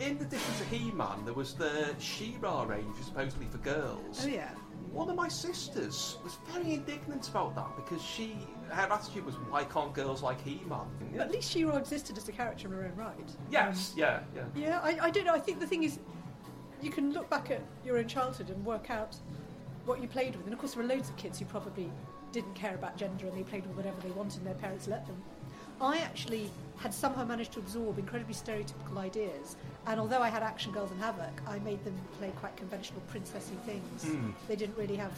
in 0.00 0.18
addition 0.18 0.54
to 0.58 0.64
He-Man, 0.64 1.24
there 1.24 1.34
was 1.34 1.54
the 1.54 1.94
She-Ra 1.98 2.64
range, 2.64 2.96
supposedly 3.02 3.46
for 3.46 3.58
girls. 3.58 4.24
oh 4.24 4.28
yeah, 4.28 4.50
One 4.92 5.08
of 5.08 5.16
my 5.16 5.28
sisters 5.28 6.18
was 6.22 6.36
very 6.52 6.74
indignant 6.74 7.28
about 7.28 7.54
that 7.54 7.74
because 7.76 8.02
she, 8.02 8.36
her 8.68 8.92
attitude 8.92 9.24
was, 9.24 9.36
"Why 9.36 9.64
can't 9.64 9.94
girls 9.94 10.22
like 10.22 10.40
He-Man?" 10.42 10.86
at 11.18 11.30
least 11.30 11.50
She-Ra 11.50 11.76
existed 11.76 12.18
as 12.18 12.28
a 12.28 12.32
character 12.32 12.68
in 12.68 12.74
her 12.74 12.84
own 12.84 12.94
right. 12.94 13.30
Yes, 13.50 13.92
um, 13.92 13.98
yeah, 13.98 14.20
yeah. 14.34 14.42
Yeah, 14.54 14.80
I, 14.82 15.06
I 15.06 15.10
don't 15.10 15.24
know. 15.24 15.32
I 15.32 15.38
think 15.38 15.60
the 15.60 15.66
thing 15.66 15.84
is, 15.84 15.98
you 16.82 16.90
can 16.90 17.12
look 17.12 17.30
back 17.30 17.50
at 17.50 17.62
your 17.84 17.96
own 17.98 18.06
childhood 18.06 18.50
and 18.50 18.62
work 18.66 18.90
out 18.90 19.16
what 19.86 20.00
you 20.00 20.08
played 20.08 20.36
with. 20.36 20.44
And 20.44 20.52
of 20.52 20.58
course, 20.58 20.74
there 20.74 20.82
were 20.82 20.88
loads 20.88 21.08
of 21.08 21.16
kids 21.16 21.38
who 21.38 21.44
probably 21.46 21.90
didn't 22.32 22.54
care 22.54 22.74
about 22.74 22.96
gender 22.96 23.26
and 23.26 23.36
they 23.36 23.42
played 23.42 23.66
with 23.66 23.76
whatever 23.76 24.00
they 24.00 24.10
wanted 24.10 24.38
and 24.38 24.46
their 24.46 24.54
parents 24.54 24.88
let 24.88 25.06
them. 25.06 25.22
I 25.80 25.98
actually 25.98 26.50
had 26.82 26.92
somehow 26.92 27.24
managed 27.24 27.52
to 27.52 27.60
absorb 27.60 27.98
incredibly 27.98 28.34
stereotypical 28.34 28.98
ideas. 28.98 29.56
And 29.86 30.00
although 30.00 30.20
I 30.20 30.28
had 30.28 30.42
action 30.42 30.72
girls 30.72 30.90
and 30.90 31.00
havoc, 31.00 31.40
I 31.46 31.60
made 31.60 31.82
them 31.84 31.94
play 32.18 32.32
quite 32.40 32.56
conventional 32.56 33.00
princessy 33.12 33.56
things. 33.64 34.04
Mm. 34.04 34.32
They 34.48 34.56
didn't 34.56 34.76
really 34.76 34.96
have 34.96 35.12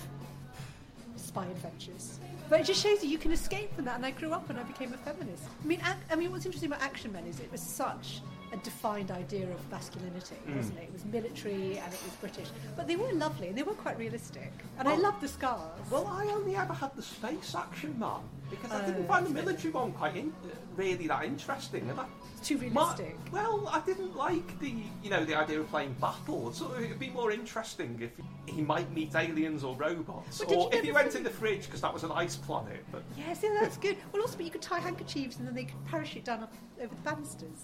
spy 1.16 1.46
adventures. 1.46 2.20
But 2.50 2.60
it 2.60 2.66
just 2.66 2.82
shows 2.82 3.02
you 3.02 3.08
you 3.08 3.18
can 3.18 3.32
escape 3.32 3.74
from 3.74 3.86
that. 3.86 3.96
And 3.96 4.04
I 4.04 4.10
grew 4.10 4.32
up 4.32 4.50
and 4.50 4.58
I 4.58 4.62
became 4.64 4.92
a 4.92 4.98
feminist. 4.98 5.44
I 5.62 5.66
mean, 5.66 5.80
ac- 5.80 6.04
I 6.10 6.16
mean, 6.16 6.30
what's 6.30 6.44
interesting 6.44 6.70
about 6.70 6.82
Action 6.82 7.12
Men 7.12 7.26
is 7.26 7.40
it 7.40 7.50
was 7.50 7.62
such 7.62 8.20
a 8.54 8.56
defined 8.58 9.10
idea 9.10 9.50
of 9.50 9.70
masculinity, 9.70 10.36
Mm. 10.46 10.56
wasn't 10.56 10.78
it? 10.78 10.82
It 10.84 10.92
was 10.92 11.04
military 11.04 11.78
and 11.78 11.92
it 11.92 12.00
was 12.04 12.14
British, 12.20 12.48
but 12.76 12.86
they 12.86 12.94
were 12.96 13.12
lovely 13.12 13.48
and 13.48 13.58
they 13.58 13.64
were 13.64 13.74
quite 13.74 13.98
realistic. 13.98 14.52
And 14.78 14.88
I 14.88 14.94
loved 14.94 15.20
the 15.20 15.28
scars. 15.28 15.90
Well, 15.90 16.06
I 16.06 16.26
only 16.26 16.54
ever 16.54 16.72
had 16.72 16.94
the 16.94 17.02
space 17.02 17.54
action 17.56 17.98
man 17.98 18.20
because 18.50 18.70
I 18.70 18.86
didn't 18.86 19.04
Oh, 19.04 19.08
find 19.08 19.26
the 19.26 19.30
military 19.30 19.72
one 19.72 19.90
quite 19.92 20.16
in, 20.16 20.32
really 20.76 21.08
that 21.08 21.24
interesting. 21.24 21.90
And 21.90 21.98
I, 21.98 22.06
it's 22.38 22.46
too 22.48 22.58
my- 22.58 22.62
realistic. 22.68 23.16
well, 23.32 23.66
I 23.68 23.80
didn't 23.80 24.14
like 24.16 24.48
the 24.60 24.72
you 25.02 25.10
know 25.10 25.24
the 25.24 25.34
idea 25.34 25.58
of 25.60 25.68
playing 25.70 25.94
battles. 26.00 26.58
So 26.58 26.72
it'd 26.76 27.00
be 27.00 27.10
more 27.10 27.32
interesting 27.32 27.98
if 28.00 28.12
he 28.54 28.62
might 28.62 28.88
meet 28.92 29.16
aliens 29.16 29.64
or 29.64 29.74
robots, 29.74 30.40
or 30.42 30.72
if 30.72 30.84
he 30.84 30.92
went 30.92 31.10
see- 31.10 31.18
in 31.18 31.24
the 31.24 31.30
fridge 31.30 31.64
because 31.66 31.80
that 31.80 31.92
was 31.92 32.04
an 32.04 32.12
ice 32.12 32.36
planet. 32.36 32.84
But 32.92 33.02
Yes, 33.16 33.40
yeah, 33.42 33.56
that's 33.60 33.78
good. 33.78 33.96
Well, 34.12 34.22
also, 34.22 34.36
but 34.36 34.44
you 34.46 34.52
could 34.52 34.62
tie 34.62 34.78
handkerchiefs 34.78 35.38
and 35.38 35.46
then 35.48 35.54
they 35.56 35.64
could 35.64 35.84
parachute 35.86 36.24
down 36.24 36.46
over 36.80 36.94
the 36.94 37.02
banisters. 37.10 37.62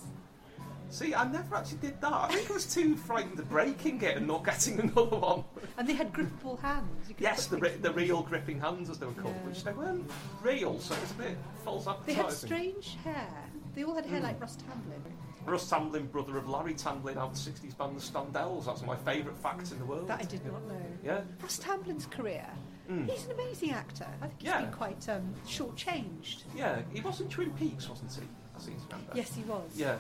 See, 0.91 1.15
I 1.15 1.25
never 1.31 1.55
actually 1.57 1.79
did 1.79 2.01
that. 2.01 2.13
I 2.13 2.29
think 2.29 2.51
I 2.51 2.55
was 2.55 2.67
too 2.73 2.97
frightened 2.97 3.39
of 3.39 3.49
breaking 3.49 4.03
it 4.03 4.17
and 4.17 4.27
not 4.27 4.45
getting 4.45 4.81
another 4.81 5.17
one. 5.17 5.45
And 5.79 5.89
they 5.89 5.95
had 5.95 6.13
grippable 6.13 6.59
hands. 6.61 7.13
Yes, 7.19 7.47
the 7.47 7.59
re- 7.59 7.77
the 7.81 7.93
real 7.93 8.23
gripping 8.23 8.61
hands 8.61 8.91
as 8.91 8.99
they 8.99 9.07
were 9.07 9.13
called, 9.13 9.35
Yeah. 9.43 9.49
which 9.49 9.65
they 9.65 9.73
weren't 9.73 10.11
real, 10.43 10.79
so 10.81 10.95
it 10.95 11.01
was 11.01 11.11
a 11.13 11.15
bit 11.15 11.39
false 11.65 11.85
They 11.85 11.91
advertising. 11.93 12.17
had 12.25 12.33
strange 12.33 12.97
hair. 13.05 13.45
They 13.75 13.85
all 13.85 13.95
had 13.95 14.07
hair 14.07 14.21
like 14.21 14.41
Russ 14.41 14.57
Tamblyn. 14.57 15.03
Russ 15.47 15.71
Tamblyn, 15.71 16.07
brother 16.07 16.37
of 16.37 16.49
Larry 16.49 16.75
Tamblyn, 16.75 17.17
out 17.17 17.31
of 17.31 17.45
the 17.45 17.51
60s 17.51 17.77
band 17.79 17.97
The 17.97 18.01
Standells. 18.03 18.67
That's 18.67 18.83
my 18.83 18.97
favourite 18.97 19.39
fact 19.39 19.73
in 19.73 19.79
the 19.79 19.85
world. 19.87 20.07
That 20.09 20.21
I 20.21 20.25
did 20.25 20.45
not 20.45 20.63
know. 20.69 20.83
Yeah. 21.03 21.23
Russ 21.41 21.59
Tamblyn's 21.59 22.05
career. 22.07 22.47
Mm. 22.91 23.09
He's 23.09 23.25
an 23.25 23.33
amazing 23.33 23.71
actor. 23.71 24.07
I 24.21 24.27
think 24.27 24.41
he's 24.43 24.51
Yeah. 24.51 24.63
been 24.63 24.73
quite 24.73 25.09
um, 25.09 25.33
short-changed. 25.47 26.43
Yeah, 26.57 26.81
he 26.93 27.01
was 27.01 27.21
in 27.21 27.29
Twin 27.29 27.51
Peaks, 27.53 27.89
wasn't 27.89 28.13
he? 28.13 28.21
I 28.55 28.61
seem 28.61 28.75
to 28.75 28.81
remember. 28.91 29.13
Yes, 29.15 29.35
he 29.35 29.43
was. 29.45 29.71
Yeah. 29.75 29.97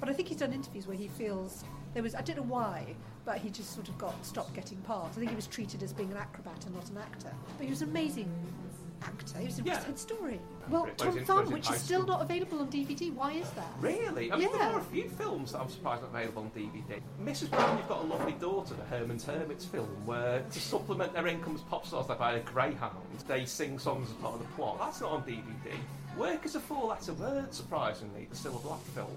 But 0.00 0.08
I 0.08 0.12
think 0.12 0.28
he's 0.28 0.38
done 0.38 0.52
interviews 0.52 0.86
where 0.86 0.96
he 0.96 1.08
feels 1.08 1.62
there 1.94 2.02
was 2.02 2.14
I 2.14 2.22
don't 2.22 2.36
know 2.36 2.42
why, 2.42 2.94
but 3.24 3.38
he 3.38 3.50
just 3.50 3.74
sort 3.74 3.88
of 3.88 3.98
got 3.98 4.24
stopped 4.24 4.54
getting 4.54 4.78
parts. 4.78 5.16
I 5.16 5.20
think 5.20 5.30
he 5.30 5.36
was 5.36 5.46
treated 5.46 5.82
as 5.82 5.92
being 5.92 6.10
an 6.10 6.16
acrobat 6.16 6.64
and 6.66 6.74
not 6.74 6.88
an 6.90 6.98
actor. 6.98 7.32
But 7.58 7.64
he 7.64 7.70
was 7.70 7.82
an 7.82 7.90
amazing 7.90 8.30
actor. 9.02 9.38
He 9.38 9.46
was 9.46 9.58
a 9.58 9.62
Yeah. 9.62 9.74
West 9.74 9.86
Side 9.86 9.98
Story. 9.98 10.40
Well, 10.68 10.82
Whereas 10.82 10.96
Tom 10.98 11.24
Thumb, 11.24 11.52
which 11.52 11.70
is 11.70 11.78
still 11.80 12.02
school. 12.02 12.14
not 12.16 12.22
available 12.22 12.60
on 12.60 12.68
DVD. 12.70 13.10
Why 13.12 13.32
is 13.32 13.48
that? 13.50 13.66
Really? 13.80 14.30
I 14.30 14.36
mean, 14.36 14.48
there 14.52 14.58
Yeah. 14.60 14.74
are 14.74 14.78
a 14.78 14.84
few 14.84 15.08
films 15.08 15.52
that 15.52 15.60
I'm 15.60 15.70
surprised 15.70 16.02
aren't 16.02 16.14
available 16.14 16.42
on 16.42 16.50
DVD. 16.50 17.02
Mrs. 17.22 17.50
Brown, 17.50 17.78
You've 17.78 17.88
Got 17.88 18.04
a 18.04 18.06
Lovely 18.06 18.32
Daughter, 18.34 18.74
the 18.74 18.84
Herman's 18.84 19.24
Hermits 19.24 19.64
film, 19.64 19.88
where 20.06 20.40
to 20.42 20.60
supplement 20.60 21.12
their 21.14 21.26
income 21.26 21.54
as 21.54 21.62
pop 21.62 21.86
stars, 21.86 22.06
they 22.08 22.14
buy 22.14 22.32
a 22.34 22.40
greyhound. 22.40 22.96
They 23.26 23.46
sing 23.46 23.78
songs 23.78 24.10
as 24.10 24.16
part 24.16 24.34
of 24.34 24.40
the 24.40 24.48
plot. 24.54 24.78
That's 24.78 25.00
not 25.00 25.12
on 25.12 25.22
DVD. 25.22 25.76
Work 26.18 26.44
is 26.44 26.54
a 26.56 26.60
four-letter 26.60 27.14
word, 27.14 27.54
surprisingly, 27.54 28.26
the 28.30 28.36
Cilla 28.36 28.62
Black 28.62 28.80
film. 28.94 29.16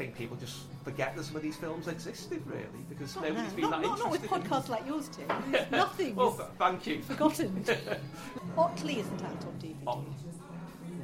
Think 0.00 0.16
people 0.16 0.38
just 0.38 0.60
forget 0.82 1.14
that 1.14 1.24
some 1.24 1.36
of 1.36 1.42
these 1.42 1.56
films 1.56 1.86
existed, 1.86 2.42
really, 2.46 2.64
because 2.88 3.14
Not, 3.16 3.24
nobody's 3.28 3.50
now. 3.50 3.56
been 3.56 3.64
not, 3.70 3.82
that 3.82 3.86
not, 3.86 3.98
not 3.98 4.10
with 4.10 4.22
podcasts 4.22 4.68
like 4.70 4.86
yours, 4.86 5.08
Tim. 5.08 5.28
Nothing 5.70 6.14
Well, 6.16 6.30
thank 6.58 6.86
you. 6.86 7.02
forgotten. 7.02 7.62
Otley 8.56 9.00
isn't 9.00 9.22
out 9.22 9.44
on 9.44 9.52
DVD. 9.62 9.76
Oh, 9.86 10.02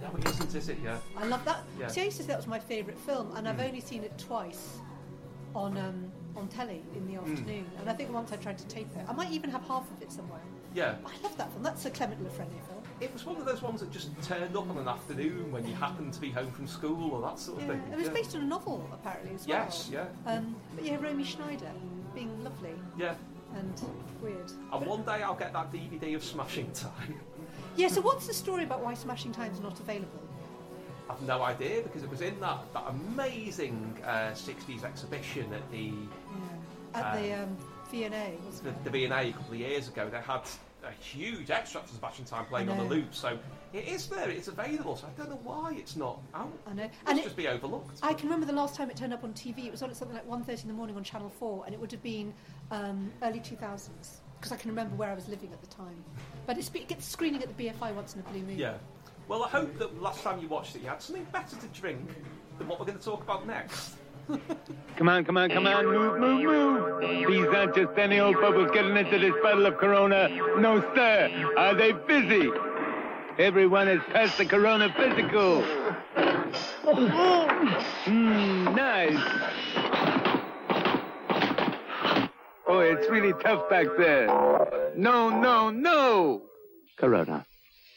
no, 0.01 0.17
it 0.19 0.27
isn't, 0.31 0.55
is 0.55 0.71
it? 0.71 0.79
Yeah. 0.83 0.97
I 1.15 1.27
love 1.27 1.45
that. 1.45 1.65
Yeah. 1.79 1.89
See, 1.89 2.01
I 2.01 2.05
used 2.05 2.17
to 2.17 2.23
say 2.23 2.29
that 2.29 2.39
was 2.39 2.47
my 2.47 2.59
favourite 2.59 2.99
film, 3.01 3.37
and 3.37 3.47
I've 3.47 3.57
Mm. 3.59 3.67
only 3.69 3.81
seen 3.83 4.03
it 4.03 4.17
twice 4.17 4.79
on 5.55 5.77
um, 5.77 6.11
on 6.35 6.49
telly 6.49 6.83
in 6.95 7.07
the 7.07 7.21
Mm. 7.21 7.31
afternoon. 7.31 7.67
And 7.79 7.91
I 7.91 7.93
think 7.93 8.11
once 8.15 8.33
I 8.33 8.37
tried 8.37 8.57
to 8.57 8.67
tape 8.67 8.89
it. 8.97 9.05
I 9.07 9.13
might 9.13 9.31
even 9.31 9.51
have 9.51 9.61
half 9.69 9.91
of 9.91 10.01
it 10.01 10.11
somewhere. 10.11 10.41
Yeah. 10.75 10.95
I 11.05 11.13
love 11.23 11.37
that 11.37 11.51
film. 11.51 11.63
That's 11.63 11.85
a 11.85 11.91
Clement 11.91 12.23
La 12.25 12.31
Frenais 12.31 12.63
film. 12.67 12.83
It 13.01 13.13
was 13.13 13.27
one 13.27 13.37
of 13.37 13.45
those 13.45 13.61
ones 13.61 13.81
that 13.81 13.91
just 13.91 14.09
turned 14.23 14.57
up 14.57 14.71
on 14.71 14.79
an 14.79 14.89
afternoon 14.89 15.53
when 15.53 15.67
you 15.67 15.75
happened 15.75 16.15
to 16.15 16.21
be 16.21 16.31
home 16.31 16.51
from 16.51 16.67
school 16.67 17.11
or 17.13 17.21
that 17.23 17.39
sort 17.39 17.59
of 17.61 17.65
Yeah, 17.69 17.75
thing. 17.75 17.93
it 17.93 17.97
was 17.97 18.07
yeah. 18.07 18.13
based 18.15 18.35
on 18.35 18.43
a 18.43 18.47
novel 18.47 18.89
apparently 18.93 19.35
as 19.35 19.47
well. 19.47 19.59
Yes, 19.65 19.91
yeah. 19.93 20.07
Um, 20.25 20.57
but 20.75 20.85
yeah, 20.85 20.97
Romy 20.99 21.25
Schneider 21.25 21.71
being 22.15 22.43
lovely 22.43 22.73
Yeah. 22.97 23.15
and 23.55 23.83
weird. 24.23 24.51
And 24.73 24.87
one 24.87 25.03
day 25.03 25.23
I'll 25.23 25.35
get 25.35 25.53
that 25.53 25.71
DVD 25.71 26.15
of 26.15 26.25
Smashing 26.25 26.71
Time. 26.73 27.21
Yeah. 27.77 27.89
So 27.89 28.01
what's 28.01 28.27
the 28.27 28.33
story 28.33 28.65
about 28.65 28.83
why 28.83 28.95
Smashing 28.95 29.33
Time's 29.33 29.61
not 29.61 29.79
available? 29.81 30.23
I've 31.11 31.21
no 31.21 31.43
idea 31.43 31.83
because 31.83 32.03
it 32.03 32.09
was 32.11 32.23
in 32.23 32.41
that, 32.41 32.59
that 32.73 32.85
amazing 32.89 33.95
uh, 34.03 34.31
60s 34.33 34.83
exhibition 34.83 35.53
at 35.53 35.71
the 35.71 35.93
At 36.95 37.21
the 37.21 37.33
Uh, 37.35 37.43
um, 37.43 37.57
V&A, 37.91 38.39
wasn't 38.47 38.65
the, 38.65 38.71
it? 38.71 38.85
the 38.85 38.91
V&A 38.91 39.09
a 39.29 39.33
couple 39.33 39.53
of 39.53 39.61
years 39.61 39.89
ago. 39.89 40.09
They 40.11 40.21
had 40.21 40.41
a 40.87 40.93
huge 41.03 41.51
extract 41.51 41.91
of 41.91 41.97
Smashing 41.97 42.25
Time 42.25 42.47
playing 42.47 42.69
on 42.69 42.79
the 42.79 42.85
loop. 42.85 43.15
So 43.15 43.39
it 43.73 43.87
is 43.89 44.07
there. 44.09 44.31
It's 44.31 44.49
available. 44.49 44.97
So 44.97 45.07
I 45.07 45.11
don't 45.21 45.31
know 45.31 45.41
why 45.43 45.75
it's 45.77 45.97
not 45.97 46.21
out. 46.35 46.53
I 46.67 46.73
know. 46.73 46.85
It 46.85 46.91
And 47.07 47.19
it- 47.19 47.25
just 47.25 47.37
be 47.37 47.49
overlooked. 47.49 47.99
I 48.03 48.15
can 48.15 48.29
remember 48.29 48.47
the 48.47 48.53
last 48.53 48.75
time 48.75 48.91
it 48.91 48.97
turned 48.97 49.13
up 49.13 49.25
on 49.25 49.33
TV. 49.33 49.67
It 49.67 49.71
was 49.73 49.83
on 49.83 49.91
at 49.91 49.97
something 49.97 50.17
like 50.17 50.27
1.30 50.27 50.63
in 50.63 50.69
the 50.69 50.75
morning 50.75 50.97
on 50.97 51.05
Channel 51.05 51.31
4, 51.39 51.65
and 51.67 51.75
it 51.75 51.81
would 51.81 51.93
have 51.93 52.03
been 52.03 52.33
um, 52.71 53.13
early 53.23 53.41
2000s, 53.41 53.91
because 54.39 54.53
I 54.53 54.57
can 54.57 54.71
remember 54.71 54.97
where 54.97 55.11
I 55.11 55.15
was 55.15 55.29
living 55.29 55.53
at 55.53 55.61
the 55.61 55.67
time. 55.69 56.03
But 56.47 56.59
it's, 56.59 56.71
it 56.75 56.89
gets 56.89 57.07
screening 57.07 57.43
at 57.43 57.57
the 57.57 57.65
BFI 57.69 57.95
once 57.95 58.15
in 58.15 58.21
a 58.21 58.25
blue 58.25 58.43
moon. 58.43 58.59
Yeah. 58.59 58.75
Well, 59.29 59.43
I 59.45 59.49
hope 59.49 59.77
that 59.79 60.01
last 60.01 60.23
time 60.23 60.41
you 60.41 60.49
watched 60.49 60.77
it, 60.77 60.83
you 60.83 60.89
had 60.89 61.03
something 61.03 61.25
better 61.33 61.57
to 61.57 61.67
drink 61.69 62.01
than 62.59 62.69
what 62.69 62.79
we're 62.79 62.87
going 62.87 62.99
to 62.99 63.05
talk 63.05 63.23
about 63.23 63.47
next. 63.47 63.95
Come 64.97 65.09
on, 65.09 65.25
come 65.25 65.37
on, 65.37 65.51
come 65.51 65.67
on, 65.67 65.87
move, 65.87 66.19
move, 66.19 66.43
move. 66.45 67.29
These 67.29 67.47
aren't 67.47 67.75
just 67.75 67.99
any 67.99 68.19
old 68.19 68.37
bubbles 68.41 68.71
getting 68.73 68.97
into 68.97 69.19
this 69.19 69.35
bottle 69.43 69.67
of 69.67 69.77
Corona. 69.77 70.29
No, 70.59 70.81
sir. 70.95 71.53
Are 71.57 71.75
they 71.75 71.93
fizzy? 72.07 72.51
Everyone 73.39 73.87
has 73.87 74.01
passed 74.13 74.39
the 74.39 74.47
Corona 74.47 74.93
physical. 74.97 75.63
Mmm, 78.07 78.75
nice. 78.75 79.21
Oh, 82.67 82.81
it's 82.81 83.09
really 83.11 83.33
tough 83.43 83.69
back 83.69 83.87
there. 83.99 84.27
No, 84.97 85.29
no, 85.29 85.71
no. 85.71 86.43
Corona. 86.97 87.47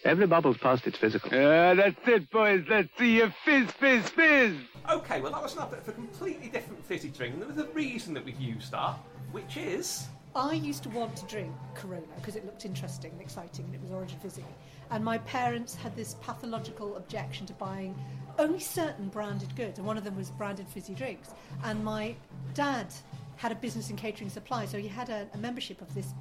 Every 0.06 0.28
bubble's 0.28 0.58
past 0.58 0.88
its 0.88 0.98
physical. 0.98 1.30
Ah, 1.34 1.74
that's 1.74 2.08
it, 2.08 2.30
boys. 2.32 2.64
Let's 2.70 2.90
see 2.98 3.18
you 3.18 3.34
fizz, 3.44 3.72
fizz, 3.72 4.10
fizz. 4.10 4.56
Okay, 4.90 5.20
well, 5.20 5.32
that 5.34 5.42
was 5.42 5.54
an 5.56 5.64
advert 5.64 5.84
for 5.84 5.92
a 5.92 5.94
completely 5.94 6.48
different 6.48 6.84
fizzy 6.86 7.10
drink, 7.10 7.34
and 7.34 7.42
there 7.42 7.50
was 7.50 7.58
a 7.58 7.68
reason 7.74 8.14
that 8.14 8.24
we've 8.24 8.40
used 8.40 8.72
that, 8.72 8.98
which 9.32 9.58
is. 9.58 10.08
I 10.36 10.54
used 10.54 10.84
to 10.84 10.90
want 10.90 11.18
to 11.18 11.26
drink 11.26 11.52
Corona 11.76 12.06
because 12.16 12.36
it 12.36 12.46
looked 12.46 12.64
interesting 12.64 13.12
and 13.12 13.20
exciting 13.20 13.66
and 13.66 13.76
it 13.76 13.82
was 13.82 13.92
Origin 13.92 14.20
Fizzy. 14.20 14.46
And 14.92 15.04
my 15.04 15.18
parents 15.20 15.74
had 15.74 15.96
this 15.96 16.16
pathological 16.22 16.96
objection 16.98 17.48
to 17.48 17.54
buying 17.54 17.96
only 18.38 18.60
certain 18.60 19.10
branded 19.10 19.54
goods, 19.56 19.80
and 19.80 19.88
one 19.88 19.98
of 19.98 20.04
them 20.04 20.16
was 20.16 20.30
branded 20.30 20.68
fizzy 20.68 20.94
drinks. 20.94 21.32
And 21.64 21.84
my 21.84 22.16
dad 22.54 22.94
had 23.36 23.52
a 23.52 23.56
business 23.56 23.90
in 23.90 23.98
catering 23.98 24.30
supply, 24.30 24.66
so 24.66 24.78
he 24.78 24.88
had 24.88 25.10
a, 25.10 25.28
a 25.34 25.38
membership 25.38 25.82
of 25.82 25.94
this 25.94 26.14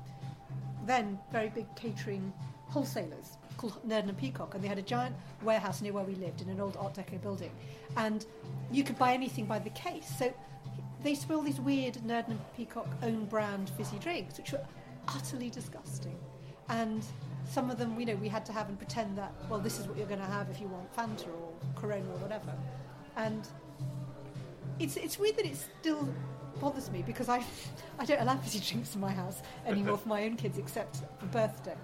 then 0.85 1.19
very 1.31 1.51
big 1.51 1.67
catering 1.77 2.33
wholesalers 2.69 3.37
called 3.59 3.79
Nurdin 3.87 4.09
and 4.09 4.17
Peacock, 4.17 4.55
and 4.55 4.65
they 4.65 4.69
had 4.69 4.79
a 4.79 4.83
giant 4.83 5.15
warehouse 5.43 5.83
near 5.83 5.93
where 5.93 6.05
we 6.05 6.15
lived 6.15 6.41
in 6.41 6.49
an 6.49 6.61
old 6.61 6.77
Art 6.79 6.95
Deco 6.95 7.21
building, 7.21 7.51
and 7.97 8.25
you 8.73 8.83
could 8.83 8.99
buy 8.99 9.13
anything 9.13 9.45
by 9.45 9.59
the 9.59 9.71
case. 9.71 10.11
So 10.19 10.33
they 11.03 11.11
used 11.11 11.31
all 11.31 11.43
these 11.43 11.61
weird 11.61 11.95
Nurdin 12.07 12.31
and 12.31 12.41
Peacock 12.57 12.89
own 13.03 13.27
brand 13.27 13.69
fizzy 13.71 13.99
drinks, 13.99 14.39
which 14.39 14.53
were 14.53 14.65
utterly 15.09 15.51
disgusting, 15.51 16.19
and 16.71 17.05
some 17.45 17.71
of 17.71 17.79
them, 17.79 17.99
you 17.99 18.07
know, 18.07 18.15
we 18.17 18.29
had 18.29 18.47
to 18.47 18.53
have 18.53 18.69
and 18.69 18.79
pretend 18.79 19.19
that 19.19 19.33
well, 19.51 19.61
this 19.61 19.79
is 19.79 19.87
what 19.87 19.99
you're 19.99 20.07
going 20.07 20.21
to 20.21 20.27
have 20.27 20.49
if 20.49 20.61
you 20.61 20.69
want 20.69 20.95
Fanta 20.97 21.29
or 21.29 21.53
Corona 21.75 22.09
or 22.11 22.19
whatever, 22.19 22.55
and 23.17 23.47
it's 24.79 24.97
it's 24.97 25.19
weird 25.19 25.37
that 25.37 25.47
it 25.47 25.57
still 25.57 26.09
bothers 26.61 26.91
me 26.91 27.03
because 27.03 27.29
I 27.29 27.43
I 27.99 28.05
don't 28.05 28.21
allow 28.21 28.37
fizzy 28.37 28.61
drinks 28.61 28.95
in 28.95 29.01
my 29.01 29.13
house 29.13 29.43
anymore 29.67 29.99
for 30.03 30.09
my 30.09 30.25
own 30.25 30.37
kids 30.37 30.59
except 30.59 31.03
for 31.19 31.27
birthdays. 31.27 31.77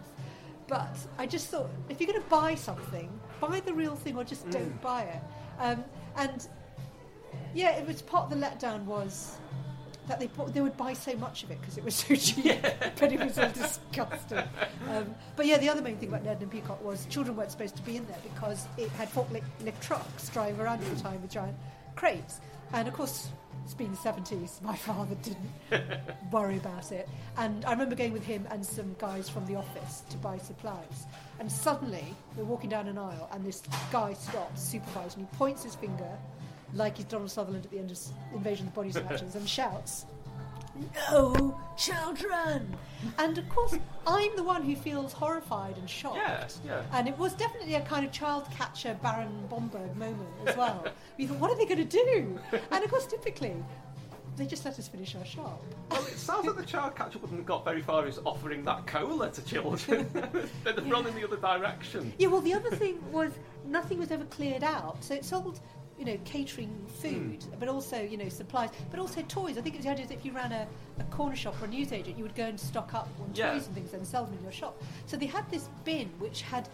But 0.66 0.96
I 1.18 1.27
just 1.27 1.48
thought 1.48 1.70
if 1.88 2.00
you're 2.00 2.11
going 2.11 2.22
to 2.22 2.29
buy 2.29 2.55
something, 2.55 3.11
buy 3.40 3.61
the 3.61 3.74
real 3.74 3.94
thing 3.94 4.16
or 4.16 4.24
just 4.24 4.48
don't 4.50 4.81
buy 4.81 5.03
it. 5.03 5.22
Um, 5.59 5.85
and 6.16 6.48
yeah, 7.55 7.72
it 7.77 7.87
was 7.87 8.03
part 8.03 8.33
of 8.33 8.38
the 8.38 8.46
letdown 8.46 8.85
was 8.85 9.38
that 10.09 10.20
they 10.20 10.27
bought, 10.27 10.53
they 10.53 10.61
would 10.61 10.77
buy 10.77 10.92
so 10.92 11.14
much 11.16 11.42
of 11.44 11.50
it 11.50 11.61
because 11.61 11.79
it 11.79 11.85
was 11.85 11.94
so 11.94 12.14
cheap, 12.14 12.61
but 12.98 13.12
it 13.12 13.20
was 13.20 13.38
all 13.38 13.50
disgusting. 13.50 14.42
Um, 14.90 15.14
but 15.37 15.46
yeah, 15.46 15.59
the 15.59 15.68
other 15.68 15.83
main 15.83 15.96
thing 15.96 16.09
about 16.11 16.24
Ned 16.24 16.42
and 16.42 16.50
Peacock 16.50 16.83
was 16.85 17.07
children 17.07 17.37
weren't 17.37 17.50
supposed 17.50 17.77
to 17.77 17.83
be 17.83 17.96
in 17.96 18.07
there 18.07 18.18
because 18.22 18.66
it 18.77 18.90
had 18.90 19.11
forklift 19.11 19.44
lift 19.62 19.83
trucks 19.83 20.29
driving 20.29 20.61
around 20.61 20.83
all 20.83 20.94
the 20.94 21.00
time 21.00 21.20
with 21.22 21.31
giant 21.31 21.57
crates, 21.96 22.40
and 22.74 22.88
of 22.88 22.94
course. 22.94 23.28
It's 23.64 23.72
been 23.72 23.92
the 23.92 23.96
70s. 23.96 24.60
My 24.60 24.76
father 24.76 25.16
didn't 25.22 25.50
worry 26.30 26.58
about 26.58 26.92
it. 26.92 27.08
And 27.38 27.64
I 27.64 27.70
remember 27.70 27.94
going 27.94 28.12
with 28.12 28.26
him 28.26 28.46
and 28.50 28.64
some 28.64 28.94
guys 28.98 29.26
from 29.30 29.46
the 29.46 29.56
office 29.56 30.02
to 30.10 30.18
buy 30.18 30.37
supplies. 30.37 31.06
And 31.40 31.50
suddenly, 31.50 32.14
we're 32.37 32.44
walking 32.44 32.68
down 32.68 32.88
an 32.88 32.98
aisle, 32.98 33.26
and 33.32 33.42
this 33.42 33.62
guy 33.90 34.12
stops, 34.12 34.62
supervisor, 34.62 35.18
and 35.18 35.26
he 35.30 35.37
points 35.38 35.64
his 35.64 35.74
finger, 35.76 36.10
like 36.74 36.98
he's 36.98 37.06
Donald 37.06 37.30
Sutherland 37.30 37.64
at 37.64 37.70
the 37.70 37.78
end 37.78 37.90
of 37.90 37.98
Invasion 38.34 38.66
of 38.66 38.74
the 38.74 38.76
Body 38.76 38.92
Snatchers, 38.92 39.34
and 39.34 39.48
shouts, 39.48 40.04
No 41.10 41.60
children! 41.76 42.76
And 43.18 43.37
of 43.38 43.48
course, 43.48 43.76
I'm 44.06 44.34
the 44.37 44.42
one 44.42 44.62
who 44.62 44.74
feels 44.74 45.12
horrified 45.12 45.76
and 45.76 45.88
shocked. 45.88 46.16
Yes, 46.16 46.60
yeah. 46.66 46.82
And 46.92 47.06
it 47.06 47.18
was 47.18 47.34
definitely 47.34 47.74
a 47.74 47.82
kind 47.82 48.04
of 48.04 48.12
child 48.12 48.48
catcher 48.50 48.98
Baron 49.02 49.46
Bomburst 49.50 49.94
moment 49.96 50.28
as 50.46 50.56
well. 50.56 50.84
we 51.18 51.26
thought, 51.26 51.38
what 51.38 51.50
are 51.50 51.56
they 51.56 51.66
going 51.66 51.87
to 51.87 52.04
do? 52.04 52.38
And 52.70 52.84
of 52.84 52.90
course, 52.90 53.06
typically, 53.06 53.54
they 54.37 54.46
just 54.46 54.64
let 54.64 54.78
us 54.78 54.88
finish 54.88 55.14
our 55.14 55.24
shop. 55.24 55.62
Well, 55.90 56.04
it 56.06 56.18
sounds 56.18 56.46
like 56.46 56.56
the 56.56 56.64
child 56.64 56.96
catcher 56.96 57.18
wouldn't 57.18 57.38
have 57.38 57.46
got 57.46 57.64
very 57.64 57.82
far 57.82 58.06
as 58.06 58.18
offering 58.24 58.64
that 58.64 58.87
cola 58.87 59.30
to 59.30 59.44
children. 59.44 60.08
They'd 60.64 60.74
have 60.74 60.90
run 60.90 61.06
in 61.06 61.14
the 61.14 61.24
other 61.24 61.37
direction. 61.37 62.12
Yeah, 62.18 62.28
well, 62.28 62.40
the 62.40 62.54
other 62.54 62.70
thing 62.70 62.98
was 63.12 63.30
nothing 63.66 63.98
was 63.98 64.10
ever 64.10 64.24
cleared 64.24 64.64
out. 64.64 65.02
So 65.04 65.14
it 65.14 65.24
sold, 65.24 65.60
you 65.98 66.04
know, 66.04 66.18
catering 66.24 66.74
food, 67.00 67.44
but 67.61 67.68
also, 67.68 68.00
you 68.00 68.16
know, 68.16 68.28
supplies, 68.28 68.70
but 68.90 68.98
also 68.98 69.22
toys. 69.22 69.57
I 69.57 69.61
think 69.61 69.76
it 69.76 69.78
was 69.78 69.85
the 69.87 69.92
idea 69.92 70.07
that 70.07 70.14
if 70.14 70.24
you 70.24 70.33
ran 70.33 70.50
a, 70.52 70.66
a 70.98 71.04
corner 71.04 71.37
shop 71.37 71.54
or 71.62 71.66
a 71.66 71.68
newsagent, 71.68 72.16
you 72.16 72.24
would 72.24 72.35
go 72.35 72.44
and 72.44 72.59
stock 72.59 72.94
up 72.94 73.09
on 73.20 73.30
Yeah. 73.35 73.52
toys 73.52 73.66
and 73.66 73.74
things 73.74 73.92
and 73.94 74.07
sell 74.07 74.24
them 74.24 74.35
in 74.35 74.42
your 74.42 74.52
shop. 74.52 74.80
So 75.07 75.16
they 75.16 75.26
had 75.26 75.48
this 75.50 75.68
bin 75.85 76.09
which 76.18 76.42
had, 76.42 76.68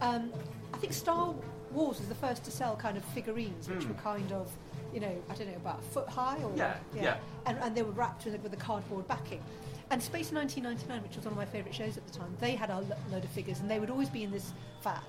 um, 0.00 0.32
I 0.72 0.78
think 0.78 0.92
Star 0.94 1.34
Wars 1.72 1.98
was 1.98 2.08
the 2.08 2.14
first 2.14 2.44
to 2.44 2.50
sell 2.50 2.74
kind 2.76 2.96
of 2.96 3.04
figurines, 3.06 3.68
which 3.68 3.86
were 3.86 3.94
kind 3.94 4.32
of, 4.32 4.50
you 4.94 5.00
know, 5.00 5.22
I 5.28 5.34
don't 5.34 5.48
know, 5.48 5.56
about 5.56 5.80
a 5.80 5.82
foot 5.82 6.08
high 6.08 6.38
or 6.42 6.52
Yeah, 6.56 6.76
yeah. 6.94 7.16
And, 7.46 7.58
and 7.58 7.76
they 7.76 7.82
were 7.82 7.92
wrapped 7.92 8.24
with, 8.24 8.40
with 8.42 8.52
a 8.54 8.56
cardboard 8.58 9.06
backing. 9.06 9.42
And 9.90 10.02
Space 10.02 10.32
1999, 10.32 11.02
which 11.02 11.16
was 11.16 11.26
one 11.26 11.32
of 11.32 11.36
my 11.38 11.44
favourite 11.44 11.74
shows 11.74 11.98
at 11.98 12.06
the 12.06 12.18
time, 12.18 12.34
they 12.40 12.52
had 12.54 12.70
a 12.70 12.80
lo- 12.80 12.96
load 13.10 13.24
of 13.24 13.30
figures, 13.30 13.60
and 13.60 13.70
they 13.70 13.78
would 13.78 13.90
always 13.90 14.08
be 14.08 14.22
in 14.22 14.30
this 14.30 14.52
vat. 14.82 15.02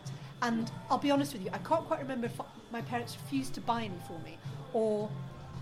And 0.43 0.69
I'll 0.89 0.97
be 0.97 1.10
honest 1.10 1.32
with 1.34 1.41
you, 1.43 1.49
I 1.53 1.58
can't 1.60 1.86
quite 1.86 1.99
remember 2.01 2.25
if 2.27 2.39
my 2.69 2.82
parents 2.82 3.17
refused 3.23 3.53
to 3.56 3.62
buy 3.62 3.84
any 3.84 3.95
for 4.08 4.19
me, 4.19 4.38
or 4.73 5.10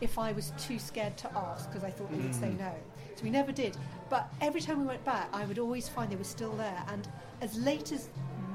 if 0.01 0.17
I 0.17 0.31
was 0.31 0.51
too 0.57 0.79
scared 0.79 1.15
to 1.17 1.31
ask 1.37 1.69
because 1.69 1.83
I 1.83 1.91
thought 1.91 2.11
they 2.11 2.17
would 2.17 2.33
say 2.33 2.49
no. 2.57 2.73
So 3.15 3.23
we 3.23 3.29
never 3.29 3.51
did. 3.51 3.77
But 4.09 4.27
every 4.41 4.59
time 4.59 4.79
we 4.79 4.85
went 4.87 5.05
back, 5.05 5.29
I 5.31 5.45
would 5.45 5.59
always 5.59 5.87
find 5.87 6.11
they 6.11 6.15
were 6.15 6.23
still 6.23 6.53
there. 6.55 6.83
And 6.87 7.07
as 7.41 7.55
late 7.59 7.91
as 7.91 8.09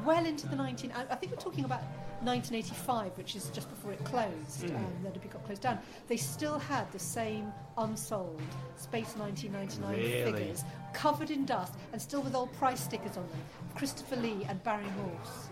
well 0.04 0.26
into 0.26 0.48
the 0.48 0.56
19, 0.56 0.92
I, 0.92 1.02
I 1.12 1.14
think 1.14 1.30
we're 1.30 1.38
talking 1.38 1.64
about 1.64 1.82
1985, 2.22 3.16
which 3.16 3.36
is 3.36 3.50
just 3.50 3.68
before 3.70 3.92
it 3.92 4.02
closed, 4.04 4.64
um, 4.64 4.86
then 5.04 5.12
the 5.12 5.20
Peacock 5.20 5.44
closed 5.44 5.62
down. 5.62 5.78
They 6.08 6.16
still 6.16 6.58
had 6.58 6.90
the 6.90 6.98
same 6.98 7.52
unsold 7.78 8.40
Space 8.76 9.14
1999 9.16 9.92
Really? 9.96 10.32
figures, 10.32 10.64
covered 10.92 11.30
in 11.30 11.44
dust, 11.44 11.74
and 11.92 12.02
still 12.02 12.22
with 12.22 12.34
old 12.34 12.52
price 12.54 12.80
stickers 12.80 13.16
on 13.16 13.28
them. 13.28 13.40
Christopher 13.76 14.16
Lee 14.16 14.44
and 14.48 14.62
Barry 14.64 14.86
Morse. 14.96 15.48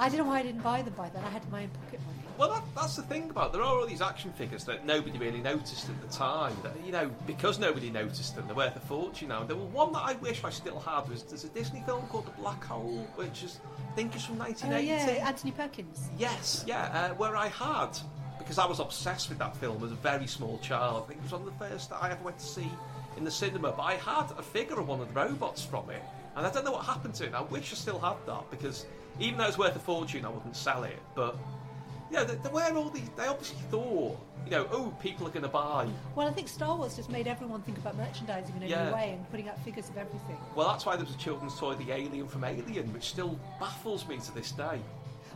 I 0.00 0.08
don't 0.08 0.18
know 0.18 0.24
why 0.24 0.38
I 0.38 0.42
didn't 0.42 0.62
buy 0.62 0.82
them 0.82 0.94
by 0.96 1.08
then. 1.10 1.22
I 1.24 1.28
had 1.28 1.48
my 1.52 1.62
own 1.64 1.68
pocket 1.68 2.00
money. 2.06 2.16
Well, 2.38 2.48
that, 2.54 2.62
that's 2.74 2.96
the 2.96 3.02
thing 3.02 3.28
about 3.28 3.48
it. 3.50 3.52
there 3.52 3.60
are 3.62 3.66
all 3.80 3.86
these 3.86 4.00
action 4.00 4.32
figures 4.32 4.64
that 4.64 4.86
nobody 4.86 5.18
really 5.18 5.42
noticed 5.42 5.90
at 5.90 6.00
the 6.00 6.08
time. 6.08 6.56
That 6.62 6.72
you 6.86 6.90
know, 6.90 7.10
because 7.26 7.58
nobody 7.58 7.90
noticed 7.90 8.34
them, 8.34 8.46
they're 8.46 8.56
worth 8.56 8.74
a 8.76 8.80
fortune 8.80 9.28
now. 9.28 9.44
There 9.44 9.56
was 9.56 9.70
one 9.72 9.92
that 9.92 10.02
I 10.02 10.14
wish 10.14 10.42
I 10.42 10.48
still 10.48 10.80
had. 10.80 11.06
Was 11.10 11.22
there's 11.24 11.44
a 11.44 11.48
Disney 11.50 11.82
film 11.84 12.06
called 12.06 12.26
The 12.26 12.30
Black 12.42 12.64
Hole, 12.64 13.06
which 13.16 13.42
is 13.42 13.60
I 13.90 13.94
think 13.94 14.16
is 14.16 14.24
from 14.24 14.36
Oh 14.36 14.44
1980. 14.44 14.86
yeah, 15.18 15.28
Anthony 15.28 15.50
Perkins. 15.52 16.08
Yes, 16.18 16.64
yeah, 16.66 17.10
uh, 17.12 17.14
where 17.16 17.36
I 17.36 17.48
had, 17.48 17.90
because 18.38 18.56
I 18.58 18.64
was 18.64 18.80
obsessed 18.80 19.28
with 19.28 19.38
that 19.38 19.54
film 19.54 19.84
as 19.84 19.92
a 19.92 19.96
very 19.96 20.26
small 20.26 20.58
child. 20.60 21.04
I 21.04 21.06
think 21.08 21.20
it 21.20 21.24
was 21.24 21.32
one 21.32 21.42
of 21.42 21.58
the 21.58 21.64
first 21.68 21.90
that 21.90 22.02
I 22.02 22.10
ever 22.10 22.24
went 22.24 22.38
to 22.38 22.46
see 22.46 22.70
in 23.18 23.24
the 23.24 23.30
cinema. 23.30 23.72
But 23.72 23.82
I 23.82 23.94
had 23.96 24.30
a 24.38 24.42
figure 24.42 24.80
of 24.80 24.88
one 24.88 25.00
of 25.00 25.08
the 25.12 25.14
robots 25.20 25.62
from 25.62 25.90
it, 25.90 26.02
and 26.36 26.46
I 26.46 26.50
don't 26.50 26.64
know 26.64 26.72
what 26.72 26.86
happened 26.86 27.12
to 27.16 27.26
it. 27.26 27.34
I 27.34 27.42
wish 27.42 27.70
I 27.70 27.76
still 27.76 27.98
had 27.98 28.16
that 28.26 28.50
because 28.50 28.86
even 29.18 29.38
though 29.38 29.46
it's 29.46 29.58
worth 29.58 29.76
a 29.76 29.80
fortune, 29.80 30.24
I 30.24 30.28
wouldn't 30.28 30.56
sell 30.56 30.84
it. 30.84 30.98
But 31.14 31.36
you 32.10 32.16
know, 32.16 32.24
they, 32.24 32.50
were 32.50 32.76
all 32.76 32.90
these. 32.90 33.08
They 33.16 33.26
obviously 33.26 33.58
thought, 33.70 34.18
you 34.44 34.50
know, 34.50 34.66
oh, 34.72 34.92
people 35.00 35.26
are 35.26 35.30
going 35.30 35.42
to 35.44 35.48
buy. 35.48 35.88
Well, 36.16 36.26
I 36.26 36.32
think 36.32 36.48
Star 36.48 36.76
Wars 36.76 36.96
just 36.96 37.10
made 37.10 37.28
everyone 37.28 37.62
think 37.62 37.78
about 37.78 37.96
merchandising 37.96 38.56
in 38.56 38.62
a 38.64 38.66
Yeah. 38.66 38.88
new 38.88 38.94
way 38.94 39.10
and 39.12 39.30
putting 39.30 39.48
out 39.48 39.62
figures 39.64 39.88
of 39.88 39.96
everything. 39.96 40.36
Well, 40.56 40.68
that's 40.68 40.84
why 40.86 40.96
there 40.96 41.04
was 41.04 41.14
a 41.14 41.18
children's 41.18 41.56
toy, 41.56 41.74
the 41.74 41.92
Alien 41.92 42.26
from 42.26 42.44
Alien, 42.44 42.92
which 42.92 43.04
still 43.04 43.38
baffles 43.60 44.06
me 44.08 44.18
to 44.18 44.34
this 44.34 44.50
day. 44.52 44.80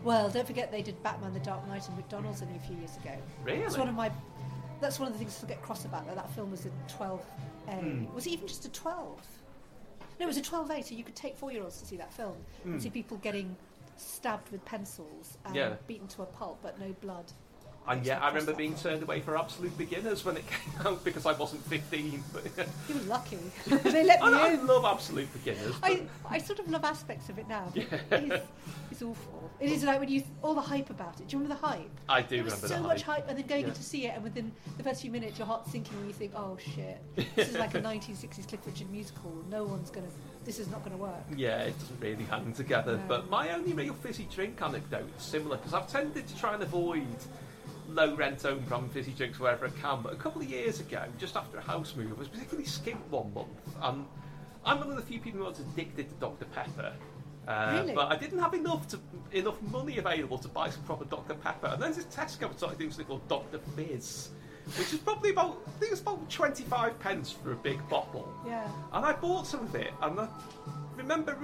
Well, 0.02 0.28
don't 0.28 0.46
forget 0.46 0.70
they 0.70 0.82
did 0.82 1.00
Batman: 1.02 1.32
The 1.32 1.40
Dark 1.40 1.66
Knight 1.68 1.88
in 1.88 1.96
McDonald's 1.96 2.42
only 2.42 2.56
a 2.56 2.60
few 2.60 2.76
years 2.76 2.96
ago. 2.96 3.16
Really? 3.44 3.60
It's 3.60 3.78
one 3.78 3.88
of 3.88 3.94
my. 3.94 4.10
That's 4.80 4.98
one 4.98 5.06
of 5.06 5.14
the 5.14 5.18
things 5.18 5.38
to 5.38 5.46
get 5.46 5.62
cross 5.62 5.84
about. 5.84 6.06
That 6.06 6.16
that 6.16 6.30
film 6.34 6.50
was 6.50 6.66
a 6.66 6.70
12A. 6.92 7.20
Hmm. 7.68 8.14
Was 8.14 8.26
it 8.26 8.30
even 8.30 8.46
just 8.48 8.64
a 8.66 8.70
12? 8.70 9.20
No, 10.18 10.24
it 10.24 10.26
was 10.26 10.36
a 10.36 10.42
12A. 10.42 10.84
So 10.84 10.94
you 10.94 11.04
could 11.04 11.16
take 11.16 11.36
four-year-olds 11.36 11.78
to 11.80 11.86
see 11.86 11.96
that 11.96 12.12
film 12.12 12.36
and 12.64 12.80
see 12.82 12.90
people 12.90 13.16
getting 13.18 13.56
stabbed 13.96 14.50
with 14.50 14.64
pencils 14.64 15.38
and. 15.44 15.54
Yeah. 15.54 15.74
beaten 15.86 16.08
to 16.08 16.22
a 16.22 16.26
pulp, 16.26 16.58
but 16.62 16.78
no 16.80 16.94
blood. 17.00 17.32
And 17.86 18.04
yeah, 18.04 18.14
Across 18.16 18.24
I 18.24 18.28
remember 18.34 18.54
being 18.54 18.74
turned 18.76 19.02
away 19.02 19.20
for 19.20 19.36
absolute 19.36 19.76
beginners 19.76 20.24
when 20.24 20.36
it 20.38 20.44
came 20.48 20.86
out 20.86 21.04
because 21.04 21.26
I 21.26 21.32
wasn't 21.32 21.62
15. 21.66 22.22
But 22.32 22.44
You 22.88 22.94
were 22.94 23.00
lucky. 23.02 23.38
they 23.66 24.04
let 24.04 24.20
me 24.20 24.26
I, 24.28 24.52
I 24.52 24.54
love 24.54 24.84
absolute 24.86 25.30
beginners. 25.32 25.74
I, 25.82 26.02
I 26.28 26.38
sort 26.38 26.60
of 26.60 26.70
love 26.70 26.84
aspects 26.84 27.28
of 27.28 27.38
it 27.38 27.46
now. 27.48 27.70
Yeah. 27.74 27.84
It's, 28.10 28.44
it's 28.90 29.02
awful. 29.02 29.50
It 29.60 29.70
is 29.70 29.84
like 29.84 30.00
when 30.00 30.08
you 30.08 30.22
all 30.42 30.54
the 30.54 30.60
hype 30.62 30.88
about 30.90 31.20
it. 31.20 31.28
Do 31.28 31.36
you 31.36 31.42
remember 31.42 31.60
the 31.60 31.66
hype? 31.66 31.90
I 32.08 32.22
do 32.22 32.36
There 32.36 32.44
was 32.44 32.54
remember 32.54 32.68
so 32.68 32.82
much 32.82 33.02
hype. 33.02 33.28
and 33.28 33.38
then 33.38 33.46
going 33.46 33.62
Yeah. 33.62 33.68
in 33.68 33.74
to 33.74 33.82
see 33.82 34.06
it, 34.06 34.14
and 34.14 34.24
within 34.24 34.50
the 34.78 34.82
first 34.82 35.02
few 35.02 35.10
minutes, 35.10 35.38
your 35.38 35.46
heart's 35.46 35.70
sinking, 35.70 35.96
and 35.98 36.06
you 36.06 36.12
think, 36.12 36.32
"Oh 36.34 36.56
shit, 36.74 36.98
this 37.36 37.48
is 37.50 37.56
like 37.56 37.74
a 37.74 37.80
1960s 37.80 38.48
Cliff 38.48 38.60
Richard 38.66 38.90
musical. 38.90 39.30
No 39.50 39.64
one's 39.64 39.90
gonna. 39.90 40.06
This 40.44 40.58
is 40.58 40.68
not 40.68 40.82
gonna 40.84 40.96
work." 40.96 41.22
Yeah, 41.36 41.58
it 41.62 41.78
doesn't 41.78 42.00
really 42.00 42.24
hang 42.24 42.52
together. 42.52 42.96
No. 42.96 43.02
But 43.08 43.30
my 43.30 43.50
only 43.50 43.72
real 43.74 43.94
fizzy 43.94 44.26
drink 44.34 44.60
anecdote 44.62 45.08
is 45.18 45.22
similar 45.22 45.56
because 45.58 45.74
I've 45.74 45.88
tended 45.88 46.26
to 46.26 46.36
try 46.38 46.54
and 46.54 46.62
avoid 46.62 47.06
low 47.88 48.14
rent 48.14 48.44
own 48.44 48.60
brand 48.60 48.90
fizzy 48.92 49.12
drinks 49.12 49.38
wherever 49.38 49.66
I 49.66 49.70
can. 49.80 50.02
But 50.02 50.12
a 50.12 50.16
couple 50.16 50.40
of 50.42 50.48
years 50.48 50.80
ago, 50.80 51.04
just 51.18 51.36
after 51.36 51.58
a 51.58 51.62
house 51.62 51.94
move, 51.96 52.12
I 52.12 52.14
was 52.18 52.28
particularly 52.28 52.68
skint 52.68 52.98
one 53.10 53.32
month. 53.34 53.48
And 53.82 54.04
I'm 54.64 54.78
one 54.78 54.90
of 54.90 54.96
the 54.96 55.02
few 55.02 55.20
people 55.20 55.40
who 55.40 55.46
was 55.46 55.60
addicted 55.60 56.08
to 56.08 56.14
Dr. 56.16 56.46
Pepper. 56.46 56.92
Uh, 57.46 57.70
Really? 57.80 57.94
But 57.94 58.10
I 58.10 58.16
didn't 58.16 58.38
have 58.38 58.54
enough 58.54 58.88
to 58.88 58.98
enough 59.32 59.60
money 59.70 59.98
available 59.98 60.38
to 60.38 60.48
buy 60.48 60.70
some 60.70 60.82
proper 60.84 61.04
Dr. 61.04 61.34
Pepper. 61.34 61.66
And 61.68 61.82
then 61.82 61.92
this 61.92 62.04
Tesco 62.04 62.56
started 62.56 62.78
doing 62.78 62.90
something 62.90 63.06
called 63.06 63.28
Dr. 63.28 63.58
Fizz, 63.76 64.30
which 64.78 64.94
is 64.94 64.98
probably 65.00 65.30
about 65.30 65.58
I 65.66 65.70
think 65.78 65.92
it's 65.92 66.00
about 66.00 66.30
25 66.30 66.98
pence 67.00 67.30
for 67.30 67.52
a 67.52 67.56
big 67.56 67.86
bottle. 67.90 68.32
Yeah. 68.46 68.66
And 68.94 69.04
I 69.04 69.12
bought 69.12 69.46
some 69.46 69.60
of 69.60 69.74
it, 69.74 69.92
and 70.00 70.20
I 70.20 70.28
remember 70.96 71.36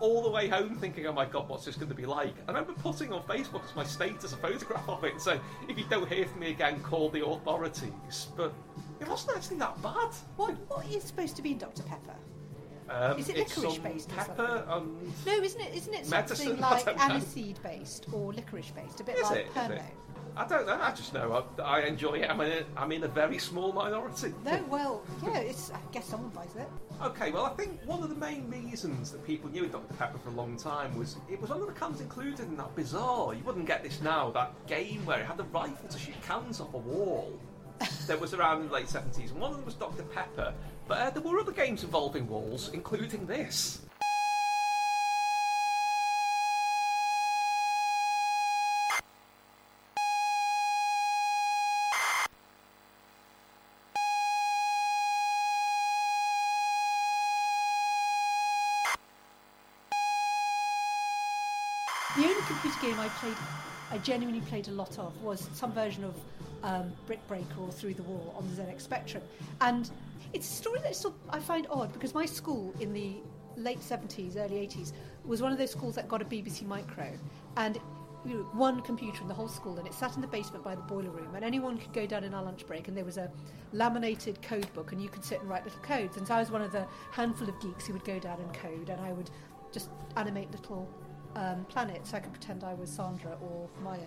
all 0.00 0.22
the 0.22 0.30
way 0.30 0.48
home 0.48 0.74
thinking, 0.74 1.06
oh 1.06 1.12
my 1.12 1.24
god, 1.24 1.48
what's 1.48 1.64
this 1.64 1.76
going 1.76 1.88
to 1.88 1.94
be 1.94 2.06
like? 2.06 2.34
I 2.48 2.52
remember 2.52 2.72
putting 2.74 3.12
on 3.12 3.22
Facebook 3.22 3.64
as 3.64 3.74
my 3.74 3.84
status 3.84 4.32
a 4.32 4.36
photograph 4.36 4.88
of 4.88 5.04
it 5.04 5.12
and 5.12 5.22
saying, 5.22 5.40
if 5.68 5.78
you 5.78 5.84
don't 5.88 6.08
hear 6.08 6.26
from 6.26 6.40
me 6.40 6.50
again, 6.50 6.80
call 6.80 7.10
the 7.10 7.24
authorities. 7.24 8.28
But 8.36 8.52
it 9.00 9.08
wasn't 9.08 9.36
actually 9.36 9.58
that 9.58 9.80
bad. 9.82 10.10
What 10.36 10.54
What 10.68 10.86
is 10.86 11.04
supposed 11.04 11.36
to 11.36 11.42
be 11.42 11.52
in 11.52 11.58
Dr 11.58 11.82
Pepper? 11.82 12.16
Um, 12.88 13.18
Is 13.18 13.30
it 13.30 13.36
licorice 13.36 13.78
based? 13.78 14.08
pepper 14.10 14.62
and... 14.68 15.12
No, 15.24 15.32
isn't 15.32 15.60
it? 15.60 15.74
Isn't 15.74 15.94
it 15.94 16.10
Medicine? 16.10 16.58
something 16.58 16.60
like 16.60 16.84
aniseed 16.98 17.62
based 17.62 18.06
or 18.12 18.32
licorice 18.32 18.72
based? 18.72 19.00
A 19.00 19.04
bit 19.04 19.16
Is 19.16 19.22
like 19.22 19.38
it? 19.38 19.54
Pernod. 19.54 19.82
I 20.36 20.46
don't 20.46 20.66
know. 20.66 20.78
I 20.80 20.90
just 20.92 21.14
know 21.14 21.46
I, 21.58 21.62
I 21.62 21.80
enjoy 21.82 22.14
it. 22.14 22.28
I'm 22.30 22.40
in, 22.40 22.50
a, 22.50 22.64
I'm 22.76 22.90
in 22.90 23.04
a 23.04 23.08
very 23.08 23.38
small 23.38 23.72
minority. 23.72 24.34
No, 24.44 24.64
well, 24.68 25.02
yeah, 25.22 25.38
it's. 25.38 25.70
I 25.70 25.78
guess 25.92 26.06
someone 26.06 26.30
buys 26.30 26.56
it. 26.56 26.68
Okay, 27.02 27.30
well, 27.30 27.44
I 27.44 27.50
think 27.50 27.80
one 27.86 28.02
of 28.02 28.08
the 28.08 28.14
main 28.16 28.50
reasons 28.50 29.10
that 29.12 29.24
people 29.24 29.50
knew 29.50 29.66
Dr. 29.66 29.94
Pepper 29.94 30.18
for 30.18 30.30
a 30.30 30.32
long 30.32 30.56
time 30.56 30.96
was 30.96 31.16
it 31.30 31.40
was 31.40 31.50
one 31.50 31.60
of 31.60 31.66
the 31.66 31.72
cans 31.72 32.00
included 32.00 32.40
in 32.40 32.56
that 32.56 32.74
bizarre, 32.74 33.34
you 33.34 33.42
wouldn't 33.44 33.66
get 33.66 33.82
this 33.82 34.00
now, 34.00 34.30
that 34.30 34.52
game 34.66 35.04
where 35.04 35.20
it 35.20 35.26
had 35.26 35.36
the 35.36 35.44
rifle 35.44 35.88
to 35.88 35.98
shoot 35.98 36.20
cans 36.22 36.60
off 36.60 36.72
a 36.74 36.78
wall 36.78 37.32
that 38.06 38.20
was 38.20 38.32
around 38.34 38.62
in 38.62 38.68
the 38.68 38.74
late 38.74 38.86
70s. 38.86 39.30
And 39.30 39.40
one 39.40 39.50
of 39.50 39.56
them 39.56 39.66
was 39.66 39.74
Dr. 39.74 40.02
Pepper, 40.04 40.52
but 40.86 40.98
uh, 40.98 41.10
there 41.10 41.22
were 41.22 41.38
other 41.38 41.52
games 41.52 41.84
involving 41.84 42.28
walls, 42.28 42.70
including 42.72 43.26
this. 43.26 43.82
I 63.04 63.08
played, 63.08 63.36
I 63.90 63.98
genuinely 63.98 64.40
played 64.40 64.68
a 64.68 64.70
lot 64.70 64.98
of, 64.98 65.22
was 65.22 65.50
some 65.52 65.72
version 65.72 66.04
of 66.04 66.14
um, 66.62 66.90
Brick 67.06 67.26
Breaker 67.28 67.60
or 67.60 67.70
Through 67.70 67.94
the 67.94 68.02
Wall 68.02 68.34
on 68.34 68.48
the 68.48 68.62
ZX 68.62 68.80
Spectrum. 68.80 69.22
And 69.60 69.90
it's 70.32 70.48
a 70.48 70.52
story 70.52 70.80
that 70.80 70.96
still 70.96 71.14
I 71.28 71.38
find 71.38 71.66
odd 71.70 71.92
because 71.92 72.14
my 72.14 72.24
school 72.24 72.74
in 72.80 72.94
the 72.94 73.16
late 73.58 73.80
70s, 73.80 74.38
early 74.38 74.66
80s 74.66 74.92
was 75.26 75.42
one 75.42 75.52
of 75.52 75.58
those 75.58 75.70
schools 75.70 75.94
that 75.96 76.08
got 76.08 76.22
a 76.22 76.24
BBC 76.24 76.66
Micro. 76.66 77.12
And 77.58 77.78
you 78.24 78.38
know, 78.38 78.42
one 78.54 78.80
computer 78.80 79.20
in 79.20 79.28
the 79.28 79.34
whole 79.34 79.48
school, 79.48 79.76
and 79.76 79.86
it 79.86 79.92
sat 79.92 80.14
in 80.14 80.22
the 80.22 80.26
basement 80.26 80.64
by 80.64 80.74
the 80.74 80.80
boiler 80.80 81.10
room, 81.10 81.34
and 81.34 81.44
anyone 81.44 81.76
could 81.76 81.92
go 81.92 82.06
down 82.06 82.24
in 82.24 82.32
our 82.32 82.42
lunch 82.42 82.66
break, 82.66 82.88
and 82.88 82.96
there 82.96 83.04
was 83.04 83.18
a 83.18 83.30
laminated 83.74 84.40
code 84.40 84.72
book, 84.72 84.92
and 84.92 85.02
you 85.02 85.10
could 85.10 85.22
sit 85.22 85.42
and 85.42 85.50
write 85.50 85.62
little 85.62 85.80
codes. 85.80 86.16
And 86.16 86.26
so 86.26 86.32
I 86.32 86.40
was 86.40 86.50
one 86.50 86.62
of 86.62 86.72
the 86.72 86.86
handful 87.10 87.46
of 87.50 87.60
geeks 87.60 87.86
who 87.86 87.92
would 87.92 88.04
go 88.04 88.18
down 88.18 88.40
and 88.40 88.54
code, 88.54 88.88
and 88.88 88.98
I 89.02 89.12
would 89.12 89.28
just 89.72 89.90
animate 90.16 90.50
little 90.52 90.88
um, 91.36 91.64
planets. 91.68 92.14
I 92.14 92.20
could 92.20 92.32
pretend 92.32 92.64
I 92.64 92.74
was 92.74 92.90
Sandra 92.90 93.36
or 93.40 93.68
Maya 93.82 94.00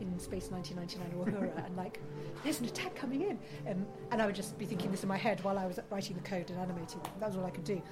in 0.00 0.18
Space 0.18 0.50
1999 0.50 1.18
or 1.18 1.26
Uhura, 1.26 1.66
and 1.66 1.76
like, 1.76 2.00
there's 2.42 2.60
an 2.60 2.66
attack 2.66 2.94
coming 2.94 3.22
in. 3.22 3.38
Um, 3.68 3.86
and 4.10 4.22
I 4.22 4.26
would 4.26 4.34
just 4.34 4.58
be 4.58 4.64
thinking 4.64 4.90
this 4.90 5.02
in 5.02 5.08
my 5.08 5.16
head 5.16 5.42
while 5.44 5.58
I 5.58 5.66
was 5.66 5.78
writing 5.90 6.16
the 6.16 6.22
code 6.22 6.48
and 6.50 6.58
animating. 6.58 7.00
That 7.18 7.26
was 7.28 7.36
all 7.36 7.44
I 7.44 7.50
could 7.50 7.64
do. 7.64 7.82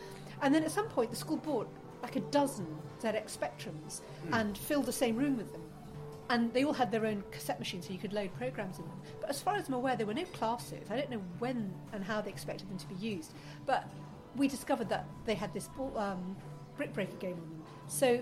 And 0.42 0.54
then 0.54 0.64
at 0.64 0.70
some 0.70 0.88
point, 0.88 1.10
the 1.10 1.16
school 1.16 1.36
bought 1.36 1.68
like 2.02 2.16
a 2.16 2.20
dozen 2.20 2.66
ZX 3.02 3.36
Spectrums 3.36 4.00
and 4.32 4.56
filled 4.56 4.86
the 4.86 4.92
same 4.92 5.16
room 5.16 5.36
with 5.36 5.52
them. 5.52 5.62
And 6.30 6.52
they 6.52 6.64
all 6.64 6.74
had 6.74 6.92
their 6.92 7.06
own 7.06 7.24
cassette 7.30 7.58
machine, 7.58 7.80
so 7.82 7.92
you 7.92 7.98
could 7.98 8.12
load 8.12 8.34
programs 8.34 8.78
in 8.78 8.84
them. 8.84 9.00
But 9.20 9.30
as 9.30 9.40
far 9.40 9.56
as 9.56 9.66
I'm 9.66 9.74
aware, 9.74 9.96
there 9.96 10.06
were 10.06 10.14
no 10.14 10.24
classes. 10.26 10.86
I 10.90 10.96
don't 10.96 11.10
know 11.10 11.22
when 11.38 11.72
and 11.92 12.04
how 12.04 12.20
they 12.20 12.30
expected 12.30 12.68
them 12.68 12.76
to 12.78 12.86
be 12.86 12.94
used. 12.96 13.32
But 13.64 13.90
we 14.36 14.46
discovered 14.46 14.90
that 14.90 15.06
they 15.24 15.34
had 15.34 15.52
this 15.54 15.68
ball- 15.68 15.96
um, 15.96 16.36
brick 16.76 16.92
breaker 16.92 17.16
game 17.16 17.32
on 17.32 17.48
them. 17.48 17.62
So, 17.88 18.20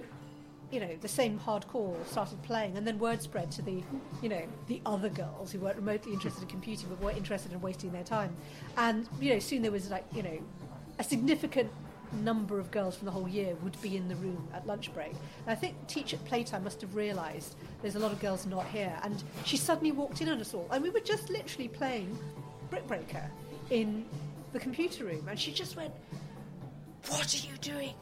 you 0.70 0.80
know, 0.80 0.96
the 1.00 1.08
same 1.08 1.38
hardcore 1.38 1.94
started 2.06 2.42
playing, 2.42 2.76
and 2.76 2.86
then 2.86 2.98
word 2.98 3.22
spread 3.22 3.50
to 3.52 3.62
the, 3.62 3.82
you 4.22 4.28
know, 4.28 4.42
the 4.66 4.80
other 4.84 5.08
girls 5.08 5.52
who 5.52 5.60
weren't 5.60 5.76
remotely 5.76 6.12
interested 6.12 6.42
in 6.42 6.48
computing 6.48 6.88
but 6.88 7.00
were 7.00 7.12
interested 7.12 7.52
in 7.52 7.60
wasting 7.60 7.92
their 7.92 8.04
time. 8.04 8.34
And, 8.76 9.08
you 9.20 9.32
know, 9.32 9.38
soon 9.38 9.62
there 9.62 9.70
was 9.70 9.90
like, 9.90 10.04
you 10.12 10.22
know, 10.22 10.38
a 10.98 11.04
significant 11.04 11.70
number 12.22 12.58
of 12.58 12.70
girls 12.70 12.96
from 12.96 13.06
the 13.06 13.10
whole 13.10 13.28
year 13.28 13.54
would 13.62 13.80
be 13.82 13.96
in 13.96 14.08
the 14.08 14.14
room 14.16 14.48
at 14.54 14.66
lunch 14.66 14.92
break. 14.94 15.10
And 15.10 15.48
I 15.48 15.54
think 15.54 15.74
teacher 15.86 16.16
at 16.16 16.24
playtime 16.24 16.64
must 16.64 16.80
have 16.80 16.94
realised 16.94 17.56
there's 17.82 17.96
a 17.96 17.98
lot 17.98 18.12
of 18.12 18.20
girls 18.20 18.46
not 18.46 18.66
here, 18.66 18.96
and 19.02 19.22
she 19.44 19.56
suddenly 19.56 19.92
walked 19.92 20.20
in 20.20 20.28
on 20.28 20.40
us 20.40 20.54
all, 20.54 20.68
and 20.72 20.82
we 20.82 20.90
were 20.90 21.00
just 21.00 21.30
literally 21.30 21.68
playing 21.68 22.16
Brick 22.70 22.86
Breaker 22.86 23.30
in 23.70 24.04
the 24.52 24.58
computer 24.58 25.04
room, 25.04 25.26
and 25.28 25.38
she 25.38 25.52
just 25.52 25.76
went, 25.76 25.92
"What 27.08 27.34
are 27.34 27.46
you 27.46 27.56
doing? 27.58 27.94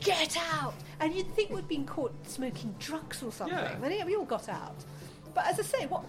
Get 0.00 0.36
out!" 0.54 0.74
And 1.00 1.14
you'd 1.14 1.34
think 1.34 1.50
we'd 1.50 1.68
been 1.68 1.86
caught 1.86 2.14
smoking 2.26 2.74
drugs 2.78 3.22
or 3.22 3.32
something. 3.32 3.56
Yeah. 3.56 4.04
We 4.04 4.16
all 4.16 4.24
got 4.24 4.48
out. 4.48 4.84
But 5.34 5.46
as 5.46 5.58
I 5.58 5.62
say, 5.62 5.86
what 5.86 6.04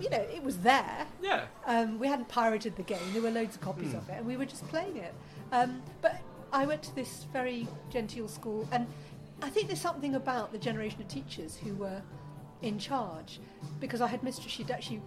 you 0.00 0.10
know, 0.10 0.18
it 0.18 0.42
was 0.42 0.58
there. 0.58 1.06
Yeah. 1.22 1.46
Um, 1.64 1.98
we 1.98 2.06
hadn't 2.06 2.28
pirated 2.28 2.76
the 2.76 2.82
game. 2.82 2.98
There 3.12 3.22
were 3.22 3.30
loads 3.30 3.56
of 3.56 3.62
copies 3.62 3.94
of 3.94 4.08
it, 4.08 4.16
and 4.18 4.26
we 4.26 4.36
were 4.36 4.44
just 4.44 4.66
playing 4.68 4.96
it. 4.96 5.14
Um, 5.52 5.82
but 6.02 6.20
I 6.52 6.66
went 6.66 6.82
to 6.84 6.94
this 6.94 7.24
very 7.32 7.66
genteel 7.90 8.28
school, 8.28 8.68
and 8.72 8.86
I 9.42 9.48
think 9.48 9.68
there's 9.68 9.80
something 9.80 10.14
about 10.14 10.52
the 10.52 10.58
generation 10.58 11.00
of 11.00 11.08
teachers 11.08 11.56
who 11.56 11.74
were 11.74 12.02
in 12.62 12.78
charge, 12.78 13.40
because 13.80 14.00
I 14.00 14.06
had 14.06 14.22
mistress. 14.22 14.52
She'd 14.52 14.70
actually 14.70 15.00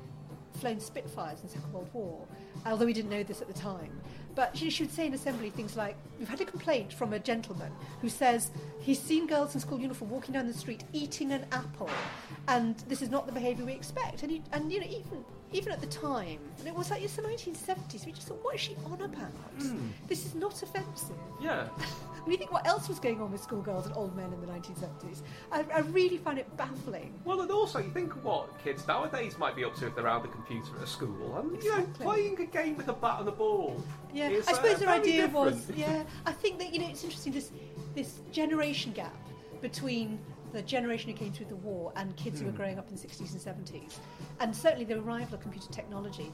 flown 0.56 0.80
Spitfires 0.80 1.40
in 1.42 1.48
the 1.48 1.54
Second 1.54 1.72
World 1.74 1.90
War, 1.94 2.26
although 2.66 2.86
we 2.86 2.94
didn't 2.94 3.12
know 3.12 3.24
this 3.24 3.42
at 3.42 3.48
the 3.48 3.54
time. 3.54 4.02
But 4.36 4.58
she, 4.58 4.70
she 4.70 4.84
would 4.84 4.94
say 4.94 5.08
in 5.08 5.14
assembly 5.14 5.50
things 5.50 5.76
like, 5.76 5.96
"We've 6.18 6.30
had 6.30 6.42
a 6.42 6.46
complaint 6.46 6.94
from 6.94 7.14
a 7.14 7.20
gentleman 7.20 7.72
who 8.02 8.10
says 8.10 8.52
he's 8.80 9.02
seen 9.02 9.28
girls 9.28 9.54
in 9.56 9.62
school 9.62 9.80
uniform 9.80 10.12
walking 10.12 10.34
down 10.34 10.48
the 10.48 10.54
street 10.54 10.84
eating 10.94 11.32
an 11.32 11.46
apple, 11.52 11.90
and 12.48 12.78
this 12.88 13.02
is 13.02 13.10
not 13.10 13.26
the 13.26 13.34
behaviour 13.34 13.66
we 13.66 13.74
expect." 13.74 14.24
And, 14.24 14.32
you, 14.32 14.42
and 14.52 14.72
you 14.72 14.80
know, 14.80 14.88
even 14.88 15.26
even 15.52 15.72
at 15.74 15.82
the 15.82 15.88
time, 15.88 16.40
and 16.60 16.68
it 16.68 16.74
was 16.74 16.92
like 16.92 17.02
it's 17.02 17.16
the 17.16 17.22
1970s. 17.22 18.06
We 18.06 18.12
just 18.12 18.28
thought, 18.28 18.44
"What 18.44 18.56
is 18.56 18.62
she 18.62 18.76
on 18.86 19.02
about? 19.02 19.32
This 20.08 20.26
is 20.26 20.36
not 20.36 20.62
offensive." 20.62 21.16
Yeah. 21.42 21.68
When 22.24 22.34
you 22.34 22.38
think 22.38 22.52
what 22.52 22.68
else 22.68 22.88
was 22.90 23.00
going 23.00 23.22
on 23.22 23.32
with 23.32 23.42
schoolgirls 23.42 23.86
and 23.86 23.96
old 23.96 24.16
men 24.16 24.32
in 24.34 24.42
the 24.42 24.48
1970s, 24.48 25.22
I, 25.52 25.66
I 25.74 25.80
really 25.80 26.18
find 26.18 26.38
it 26.38 26.46
baffling. 26.58 27.14
Well, 27.24 27.42
and 27.42 27.50
also 27.50 27.80
you 27.80 27.90
think 27.92 28.14
what 28.24 28.50
kids 28.64 28.88
nowadays 28.88 29.38
might 29.38 29.56
be 29.56 29.64
up 29.64 29.74
to 29.78 29.88
if 29.88 29.96
they're 29.96 30.06
around 30.06 30.24
the 30.24 30.28
computer 30.28 30.70
at 30.82 30.88
school, 30.88 31.38
and 31.38 31.64
you 31.64 31.76
know, 31.76 31.84
playing 31.94 32.40
a 32.40 32.46
game 32.46 32.78
with 32.78 32.88
a 32.90 32.94
bat 32.94 33.22
and 33.22 33.30
a 33.30 33.32
ball. 33.32 33.84
Yeah, 34.14 34.30
is, 34.30 34.48
I 34.48 34.52
uh, 34.52 34.56
suppose 34.56 34.80
their 34.80 34.90
idea 34.90 35.28
different. 35.28 35.56
was, 35.56 35.72
yeah, 35.76 36.04
I 36.26 36.32
think 36.32 36.60
that 36.60 36.74
you 36.74 36.80
know 36.80 36.90
it's 36.90 37.04
interesting 37.04 37.34
this 37.34 37.52
this 37.96 38.20
generation 38.32 38.92
gap 38.92 39.16
between 39.62 40.20
the 40.52 40.62
generation 40.62 41.12
who 41.12 41.16
came 41.18 41.32
through 41.32 41.48
the 41.48 41.56
war 41.58 41.92
and 41.96 42.16
kids 42.16 42.40
who 42.40 42.46
Hmm. 42.46 42.52
were 42.52 42.58
growing 42.58 42.80
up 42.80 42.88
in 42.90 42.96
the 42.96 43.02
60s 43.02 43.32
and 43.34 43.42
70s, 43.42 44.00
and 44.40 44.56
certainly 44.56 44.86
the 44.86 45.00
arrival 45.00 45.36
of 45.36 45.42
computer 45.42 45.72
technology. 45.72 46.32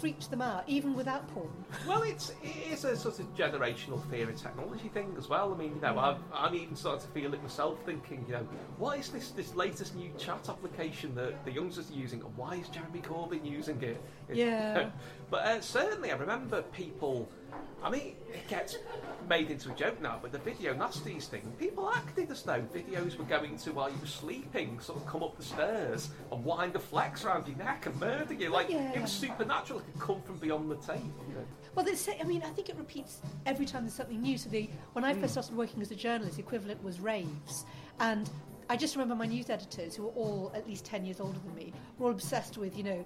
freaked 0.00 0.28
them 0.28 0.42
out, 0.42 0.64
even 0.66 0.92
without 0.92 1.26
porn. 1.28 1.48
Well, 1.86 2.02
it's 2.02 2.30
it 2.42 2.72
is 2.72 2.84
a 2.84 2.96
sort 2.96 3.20
of 3.20 3.32
generational 3.36 4.02
fear 4.10 4.28
of 4.28 4.34
technology 4.34 4.88
thing 4.88 5.14
as 5.16 5.28
well. 5.28 5.54
I 5.54 5.56
mean, 5.56 5.76
you 5.76 5.80
know, 5.80 5.96
I've, 5.96 6.18
I'm 6.34 6.52
even 6.56 6.74
starting 6.74 7.06
to 7.06 7.12
feel 7.14 7.32
it 7.32 7.40
myself, 7.40 7.78
thinking, 7.86 8.24
you 8.26 8.32
know, 8.34 8.46
what 8.76 8.98
is 8.98 9.10
this 9.10 9.30
this 9.30 9.54
latest 9.54 9.94
new 9.94 10.10
chat 10.18 10.48
application 10.48 11.14
that 11.14 11.44
the 11.44 11.52
youngsters 11.52 11.92
are 11.92 11.94
using, 11.94 12.20
and 12.22 12.36
why 12.36 12.56
is 12.56 12.68
Jeremy 12.70 13.02
Corbyn 13.02 13.46
using 13.48 13.80
it? 13.82 14.00
It- 14.28 14.36
Yeah. 14.36 14.90
but 15.30 15.44
uh, 15.46 15.60
certainly, 15.60 16.10
I 16.10 16.16
remember 16.16 16.62
people. 16.72 17.28
I 17.82 17.90
mean, 17.90 18.14
it 18.32 18.48
gets 18.48 18.78
made 19.28 19.50
into 19.50 19.70
a 19.70 19.74
joke 19.74 20.00
now, 20.00 20.18
but 20.22 20.32
the 20.32 20.38
video 20.38 20.72
nasties 20.74 21.24
thing, 21.26 21.42
people 21.58 21.90
acted 21.90 22.30
as 22.30 22.42
though 22.42 22.62
videos 22.74 23.16
were 23.18 23.24
going 23.24 23.58
to 23.58 23.72
while 23.72 23.90
you 23.90 23.98
were 24.00 24.06
sleeping, 24.06 24.80
sort 24.80 25.00
of 25.00 25.06
come 25.06 25.22
up 25.22 25.36
the 25.36 25.42
stairs 25.42 26.08
and 26.32 26.42
wind 26.44 26.74
a 26.76 26.78
flex 26.78 27.24
around 27.26 27.46
your 27.46 27.58
neck 27.58 27.84
and 27.84 27.98
murder 28.00 28.32
you. 28.32 28.48
Like 28.48 28.70
Yeah. 28.70 28.92
it 28.92 29.02
was 29.02 29.12
supernatural. 29.12 29.80
It 29.80 29.84
could 29.92 30.00
come 30.00 30.22
from 30.22 30.38
beyond 30.38 30.70
the 30.70 30.76
tape. 30.76 31.02
You. 31.28 31.46
Well, 31.74 31.84
they 31.84 31.94
say, 31.94 32.16
I 32.20 32.24
mean, 32.24 32.42
I 32.42 32.50
think 32.50 32.70
it 32.70 32.76
repeats 32.76 33.20
every 33.44 33.66
time 33.66 33.82
there's 33.82 33.94
something 33.94 34.20
new. 34.22 34.38
So 34.38 34.48
the, 34.48 34.68
when 34.94 35.04
I 35.04 35.12
Hmm. 35.12 35.20
first 35.20 35.34
started 35.34 35.54
working 35.56 35.82
as 35.82 35.90
a 35.90 35.96
journalist, 35.96 36.36
the 36.36 36.42
equivalent 36.42 36.82
was 36.82 37.00
raves. 37.00 37.66
And 38.00 38.30
I 38.70 38.76
just 38.78 38.94
remember 38.96 39.14
my 39.14 39.26
news 39.26 39.50
editors, 39.50 39.94
who 39.94 40.04
were 40.04 40.10
all 40.12 40.52
at 40.54 40.66
least 40.66 40.86
10 40.86 41.04
years 41.04 41.20
older 41.20 41.38
than 41.38 41.54
me, 41.54 41.74
were 41.98 42.06
all 42.06 42.12
obsessed 42.12 42.56
with, 42.56 42.78
you 42.78 42.84
know, 42.84 43.04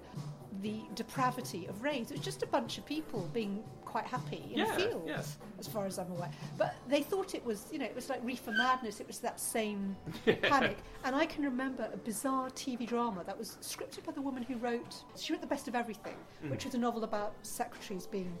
the 0.61 0.81
depravity 0.95 1.65
of 1.67 1.81
raves. 1.83 2.11
It 2.11 2.17
was 2.17 2.25
just 2.25 2.43
a 2.43 2.47
bunch 2.47 2.77
of 2.77 2.85
people 2.85 3.29
being 3.33 3.63
quite 3.89 4.05
happy 4.05 4.43
in 4.51 4.59
Yeah, 4.59 4.75
a 4.75 4.79
field, 4.79 5.03
yeah. 5.07 5.21
as 5.57 5.67
far 5.67 5.85
as 5.85 5.97
I'm 5.97 6.11
aware. 6.11 6.29
But 6.57 6.75
they 6.87 7.01
thought 7.01 7.33
it 7.33 7.43
was, 7.43 7.67
you 7.71 7.79
know, 7.79 7.85
it 7.85 7.95
was 7.95 8.09
like 8.09 8.23
reefer 8.23 8.51
madness. 8.51 8.99
It 8.99 9.07
was 9.07 9.19
that 9.19 9.39
same 9.39 9.95
panic. 10.43 10.77
And 11.03 11.15
I 11.15 11.25
can 11.25 11.43
remember 11.43 11.89
a 11.91 11.97
bizarre 11.97 12.49
TV 12.51 12.87
drama 12.87 13.23
that 13.25 13.37
was 13.37 13.57
scripted 13.61 14.05
by 14.05 14.11
the 14.11 14.21
woman 14.21 14.43
who 14.43 14.57
wrote, 14.57 15.03
she 15.17 15.33
wrote 15.33 15.41
The 15.41 15.47
Best 15.47 15.67
of 15.67 15.75
Everything, 15.75 16.17
mm. 16.45 16.51
which 16.51 16.65
was 16.65 16.75
a 16.75 16.77
novel 16.77 17.03
about 17.03 17.33
secretaries 17.41 18.05
being 18.05 18.37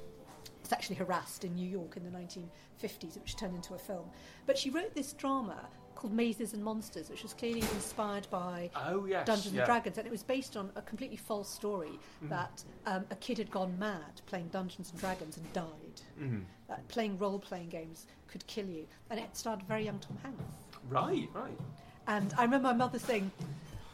sexually 0.63 0.95
harassed 0.95 1.43
in 1.45 1.55
New 1.55 1.67
York 1.67 1.97
in 1.97 2.03
the 2.03 2.11
1950s, 2.11 3.19
which 3.19 3.35
turned 3.35 3.55
into 3.55 3.73
a 3.73 3.79
film. 3.79 4.05
But 4.45 4.57
she 4.57 4.69
wrote 4.69 4.93
this 4.93 5.13
drama 5.13 5.67
called 5.99 6.13
Mazes 6.13 6.53
and 6.53 6.63
Monsters, 6.63 7.09
which 7.09 7.23
was 7.23 7.33
clearly 7.33 7.59
inspired 7.59 8.25
by 8.29 8.69
Oh 8.73 9.05
yes, 9.05 9.27
Dungeons 9.27 9.53
yeah. 9.53 9.61
and 9.61 9.65
Dragons, 9.67 9.97
and 9.97 10.07
it 10.07 10.11
was 10.11 10.23
based 10.23 10.55
on 10.55 10.71
a 10.77 10.81
completely 10.81 11.17
false 11.17 11.49
story 11.49 11.99
that 12.23 12.63
um, 12.85 13.05
a 13.11 13.15
kid 13.15 13.37
had 13.37 13.51
gone 13.51 13.77
mad 13.77 14.21
playing 14.25 14.47
Dungeons 14.47 14.91
and 14.91 14.99
Dragons 14.99 15.35
and 15.35 15.51
died. 15.51 16.01
Mm. 16.21 16.43
That 16.69 16.87
playing 16.87 17.17
role-playing 17.17 17.67
games 17.67 18.05
could 18.27 18.47
kill 18.47 18.65
you, 18.65 18.85
and 19.09 19.19
it 19.19 19.35
starred 19.35 19.61
very 19.63 19.83
young 19.83 19.99
Tom 19.99 20.17
Hanks. 20.23 20.43
Right, 20.87 21.27
right. 21.33 21.59
And 22.07 22.33
I 22.37 22.43
remember 22.43 22.69
my 22.69 22.73
mother 22.73 22.97
saying, 22.97 23.29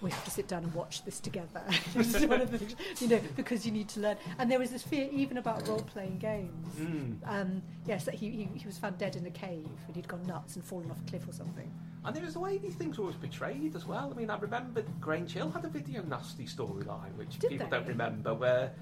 "We 0.01 0.11
have 0.11 0.23
to 0.25 0.29
sit 0.29 0.47
down 0.47 0.63
and 0.63 0.73
watch 0.75 1.03
this 1.05 1.19
together." 1.19 1.63
one 2.27 2.41
of 2.41 2.51
the, 2.51 2.75
you 2.99 3.07
know, 3.07 3.21
because 3.35 3.65
you 3.65 3.71
need 3.71 3.89
to 3.89 3.99
learn. 3.99 4.17
And 4.37 4.51
there 4.51 4.59
was 4.59 4.69
this 4.69 4.83
fear 4.83 5.09
even 5.11 5.37
about 5.37 5.67
role-playing 5.67 6.19
games. 6.19 6.75
Mm. 6.77 7.17
Um, 7.25 7.63
yes, 7.87 8.05
that 8.05 8.13
he, 8.13 8.29
he 8.29 8.49
he 8.59 8.67
was 8.67 8.77
found 8.77 8.99
dead 8.99 9.15
in 9.15 9.25
a 9.25 9.31
cave 9.31 9.67
and 9.87 9.95
he'd 9.95 10.07
gone 10.07 10.23
nuts 10.27 10.55
and 10.55 10.63
fallen 10.63 10.91
off 10.91 10.99
a 10.99 11.09
cliff 11.09 11.27
or 11.27 11.33
something. 11.33 11.71
And 12.05 12.15
there 12.15 12.23
was 12.23 12.33
the 12.33 12.39
way 12.39 12.57
these 12.57 12.75
things 12.75 12.97
were 12.97 13.05
always 13.05 13.17
portrayed 13.17 13.75
as 13.75 13.85
well. 13.85 14.11
I 14.13 14.17
mean, 14.17 14.29
I 14.29 14.37
remember 14.37 14.83
Grange 15.01 15.33
Hill 15.33 15.49
had 15.49 15.65
a 15.65 15.69
video 15.69 16.03
nasty 16.03 16.45
storyline, 16.45 17.15
which 17.15 17.39
Did 17.39 17.49
people 17.49 17.67
they? 17.67 17.77
don't 17.77 17.87
remember, 17.87 18.33
where 18.33 18.73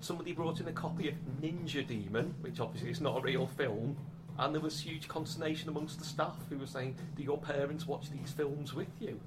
somebody 0.00 0.32
brought 0.32 0.60
in 0.60 0.68
a 0.68 0.72
copy 0.72 1.08
of 1.08 1.14
Ninja 1.40 1.86
Demon, 1.86 2.34
which 2.42 2.60
obviously 2.60 2.90
is 2.90 3.00
not 3.00 3.16
a 3.18 3.20
real 3.20 3.46
film, 3.46 3.96
and 4.38 4.54
there 4.54 4.60
was 4.60 4.78
huge 4.78 5.08
consternation 5.08 5.70
amongst 5.70 5.98
the 5.98 6.04
staff 6.04 6.36
who 6.50 6.58
were 6.58 6.66
saying, 6.66 6.96
"Do 7.16 7.22
your 7.22 7.38
parents 7.38 7.86
watch 7.86 8.10
these 8.10 8.30
films 8.30 8.74
with 8.74 8.90
you?" 9.00 9.18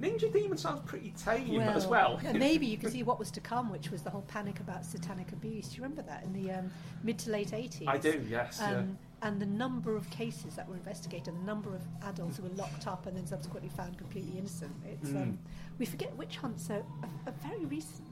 Ninja 0.00 0.32
Demon 0.32 0.58
sounds 0.58 0.80
pretty 0.84 1.12
tame 1.16 1.60
as 1.60 1.86
well. 1.86 2.18
and 2.24 2.36
maybe 2.36 2.66
you 2.66 2.76
can 2.76 2.90
see 2.90 3.04
what 3.04 3.20
was 3.20 3.30
to 3.30 3.40
come, 3.40 3.70
which 3.70 3.92
was 3.92 4.02
the 4.02 4.10
whole 4.10 4.22
panic 4.22 4.58
about 4.58 4.84
satanic 4.84 5.30
abuse. 5.30 5.68
Do 5.68 5.76
you 5.76 5.82
remember 5.84 6.02
that 6.02 6.24
in 6.24 6.32
the 6.32 6.50
um, 6.50 6.70
mid 7.04 7.18
to 7.20 7.30
late 7.30 7.52
80s? 7.52 7.86
I 7.86 7.98
do, 7.98 8.24
yes. 8.28 8.58
yeah. 8.60 8.82
Um, 9.22 9.32
and 9.32 9.40
the 9.40 9.46
number 9.46 9.96
of 9.96 10.08
cases 10.10 10.56
that 10.56 10.68
were 10.68 10.74
investigated, 10.74 11.34
the 11.34 11.44
number 11.46 11.74
of 11.74 11.80
adults 12.04 12.36
who 12.38 12.42
were 12.42 12.48
locked 12.56 12.86
up 12.86 13.06
and 13.06 13.16
then 13.16 13.26
subsequently 13.26 13.70
found 13.70 13.96
completely 13.96 14.36
innocent. 14.38 14.72
It's 14.84 15.10
Mm. 15.10 15.22
um, 15.22 15.38
we 15.78 15.86
forget 15.86 16.14
witch 16.16 16.36
hunts 16.36 16.70
are, 16.70 16.82
are, 17.02 17.08
are 17.26 17.32
very 17.42 17.64
recent, 17.64 18.08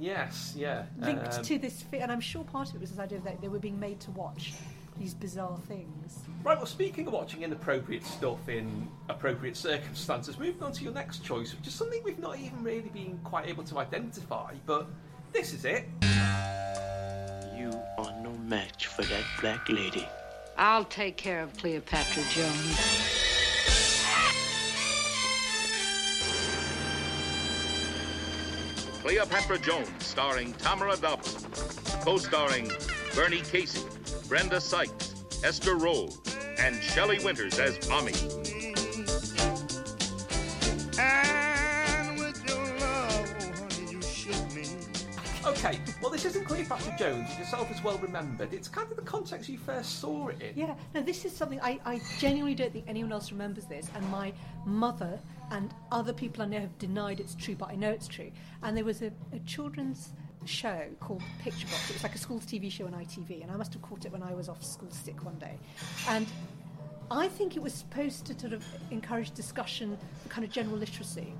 Yes, 0.00 0.54
yeah. 0.56 0.86
linked 0.98 1.34
Um, 1.38 1.44
to 1.44 1.58
this, 1.58 1.82
fi- 1.82 1.98
and 1.98 2.10
I'm 2.10 2.20
sure 2.20 2.42
part 2.44 2.70
of 2.70 2.76
it 2.76 2.80
was 2.80 2.90
this 2.90 2.98
idea 2.98 3.20
that 3.20 3.40
they 3.40 3.48
were 3.48 3.58
being 3.60 3.78
made 3.78 4.00
to 4.00 4.10
watch 4.12 4.54
these 4.98 5.12
bizarre 5.14 5.58
things. 5.68 6.20
Right, 6.42 6.56
well, 6.56 6.66
speaking 6.66 7.06
of 7.06 7.12
watching 7.12 7.42
inappropriate 7.42 8.04
stuff 8.04 8.48
in 8.48 8.88
appropriate 9.08 9.56
circumstances, 9.56 10.38
moving 10.38 10.62
on 10.62 10.72
to 10.72 10.82
your 10.84 10.92
next 10.92 11.22
choice, 11.24 11.54
which 11.54 11.66
is 11.66 11.74
something 11.74 12.02
we've 12.04 12.18
not 12.18 12.38
even 12.38 12.62
really 12.62 12.88
been 12.90 13.18
quite 13.24 13.46
able 13.48 13.64
to 13.64 13.78
identify, 13.78 14.52
but 14.66 14.86
this 15.32 15.52
is 15.52 15.64
it. 15.64 15.84
You 17.56 17.70
are 17.98 18.12
no 18.22 18.32
match 18.46 18.86
for 18.88 19.02
that 19.02 19.24
black 19.40 19.68
lady. 19.68 20.08
I'll 20.56 20.84
take 20.84 21.16
care 21.16 21.42
of 21.42 21.56
Cleopatra 21.56 22.22
Jones. 22.30 23.14
Cleopatra 29.02 29.58
Jones, 29.58 29.88
starring 30.00 30.52
Tamara 30.54 30.96
Dobson. 30.96 31.50
Co-starring 32.02 32.70
Bernie 33.14 33.40
Casey, 33.40 33.82
Brenda 34.28 34.60
Sykes, 34.60 35.14
Esther 35.44 35.76
Rolle, 35.76 36.12
and 36.58 36.82
Shelley 36.82 37.22
Winters 37.24 37.58
as 37.58 37.88
Mommy. 37.88 38.12
Okay, 45.64 45.80
well, 46.02 46.10
this 46.10 46.26
isn't 46.26 46.44
Cleopatra 46.44 46.94
Jones, 46.98 47.38
yourself 47.38 47.70
is 47.70 47.82
well 47.82 47.96
remembered. 47.96 48.52
It's 48.52 48.68
kind 48.68 48.90
of 48.90 48.96
the 48.96 49.02
context 49.02 49.48
you 49.48 49.56
first 49.56 49.98
saw 49.98 50.28
it 50.28 50.42
in. 50.42 50.52
Yeah, 50.54 50.74
no, 50.94 51.00
this 51.00 51.24
is 51.24 51.34
something 51.34 51.58
I, 51.62 51.80
I 51.86 52.02
genuinely 52.18 52.54
don't 52.54 52.70
think 52.70 52.84
anyone 52.86 53.12
else 53.12 53.32
remembers 53.32 53.64
this, 53.64 53.88
and 53.94 54.06
my 54.10 54.34
mother 54.66 55.18
and 55.50 55.72
other 55.90 56.12
people 56.12 56.42
I 56.42 56.46
know 56.48 56.60
have 56.60 56.78
denied 56.78 57.18
it's 57.18 57.34
true, 57.34 57.54
but 57.54 57.70
I 57.70 57.76
know 57.76 57.88
it's 57.88 58.08
true. 58.08 58.30
And 58.62 58.76
there 58.76 58.84
was 58.84 59.00
a, 59.00 59.10
a 59.32 59.38
children's 59.46 60.10
show 60.44 60.84
called 61.00 61.22
Picture 61.38 61.66
Box. 61.68 61.88
It 61.88 61.94
was 61.94 62.02
like 62.02 62.14
a 62.14 62.18
school's 62.18 62.44
TV 62.44 62.70
show 62.70 62.84
on 62.84 62.92
ITV, 62.92 63.42
and 63.42 63.50
I 63.50 63.56
must 63.56 63.72
have 63.72 63.80
caught 63.80 64.04
it 64.04 64.12
when 64.12 64.22
I 64.22 64.34
was 64.34 64.50
off 64.50 64.62
school 64.62 64.90
sick 64.90 65.24
one 65.24 65.38
day. 65.38 65.58
And 66.10 66.26
I 67.10 67.28
think 67.28 67.56
it 67.56 67.62
was 67.62 67.72
supposed 67.72 68.26
to 68.26 68.38
sort 68.38 68.52
of 68.52 68.62
encourage 68.90 69.30
discussion, 69.30 69.96
kind 70.28 70.44
of 70.44 70.52
general 70.52 70.76
literacy. 70.76 71.32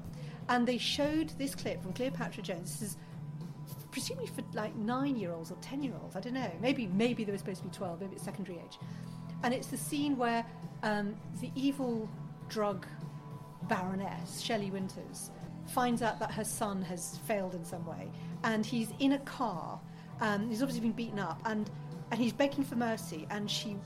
And 0.49 0.67
they 0.67 0.79
showed 0.79 1.29
this 1.37 1.55
clip 1.55 1.83
from 1.83 1.93
Cleopatra 1.93 2.43
Jones. 2.43 2.79
This 2.79 2.93
is 2.93 2.97
presumably 3.95 4.27
for 4.27 4.43
like 4.55 4.75
nine-year-olds 4.75 5.53
or 5.53 5.57
ten-year-olds. 5.63 6.17
I 6.17 6.21
don't 6.21 6.35
know. 6.35 6.51
Maybe 6.61 6.89
maybe 6.89 7.23
they 7.25 7.31
were 7.31 7.39
supposed 7.39 7.63
to 7.63 7.69
be 7.69 7.75
twelve. 7.75 8.01
Maybe 8.01 8.17
it's 8.17 8.25
secondary 8.25 8.59
age. 8.59 8.77
And 9.45 9.55
it's 9.55 9.69
the 9.69 9.77
scene 9.77 10.17
where 10.17 10.45
um, 10.83 11.15
the 11.41 11.51
evil 11.55 12.11
drug 12.49 12.87
baroness 13.69 14.41
Shelley 14.41 14.71
Winters 14.71 15.31
finds 15.69 16.03
out 16.03 16.19
that 16.19 16.33
her 16.33 16.45
son 16.45 16.83
has 16.83 17.19
failed 17.29 17.55
in 17.55 17.65
some 17.65 17.87
way, 17.87 18.11
and 18.43 18.67
he's 18.67 18.91
in 18.99 19.13
a 19.13 19.19
car. 19.21 19.81
Um, 20.21 20.49
he's 20.49 20.61
obviously 20.61 20.83
been 20.89 20.99
beaten 21.05 21.21
up, 21.21 21.41
and 21.45 21.71
and 22.11 22.21
he's 22.21 22.33
begging 22.33 22.65
for 22.65 22.75
mercy, 22.77 23.29
and 23.31 23.49
she 23.49 23.77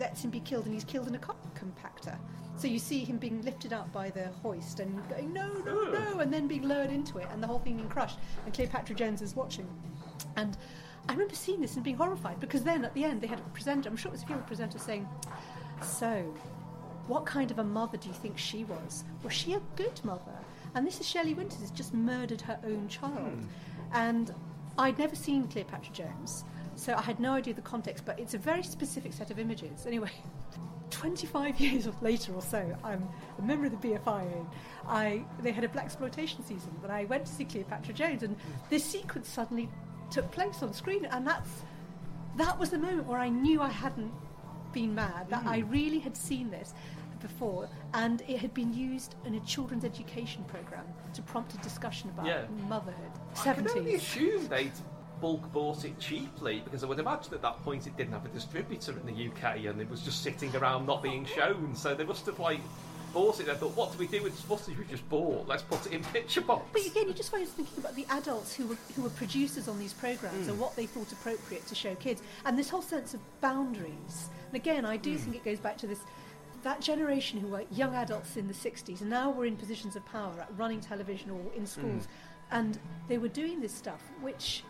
lets 0.00 0.24
him 0.24 0.30
be 0.30 0.40
killed, 0.40 0.64
and 0.64 0.72
he's 0.72 0.84
killed 0.84 1.08
in 1.08 1.14
a 1.14 1.18
car 1.18 1.36
compactor. 1.54 2.16
So 2.58 2.66
you 2.66 2.80
see 2.80 3.04
him 3.04 3.18
being 3.18 3.40
lifted 3.42 3.72
up 3.72 3.92
by 3.92 4.10
the 4.10 4.26
hoist 4.42 4.80
and 4.80 5.08
going 5.08 5.32
no, 5.32 5.48
no, 5.64 5.84
no, 5.92 6.18
and 6.18 6.32
then 6.32 6.48
being 6.48 6.66
lowered 6.66 6.90
into 6.90 7.18
it, 7.18 7.28
and 7.32 7.40
the 7.40 7.46
whole 7.46 7.60
thing 7.60 7.76
being 7.76 7.88
crushed. 7.88 8.18
And 8.44 8.52
Cleopatra 8.52 8.96
Jones 8.96 9.22
is 9.22 9.36
watching, 9.36 9.68
and 10.36 10.56
I 11.08 11.12
remember 11.12 11.36
seeing 11.36 11.60
this 11.60 11.76
and 11.76 11.84
being 11.84 11.96
horrified 11.96 12.40
because 12.40 12.64
then 12.64 12.84
at 12.84 12.92
the 12.94 13.04
end 13.04 13.20
they 13.20 13.28
had 13.28 13.38
a 13.38 13.42
presenter. 13.42 13.88
I'm 13.88 13.96
sure 13.96 14.08
it 14.08 14.12
was 14.12 14.24
a 14.24 14.26
female 14.26 14.42
presenter 14.42 14.80
saying, 14.80 15.08
"So, 15.82 16.34
what 17.06 17.26
kind 17.26 17.52
of 17.52 17.60
a 17.60 17.64
mother 17.64 17.96
do 17.96 18.08
you 18.08 18.14
think 18.14 18.36
she 18.36 18.64
was? 18.64 19.04
Was 19.22 19.32
she 19.32 19.54
a 19.54 19.62
good 19.76 20.04
mother?" 20.04 20.38
And 20.74 20.84
this 20.84 20.98
is 20.98 21.06
Shelley 21.06 21.34
Winters 21.34 21.60
has 21.60 21.70
just 21.70 21.94
murdered 21.94 22.40
her 22.40 22.58
own 22.64 22.88
child, 22.88 23.38
hmm. 23.38 23.46
and 23.92 24.34
I'd 24.76 24.98
never 24.98 25.14
seen 25.14 25.46
Cleopatra 25.46 25.94
Jones, 25.94 26.44
so 26.74 26.94
I 26.94 27.02
had 27.02 27.20
no 27.20 27.34
idea 27.34 27.54
the 27.54 27.62
context. 27.62 28.04
But 28.04 28.18
it's 28.18 28.34
a 28.34 28.38
very 28.38 28.64
specific 28.64 29.12
set 29.12 29.30
of 29.30 29.38
images. 29.38 29.86
Anyway. 29.86 30.10
25 30.90 31.60
years 31.60 31.88
later 32.00 32.32
or 32.34 32.42
so, 32.42 32.76
I'm 32.84 33.08
a 33.38 33.42
member 33.42 33.66
of 33.66 33.80
the 33.80 33.88
BFI. 33.88 34.22
And 34.22 34.46
I 34.86 35.24
they 35.42 35.52
had 35.52 35.64
a 35.64 35.68
black 35.68 35.86
exploitation 35.86 36.44
season, 36.44 36.72
but 36.80 36.90
I 36.90 37.04
went 37.04 37.26
to 37.26 37.32
see 37.32 37.44
Cleopatra 37.44 37.94
Jones, 37.94 38.22
and 38.22 38.36
this 38.70 38.84
sequence 38.84 39.28
suddenly 39.28 39.68
took 40.10 40.30
place 40.30 40.62
on 40.62 40.72
screen, 40.72 41.06
and 41.06 41.26
that's 41.26 41.50
that 42.36 42.58
was 42.58 42.70
the 42.70 42.78
moment 42.78 43.06
where 43.06 43.18
I 43.18 43.28
knew 43.28 43.60
I 43.60 43.68
hadn't 43.68 44.12
been 44.72 44.94
mad. 44.94 45.28
That 45.28 45.44
I 45.46 45.62
mm. 45.62 45.70
really 45.70 45.98
had 45.98 46.16
seen 46.16 46.50
this 46.50 46.74
before, 47.20 47.68
and 47.94 48.22
it 48.28 48.38
had 48.38 48.54
been 48.54 48.72
used 48.72 49.16
in 49.24 49.34
a 49.34 49.40
children's 49.40 49.84
education 49.84 50.44
program 50.44 50.84
to 51.14 51.22
prompt 51.22 51.54
a 51.54 51.58
discussion 51.58 52.10
about 52.10 52.26
Yeah. 52.26 52.46
motherhood. 52.68 53.10
I 53.44 53.54
can 53.54 53.68
only 53.68 53.92
70s. 53.92 53.96
assume 53.96 54.48
they'd 54.48 54.72
bulk 55.20 55.52
bought 55.52 55.84
it 55.84 55.98
cheaply 55.98 56.60
because 56.64 56.82
I 56.84 56.86
would 56.86 56.98
imagine 56.98 57.34
at 57.34 57.42
that 57.42 57.62
point 57.64 57.86
it 57.86 57.96
didn't 57.96 58.12
have 58.12 58.24
a 58.24 58.28
distributor 58.28 58.92
in 58.92 59.06
the 59.06 59.28
UK 59.28 59.64
and 59.66 59.80
it 59.80 59.90
was 59.90 60.00
just 60.02 60.22
sitting 60.22 60.54
around 60.56 60.86
not 60.86 61.02
being 61.02 61.24
shown. 61.24 61.74
So 61.74 61.94
they 61.94 62.04
must 62.04 62.26
have 62.26 62.38
like 62.38 62.60
bought 63.12 63.40
it 63.40 63.48
and 63.48 63.58
thought, 63.58 63.74
what 63.74 63.90
do 63.92 63.98
we 63.98 64.06
do 64.06 64.22
with 64.22 64.32
this 64.34 64.42
footage 64.42 64.76
we 64.78 64.84
just 64.84 65.08
bought? 65.08 65.46
Let's 65.48 65.62
put 65.62 65.86
it 65.86 65.92
in 65.92 66.04
picture 66.04 66.40
box. 66.42 66.66
But 66.72 66.86
again, 66.86 67.08
you 67.08 67.14
just 67.14 67.30
find 67.30 67.42
us 67.42 67.50
thinking 67.52 67.78
about 67.78 67.96
the 67.96 68.06
adults 68.10 68.54
who 68.54 68.66
were 68.66 68.76
who 68.94 69.02
were 69.02 69.10
producers 69.10 69.66
on 69.68 69.78
these 69.78 69.92
programs 69.94 70.46
Mm. 70.46 70.50
and 70.50 70.60
what 70.60 70.76
they 70.76 70.86
thought 70.86 71.10
appropriate 71.12 71.66
to 71.68 71.74
show 71.74 71.94
kids, 71.96 72.22
and 72.44 72.58
this 72.58 72.68
whole 72.68 72.82
sense 72.82 73.14
of 73.14 73.20
boundaries. 73.40 74.28
And 74.48 74.56
again, 74.56 74.84
I 74.84 74.96
do 74.96 75.16
Mm. 75.16 75.20
think 75.20 75.36
it 75.36 75.44
goes 75.44 75.58
back 75.58 75.78
to 75.78 75.86
this 75.86 76.00
that 76.64 76.80
generation 76.80 77.38
who 77.40 77.46
were 77.46 77.62
young 77.70 77.94
adults 77.94 78.36
in 78.36 78.48
the 78.48 78.54
60s, 78.54 79.00
and 79.00 79.08
now 79.08 79.30
were 79.30 79.46
in 79.46 79.56
positions 79.56 79.94
of 79.94 80.04
power, 80.06 80.32
at 80.40 80.48
running 80.58 80.80
television 80.80 81.30
or 81.30 81.40
in 81.54 81.64
schools, 81.66 82.04
Mm. 82.04 82.08
and 82.50 82.78
they 83.08 83.16
were 83.16 83.28
doing 83.28 83.60
this 83.60 83.72
stuff 83.72 84.02
which. 84.20 84.64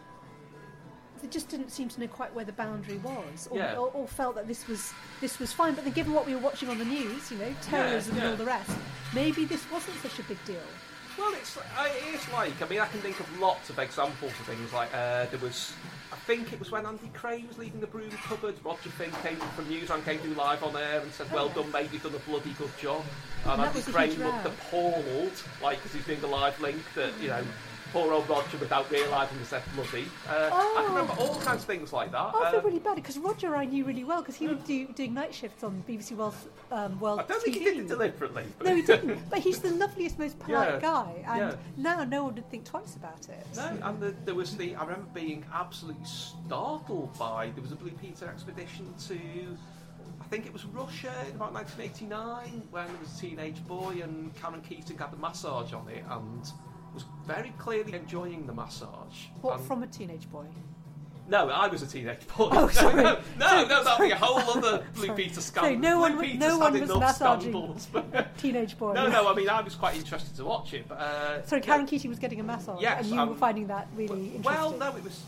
They 1.21 1.29
just 1.29 1.49
didn't 1.49 1.71
seem 1.71 1.89
to 1.89 2.01
know 2.01 2.09
quite 2.09 2.35
where 2.35 2.45
the 2.45 2.53
boundary 2.53 2.99
was, 2.99 3.49
or, 3.51 3.59
Yeah. 3.59 3.77
or, 3.77 3.91
or 3.95 4.07
felt 4.07 4.35
that 4.37 4.47
this 4.47 4.67
was 4.69 4.93
this 5.21 5.39
was 5.39 5.53
fine. 5.53 5.75
But 5.75 5.85
then, 5.85 5.93
given 5.93 6.13
what 6.13 6.27
we 6.27 6.35
were 6.35 6.41
watching 6.41 6.69
on 6.69 6.79
the 6.79 6.85
news, 6.85 7.31
you 7.31 7.39
know, 7.39 7.55
terrorism 7.63 8.15
and 8.15 8.23
yeah. 8.23 8.31
all 8.31 8.37
the 8.37 8.45
rest, 8.45 8.71
maybe 9.15 9.45
this 9.45 9.71
wasn't 9.71 9.97
such 10.03 10.19
a 10.19 10.23
big 10.23 10.43
deal. 10.45 10.57
Well, 11.19 11.35
it's 11.35 11.59
it's 12.15 12.33
like 12.33 12.63
I 12.63 12.69
mean 12.69 12.79
I 12.81 12.87
can 12.87 13.01
think 13.01 13.19
of 13.19 13.41
lots 13.41 13.71
of 13.71 13.79
examples 13.79 14.31
of 14.31 14.47
things 14.47 14.73
like 14.73 14.89
uh, 14.95 15.27
there 15.27 15.41
was 15.43 15.73
I 16.13 16.17
think 16.17 16.53
it 16.53 16.59
was 16.59 16.71
when 16.71 16.87
Andy 16.87 17.11
Crane 17.13 17.49
was 17.49 17.59
leaving 17.59 17.81
the 17.81 17.87
broom 17.87 18.11
cupboard. 18.11 18.55
Roger 18.65 18.89
Finn 18.91 19.11
came 19.23 19.37
from 19.37 19.69
News 19.69 19.89
Newsline 19.89 20.05
came 20.05 20.19
through 20.21 20.35
live 20.35 20.63
on 20.63 20.77
air 20.77 21.01
and 21.01 21.13
said, 21.13 21.31
"Well 21.33 21.49
done, 21.49 21.71
mate. 21.73 21.89
You've 21.93 22.05
done 22.05 22.15
a 22.15 22.31
bloody 22.31 22.53
good 22.53 22.71
job." 22.79 23.03
And, 23.45 23.55
And 23.55 23.63
Andy 23.63 23.79
was 23.79 23.89
a 23.89 23.93
Crane 23.93 24.11
huge 24.11 24.21
looked 24.21 24.47
appalled, 24.47 25.43
like 25.63 25.79
because 25.79 25.93
he's 25.93 26.07
doing 26.07 26.21
the 26.21 26.29
live 26.29 26.59
link 26.61 26.81
that 26.95 27.13
you 27.21 27.29
know. 27.29 27.43
Poor 27.93 28.13
old 28.13 28.29
Roger, 28.29 28.59
without 28.59 28.91
realising, 28.91 29.39
he 29.39 29.45
said 29.45 29.63
bloody. 29.75 30.05
Uh, 30.29 30.51
I 30.53 30.83
can 30.85 30.95
remember 30.95 31.15
all 31.21 31.35
kinds 31.41 31.63
of 31.63 31.65
things 31.67 31.91
like 31.93 32.13
that. 32.13 32.33
Oh, 32.35 32.45
I 32.45 32.51
feel 32.51 32.61
Uh, 32.61 32.63
really 32.65 32.79
bad 32.81 32.97
because 32.97 33.17
Roger 33.19 33.57
I 33.57 33.65
knew 33.65 33.85
really 33.85 34.05
well 34.05 34.21
because 34.21 34.35
he 34.37 34.47
would 34.47 34.63
do 34.65 34.87
doing 34.89 35.15
night 35.15 35.33
shifts 35.35 35.65
on 35.65 35.83
BBC 35.89 36.13
World 36.13 36.35
um, 36.71 37.01
World 37.01 37.21
I 37.21 37.23
don't 37.25 37.43
think 37.43 37.57
he 37.57 37.65
did 37.65 37.79
it 37.79 37.89
deliberately. 37.89 38.45
No, 38.63 38.75
he 38.75 38.83
didn't. 38.93 39.31
But 39.31 39.39
he's 39.39 39.61
the 39.61 39.71
loveliest, 39.71 40.19
most 40.19 40.39
polite 40.39 40.75
Yeah, 40.75 40.81
guy, 40.81 41.25
and 41.27 41.39
yeah. 41.53 41.57
now 41.79 42.05
no 42.05 42.25
one 42.25 42.35
would 42.35 42.51
think 42.51 42.67
twice 42.67 42.95
about 42.97 43.27
it. 43.29 43.47
No, 43.57 43.79
and 43.83 44.01
the, 44.01 44.15
there 44.27 44.35
was 44.35 44.55
the. 44.57 44.75
I 44.77 44.83
remember 44.83 45.09
being 45.15 45.45
absolutely 45.55 46.05
startled 46.05 47.17
by. 47.19 47.51
There 47.55 47.63
was 47.63 47.73
a 47.73 47.77
Blue 47.77 47.91
Peter 47.93 48.27
expedition 48.27 48.93
to. 49.09 49.19
I 50.21 50.25
think 50.25 50.45
it 50.45 50.53
was 50.53 50.67
Russia 50.67 51.13
in 51.31 51.37
about 51.37 51.55
1989 51.55 52.69
when 52.71 52.87
there 52.87 52.97
was 53.01 53.17
a 53.17 53.19
teenage 53.21 53.67
boy 53.67 54.01
and 54.03 54.35
Caron 54.37 54.61
Keating 54.61 54.99
had 54.99 55.11
the 55.11 55.17
massage 55.17 55.73
on 55.73 55.89
it 55.89 56.05
and 56.11 56.41
was 56.41 56.53
very 57.29 57.53
clearly 57.59 57.93
enjoying 57.95 58.47
the 58.47 58.53
massage. 58.55 59.27
What 59.43 59.59
And- 59.59 59.67
from 59.67 59.83
a 59.83 59.87
teenage 59.87 60.29
boy? 60.33 60.47
No, 61.29 61.51
I 61.51 61.69
was 61.69 61.83
a 61.83 61.87
teenage 61.87 62.27
boy. 62.27 62.49
Oh, 62.51 62.61
no, 62.63 62.69
sorry. 62.69 63.03
no, 63.03 63.19
no, 63.39 63.47
Sorry, 63.47 63.69
no, 63.69 63.85
that'd 63.85 64.07
be 64.07 64.13
a 64.13 64.17
whole 64.17 64.39
other 64.39 64.83
Blue. 64.95 65.13
Peter 65.15 65.35
So 65.35 65.41
scandal. 65.43 65.79
no 65.79 66.01
one, 66.01 66.17
was- 66.17 66.25
Peter's 66.27 66.41
no 66.41 66.59
one 66.59 66.81
was 66.81 66.89
massaging 66.89 67.53
scandals, 67.53 67.89
teenage 68.39 68.79
boy. 68.79 68.95
No, 68.95 69.09
no, 69.09 69.29
I 69.29 69.35
mean, 69.35 69.51
I 69.51 69.61
was 69.61 69.75
quite 69.75 69.95
interested 69.97 70.35
to 70.37 70.45
watch 70.47 70.73
it. 70.73 70.89
But, 70.89 70.95
uh, 70.99 71.45
Sorry, 71.45 71.61
yeah. 71.61 71.67
Caron 71.67 71.85
Keating 71.87 72.09
was 72.09 72.19
getting 72.19 72.41
a 72.41 72.43
massage, 72.43 72.81
Yes, 72.81 73.03
and 73.05 73.15
you 73.15 73.21
um, 73.21 73.29
were 73.29 73.35
finding 73.35 73.67
that 73.67 73.89
really 73.95 74.13
interesting. 74.37 74.43
Well, 74.43 74.71
no, 74.71 74.97
it 74.97 75.05
was. 75.05 75.23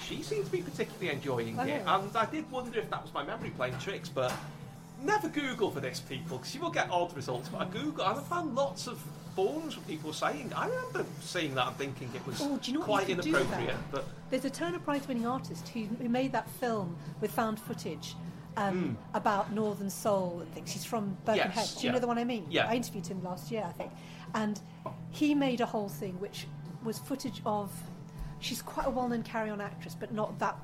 She 0.00 0.22
seemed 0.24 0.46
to 0.46 0.50
be 0.50 0.60
particularly 0.60 1.10
enjoying 1.10 1.56
Oh. 1.56 1.62
it, 1.62 1.82
and 1.86 2.16
I 2.16 2.26
did 2.26 2.50
wonder 2.50 2.76
if 2.80 2.90
that 2.90 3.02
was 3.02 3.14
my 3.14 3.22
memory 3.22 3.50
playing 3.50 3.78
tricks. 3.78 4.08
But 4.08 4.32
never 5.04 5.28
Google 5.28 5.70
for 5.70 5.80
this, 5.80 6.00
people, 6.00 6.38
because 6.38 6.54
you 6.54 6.60
will 6.60 6.70
get 6.70 6.90
odd 6.90 7.14
results. 7.14 7.48
But 7.48 7.60
I 7.62 7.64
Google, 7.66 8.04
and 8.04 8.18
I 8.18 8.22
found 8.22 8.54
lots 8.54 8.86
of 8.86 9.00
forums 9.34 9.76
where 9.76 9.84
people 9.86 10.12
saying. 10.12 10.52
I 10.54 10.68
remember 10.68 11.04
seeing 11.20 11.54
that 11.54 11.68
and 11.68 11.76
thinking 11.76 12.10
it 12.14 12.26
was 12.26 12.40
Oh, 12.40 12.58
do 12.62 12.70
you 12.70 12.78
know 12.78 12.84
quite 12.84 13.08
you 13.08 13.14
inappropriate. 13.14 13.76
But 13.90 14.04
There's 14.30 14.44
a 14.44 14.50
Turner 14.50 14.78
Prize 14.78 15.06
winning 15.08 15.26
artist 15.26 15.68
who, 15.68 15.84
who 15.84 16.08
made 16.08 16.32
that 16.32 16.48
film 16.48 16.96
with 17.20 17.30
found 17.30 17.58
footage 17.60 18.14
um, 18.56 18.96
about 19.14 19.52
Northern 19.52 19.90
Soul 19.90 20.40
and 20.40 20.52
things. 20.54 20.72
He's 20.72 20.84
from 20.84 21.16
Birkenhead. 21.24 21.52
Yes, 21.56 21.74
Do 21.74 21.80
you 21.80 21.86
yeah. 21.86 21.92
know 21.92 21.98
the 22.00 22.06
one 22.06 22.18
I 22.18 22.24
mean? 22.24 22.46
Yeah. 22.48 22.68
I 22.68 22.74
interviewed 22.74 23.06
him 23.06 23.22
last 23.22 23.50
year, 23.50 23.64
I 23.66 23.72
think. 23.72 23.90
And 24.34 24.60
he 25.10 25.34
made 25.34 25.60
a 25.60 25.66
whole 25.66 25.88
thing 25.88 26.18
which 26.20 26.46
was 26.84 26.98
footage 26.98 27.42
of. 27.44 27.72
She's 28.40 28.62
quite 28.62 28.86
a 28.86 28.90
well 28.90 29.08
known 29.08 29.22
carry 29.22 29.50
on 29.50 29.60
actress, 29.60 29.96
but 29.98 30.12
not 30.12 30.38
that. 30.38 30.56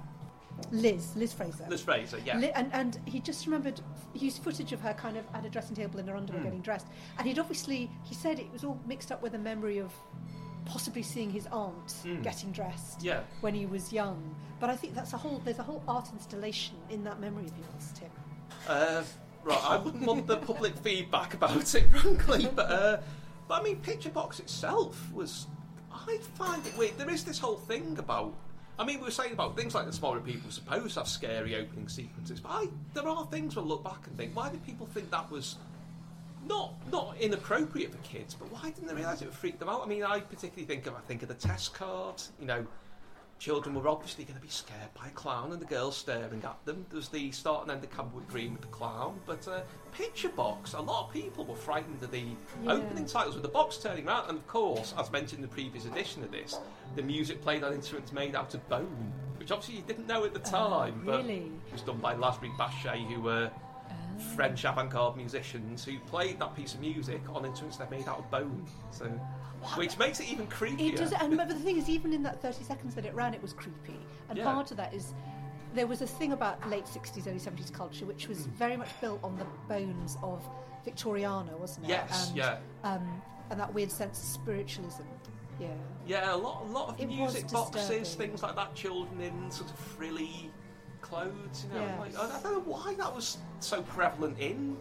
Liz, 0.72 1.14
Liz 1.16 1.32
Fraser. 1.32 1.66
Liz 1.68 1.80
Fraser, 1.82 2.18
yeah. 2.24 2.38
Li- 2.38 2.52
and, 2.54 2.72
and 2.72 2.98
he 3.06 3.20
just 3.20 3.46
remembered, 3.46 3.80
he 4.14 4.26
used 4.26 4.42
footage 4.42 4.72
of 4.72 4.80
her 4.80 4.92
kind 4.94 5.16
of 5.16 5.24
at 5.34 5.44
a 5.44 5.48
dressing 5.48 5.76
table 5.76 5.98
in 6.00 6.06
her 6.06 6.16
underwear 6.16 6.40
Mm. 6.40 6.44
getting 6.44 6.60
dressed. 6.60 6.86
And 7.18 7.26
he'd 7.26 7.38
obviously, 7.38 7.90
he 8.04 8.14
said 8.14 8.38
it 8.38 8.50
was 8.52 8.64
all 8.64 8.78
mixed 8.86 9.10
up 9.12 9.22
with 9.22 9.34
a 9.34 9.38
memory 9.38 9.78
of 9.78 9.92
possibly 10.66 11.02
seeing 11.02 11.30
his 11.30 11.46
aunt 11.48 11.86
Mm. 12.04 12.22
getting 12.22 12.52
dressed 12.52 13.02
Yeah. 13.02 13.20
when 13.40 13.54
he 13.54 13.66
was 13.66 13.92
young. 13.92 14.34
But 14.60 14.70
I 14.70 14.76
think 14.76 14.94
that's 14.94 15.12
a 15.12 15.16
whole, 15.16 15.40
there's 15.44 15.58
a 15.58 15.62
whole 15.62 15.82
art 15.88 16.08
installation 16.12 16.76
in 16.90 17.02
that 17.04 17.18
memory 17.20 17.44
of 17.46 17.52
yours, 17.58 17.92
Tim. 17.94 18.10
Uh, 18.68 19.02
right, 19.42 19.64
I 19.64 19.76
wouldn't 19.78 20.04
want 20.04 20.26
the 20.26 20.36
public 20.36 20.76
feedback 20.76 21.34
about 21.34 21.74
it, 21.74 21.90
frankly. 22.00 22.48
But, 22.54 22.70
uh, 22.70 23.00
but 23.48 23.60
I 23.60 23.62
mean, 23.64 23.76
Picture 23.76 24.10
Box 24.10 24.38
itself 24.38 25.10
was. 25.12 25.46
I 25.92 26.18
find 26.34 26.64
it 26.66 26.76
weird. 26.78 26.96
There 26.98 27.10
is 27.10 27.24
this 27.24 27.38
whole 27.38 27.56
thing 27.56 27.98
about. 27.98 28.32
I 28.80 28.84
mean, 28.84 28.98
we 28.98 29.04
were 29.04 29.10
saying 29.10 29.34
about 29.34 29.58
things 29.58 29.74
like 29.74 29.84
the 29.84 29.92
smaller 29.92 30.20
people 30.20 30.50
supposed 30.50 30.94
to 30.94 31.00
have 31.00 31.08
scary 31.08 31.54
opening 31.54 31.86
sequences, 31.86 32.40
but 32.40 32.48
I, 32.48 32.68
there 32.94 33.06
are 33.06 33.26
things 33.26 33.58
I 33.58 33.60
look 33.60 33.84
back 33.84 34.06
and 34.06 34.16
think, 34.16 34.34
why 34.34 34.48
did 34.48 34.64
people 34.64 34.86
think 34.86 35.10
that 35.10 35.30
was 35.30 35.56
not 36.48 36.72
not 36.90 37.14
inappropriate 37.20 37.92
for 37.92 37.98
kids, 37.98 38.32
but 38.32 38.50
why 38.50 38.70
didn't 38.70 38.88
they 38.88 38.94
realise 38.94 39.20
it 39.20 39.26
would 39.26 39.34
freak 39.34 39.58
them 39.58 39.68
out? 39.68 39.82
I 39.84 39.86
mean, 39.86 40.02
I 40.02 40.20
particularly 40.20 40.64
think 40.64 40.86
of 40.86 40.94
I 40.94 41.00
think 41.00 41.22
of 41.22 41.28
the 41.28 41.34
test 41.34 41.74
card. 41.74 42.22
You 42.40 42.46
know, 42.46 42.66
children 43.40 43.74
were 43.74 43.88
obviously 43.88 44.22
going 44.22 44.36
to 44.36 44.42
be 44.42 44.50
scared 44.50 44.92
by 44.94 45.06
a 45.08 45.10
clown 45.10 45.50
and 45.50 45.60
the 45.60 45.66
girls 45.66 45.96
staring 45.96 46.42
at 46.44 46.62
them. 46.66 46.84
There's 46.92 47.08
the 47.08 47.32
start 47.32 47.62
and 47.62 47.70
end 47.72 47.82
of 47.82 47.90
Camberwick 47.90 48.28
Green 48.28 48.52
with 48.52 48.60
the 48.60 48.68
clown, 48.68 49.18
but 49.26 49.48
uh, 49.48 49.62
Picture 49.92 50.28
Box, 50.28 50.74
a 50.74 50.80
lot 50.80 51.06
of 51.06 51.12
people 51.12 51.46
were 51.46 51.56
frightened 51.56 52.02
of 52.02 52.10
the 52.10 52.20
Yeah. 52.62 52.72
opening 52.74 53.06
titles 53.06 53.34
with 53.34 53.42
the 53.42 53.48
box 53.48 53.78
turning 53.78 54.06
around, 54.06 54.28
and 54.28 54.36
of 54.38 54.46
course, 54.46 54.92
as 54.98 55.10
mentioned 55.10 55.42
in 55.42 55.48
the 55.48 55.54
previous 55.54 55.86
edition 55.86 56.22
of 56.22 56.30
this, 56.30 56.60
the 56.96 57.02
music 57.02 57.40
played 57.40 57.64
on 57.64 57.72
instruments 57.72 58.12
made 58.12 58.34
out 58.36 58.52
of 58.54 58.68
bone, 58.68 59.10
which 59.38 59.50
obviously 59.50 59.76
you 59.76 59.82
didn't 59.86 60.06
know 60.06 60.22
at 60.24 60.34
the 60.34 60.40
time, 60.40 61.02
but 61.06 61.14
Oh, 61.14 61.18
really? 61.22 61.50
it 61.66 61.72
was 61.72 61.82
done 61.82 61.96
by 61.98 62.14
Lasry 62.14 62.54
Baschet, 62.58 63.06
who 63.10 63.22
were 63.22 63.50
French 64.20 64.64
avant-garde 64.64 65.16
musicians 65.16 65.84
who 65.84 65.98
played 66.00 66.38
that 66.40 66.54
piece 66.54 66.74
of 66.74 66.80
music 66.80 67.22
on 67.34 67.44
instruments 67.44 67.76
they 67.78 67.88
made 67.90 68.06
out 68.08 68.18
of 68.18 68.30
bone. 68.30 68.66
So, 68.90 69.06
which 69.76 69.98
makes 69.98 70.20
it 70.20 70.28
even 70.30 70.46
creepier. 70.46 70.92
It 70.92 70.96
does, 70.96 71.12
and 71.12 71.36
but 71.36 71.48
the 71.48 71.54
thing 71.54 71.76
is, 71.76 71.88
even 71.88 72.12
in 72.12 72.22
that 72.22 72.40
30 72.40 72.64
seconds 72.64 72.94
that 72.94 73.04
it 73.04 73.14
ran, 73.14 73.34
it 73.34 73.42
was 73.42 73.52
creepy. 73.52 73.98
And 74.28 74.38
Yeah. 74.38 74.44
part 74.44 74.70
of 74.70 74.76
that 74.78 74.94
is 74.94 75.14
there 75.74 75.86
was 75.86 76.00
a 76.02 76.06
thing 76.06 76.32
about 76.32 76.66
late 76.68 76.86
60s, 76.86 77.26
early 77.26 77.38
70s 77.38 77.70
culture, 77.70 78.06
which 78.06 78.26
was 78.28 78.44
Hmm. 78.46 78.50
very 78.52 78.76
much 78.76 78.88
built 79.00 79.22
on 79.22 79.36
the 79.36 79.44
bones 79.68 80.16
of 80.22 80.42
Victoriana, 80.86 81.56
wasn't 81.58 81.86
it? 81.86 81.90
Yes, 81.90 82.28
and, 82.28 82.36
yeah. 82.36 82.58
Um, 82.84 83.22
and 83.50 83.60
that 83.60 83.72
weird 83.72 83.90
sense 83.92 84.18
of 84.22 84.24
spiritualism. 84.28 85.02
Yeah. 85.58 85.68
Yeah, 86.06 86.34
a 86.34 86.36
lot, 86.36 86.62
a 86.62 86.64
lot 86.64 86.88
of 86.88 87.00
It 87.00 87.06
music 87.08 87.50
boxes, 87.50 88.14
things 88.14 88.42
like 88.42 88.56
that. 88.56 88.74
Children 88.74 89.20
in 89.20 89.50
sort 89.50 89.70
of 89.70 89.78
frilly 89.78 90.50
clothes, 91.00 91.66
you 91.68 91.78
know. 91.78 91.86
Yes. 91.86 92.14
Like, 92.14 92.30
I 92.30 92.42
don't 92.42 92.52
know 92.52 92.72
why 92.72 92.94
that 92.94 93.14
was 93.14 93.38
so 93.60 93.82
prevalent 93.82 94.38
in, 94.38 94.76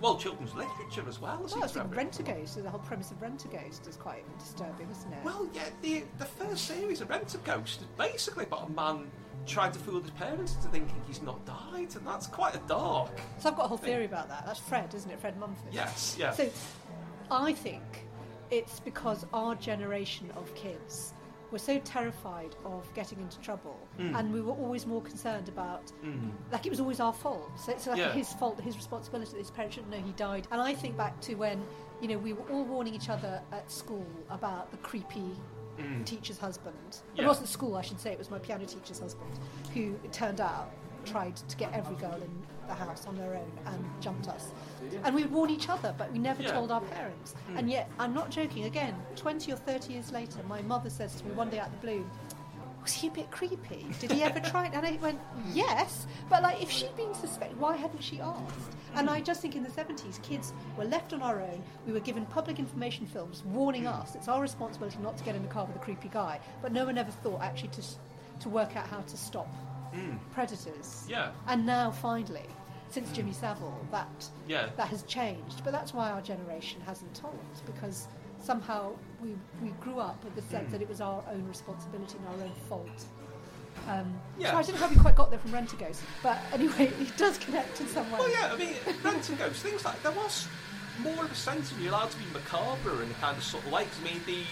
well, 0.00 0.16
children's 0.16 0.54
literature 0.54 1.04
as 1.08 1.20
well. 1.20 1.38
Well, 1.42 1.64
I 1.64 1.66
think. 1.66 1.96
Rent 1.96 2.20
a 2.20 2.22
Ghost, 2.22 2.62
the 2.62 2.70
whole 2.70 2.80
premise 2.80 3.10
of 3.10 3.20
Rent 3.20 3.44
a 3.44 3.48
Ghost 3.48 3.86
is 3.88 3.96
quite 3.96 4.22
disturbing, 4.38 4.88
isn't 4.90 5.12
it? 5.12 5.18
Well, 5.24 5.48
yeah, 5.52 5.64
the 5.82 6.04
the 6.18 6.24
first 6.24 6.66
series 6.66 7.00
of 7.00 7.10
Rent 7.10 7.34
a 7.34 7.38
Ghost 7.38 7.80
is 7.80 7.86
basically 7.98 8.44
about 8.44 8.68
a 8.68 8.72
man 8.72 9.10
trying 9.46 9.72
to 9.72 9.78
fool 9.78 10.00
his 10.00 10.10
parents 10.12 10.54
into 10.54 10.68
thinking 10.68 10.94
he's 11.06 11.22
not 11.22 11.44
died, 11.44 11.94
and 11.96 12.06
that's 12.06 12.26
quite 12.28 12.54
a 12.54 12.60
dark. 12.68 13.10
So 13.38 13.50
I've 13.50 13.56
got 13.56 13.64
a 13.64 13.68
whole 13.68 13.76
thing. 13.76 13.90
theory 13.90 14.04
about 14.04 14.28
that. 14.28 14.46
That's 14.46 14.60
Fred, 14.60 14.94
isn't 14.94 15.10
it? 15.10 15.18
Fred 15.20 15.36
Mumford. 15.38 15.72
Yes, 15.72 16.16
yeah. 16.18 16.30
So 16.32 16.48
I 17.30 17.52
think 17.52 17.82
it's 18.50 18.78
because 18.80 19.26
our 19.32 19.56
generation 19.56 20.30
of 20.36 20.54
kids 20.54 21.13
were 21.54 21.58
so 21.60 21.78
terrified 21.80 22.56
of 22.64 22.92
getting 22.94 23.20
into 23.20 23.38
trouble 23.38 23.78
Mm. 23.98 24.18
and 24.18 24.32
we 24.34 24.40
were 24.42 24.52
always 24.64 24.86
more 24.86 25.00
concerned 25.00 25.48
about 25.48 25.92
Mm. 26.02 26.32
like 26.50 26.66
it 26.66 26.70
was 26.70 26.80
always 26.80 26.98
our 26.98 27.12
fault 27.12 27.48
so 27.56 27.70
it's 27.72 27.86
like 27.86 27.96
Yeah. 27.98 28.12
his 28.12 28.32
fault 28.34 28.60
his 28.60 28.74
responsibility 28.76 29.30
that 29.30 29.38
his 29.38 29.52
parents 29.52 29.76
shouldn't 29.76 29.92
know 29.94 30.02
he 30.04 30.12
died 30.12 30.48
and 30.50 30.60
I 30.60 30.74
think 30.74 30.96
back 30.96 31.14
to 31.28 31.34
when 31.36 31.64
you 32.00 32.08
know 32.08 32.18
we 32.18 32.32
were 32.32 32.46
all 32.52 32.64
warning 32.64 32.92
each 32.92 33.08
other 33.08 33.40
at 33.52 33.70
school 33.70 34.06
about 34.30 34.72
the 34.72 34.78
creepy 34.78 35.30
Mm. 35.78 36.04
teacher's 36.04 36.38
husband 36.38 36.76
Yeah. 37.14 37.24
it 37.24 37.26
wasn't 37.28 37.48
school 37.48 37.76
I 37.76 37.82
should 37.82 38.00
say 38.00 38.10
it 38.12 38.18
was 38.18 38.30
my 38.36 38.40
piano 38.40 38.64
teacher's 38.66 38.98
husband 38.98 39.38
who 39.74 39.94
it 40.04 40.12
turned 40.12 40.40
out 40.40 40.70
tried 41.04 41.36
to 41.36 41.56
get 41.56 41.72
every 41.72 41.96
girl 41.96 42.18
in 42.28 42.32
the 42.66 42.74
house 42.74 43.06
on 43.06 43.14
their 43.16 43.34
own 43.36 43.52
and 43.66 43.84
jumped 44.00 44.26
us 44.26 44.44
and 45.04 45.14
we 45.14 45.22
would 45.22 45.32
warn 45.32 45.50
each 45.50 45.68
other 45.68 45.94
but 45.98 46.12
we 46.12 46.18
never 46.18 46.42
Yeah. 46.42 46.52
told 46.52 46.70
our 46.70 46.80
parents 46.80 47.34
Mm. 47.50 47.58
and 47.58 47.70
yet 47.70 47.90
I'm 47.98 48.14
not 48.14 48.30
joking 48.30 48.64
again 48.64 48.94
20 49.16 49.52
or 49.52 49.56
30 49.56 49.92
years 49.92 50.12
later 50.12 50.38
my 50.48 50.62
mother 50.62 50.90
says 50.90 51.14
to 51.16 51.24
me 51.26 51.32
one 51.34 51.50
day 51.50 51.58
out 51.58 51.66
of 51.68 51.72
the 51.80 51.86
blue 51.86 52.06
was 52.82 52.92
he 52.92 53.08
a 53.08 53.10
bit 53.10 53.30
creepy 53.30 53.86
did 53.98 54.12
he 54.12 54.22
ever 54.22 54.40
try 54.40 54.66
it 54.66 54.74
and 54.74 54.86
I 54.86 54.98
went 55.00 55.18
yes 55.52 56.06
but 56.28 56.42
like 56.42 56.62
if 56.62 56.70
she'd 56.70 56.94
been 56.96 57.14
suspected 57.14 57.58
why 57.58 57.76
hadn't 57.76 58.02
she 58.02 58.20
asked 58.20 58.72
and 58.94 59.08
I 59.08 59.20
just 59.22 59.40
think 59.40 59.56
in 59.56 59.62
the 59.62 59.70
70s 59.70 60.20
kids 60.22 60.52
were 60.76 60.84
left 60.84 61.12
on 61.14 61.22
our 61.22 61.40
own 61.40 61.62
we 61.86 61.92
were 61.94 62.00
given 62.00 62.26
public 62.26 62.58
information 62.58 63.06
films 63.06 63.42
warning 63.46 63.86
us 63.86 64.14
it's 64.14 64.28
our 64.28 64.40
responsibility 64.42 64.98
not 65.02 65.16
to 65.16 65.24
get 65.24 65.34
in 65.34 65.42
the 65.42 65.48
car 65.48 65.64
with 65.64 65.76
a 65.76 65.78
creepy 65.78 66.08
guy 66.12 66.38
but 66.60 66.72
no 66.72 66.84
one 66.84 66.98
ever 66.98 67.10
thought 67.10 67.40
actually 67.40 67.68
to, 67.70 67.82
to 68.40 68.48
work 68.50 68.76
out 68.76 68.86
how 68.88 69.00
to 69.00 69.16
stop 69.16 69.48
Mm. 69.94 70.18
predators 70.32 71.06
Yeah. 71.08 71.30
and 71.46 71.64
now 71.64 71.92
finally 71.92 72.46
since 72.94 73.10
Jimmy 73.12 73.32
Savile 73.32 73.76
that 73.90 74.28
Yeah. 74.46 74.68
that 74.76 74.88
has 74.88 75.02
changed. 75.02 75.62
But 75.64 75.72
that's 75.72 75.92
why 75.92 76.10
our 76.10 76.22
generation 76.22 76.80
hasn't 76.86 77.12
told 77.14 77.38
because 77.66 78.06
somehow 78.40 78.92
we 79.20 79.34
we 79.62 79.70
grew 79.80 79.98
up 79.98 80.22
with 80.24 80.34
the 80.36 80.42
sense 80.42 80.68
Mm. 80.68 80.72
that 80.72 80.82
it 80.82 80.88
was 80.88 81.00
our 81.00 81.22
own 81.30 81.46
responsibility 81.48 82.16
and 82.18 82.26
our 82.28 82.46
own 82.46 82.54
fault. 82.68 83.04
Um, 83.88 84.18
Yeah. 84.38 84.52
So 84.52 84.56
I 84.58 84.62
don't 84.62 84.74
know 84.76 84.80
how 84.86 84.88
we 84.88 84.96
quite 84.96 85.16
got 85.16 85.30
there 85.30 85.40
from 85.40 85.52
Rent 85.52 85.72
a 85.72 85.76
Ghost, 85.76 86.00
but 86.22 86.38
anyway, 86.52 86.86
it 87.00 87.16
does 87.16 87.36
connect 87.38 87.80
in 87.80 87.88
some 87.88 88.10
way. 88.12 88.18
Well, 88.20 88.30
yeah, 88.30 88.52
I 88.52 88.56
mean, 88.56 88.74
Rent 89.02 89.28
and 89.28 89.38
Ghost, 89.38 89.60
things 89.62 89.84
like 89.84 90.00
there 90.02 90.12
was 90.12 90.46
more 91.00 91.24
of 91.24 91.32
a 91.32 91.34
sense 91.34 91.72
of 91.72 91.80
you're 91.80 91.92
allowed 91.92 92.10
to 92.12 92.16
be 92.18 92.24
macabre 92.32 93.02
and 93.02 93.10
a 93.10 93.14
kind 93.14 93.36
of 93.36 93.42
subtle 93.42 93.72
way. 93.72 93.84
'cause, 93.84 94.00
I 94.00 94.04
mean, 94.04 94.20
the 94.26 94.44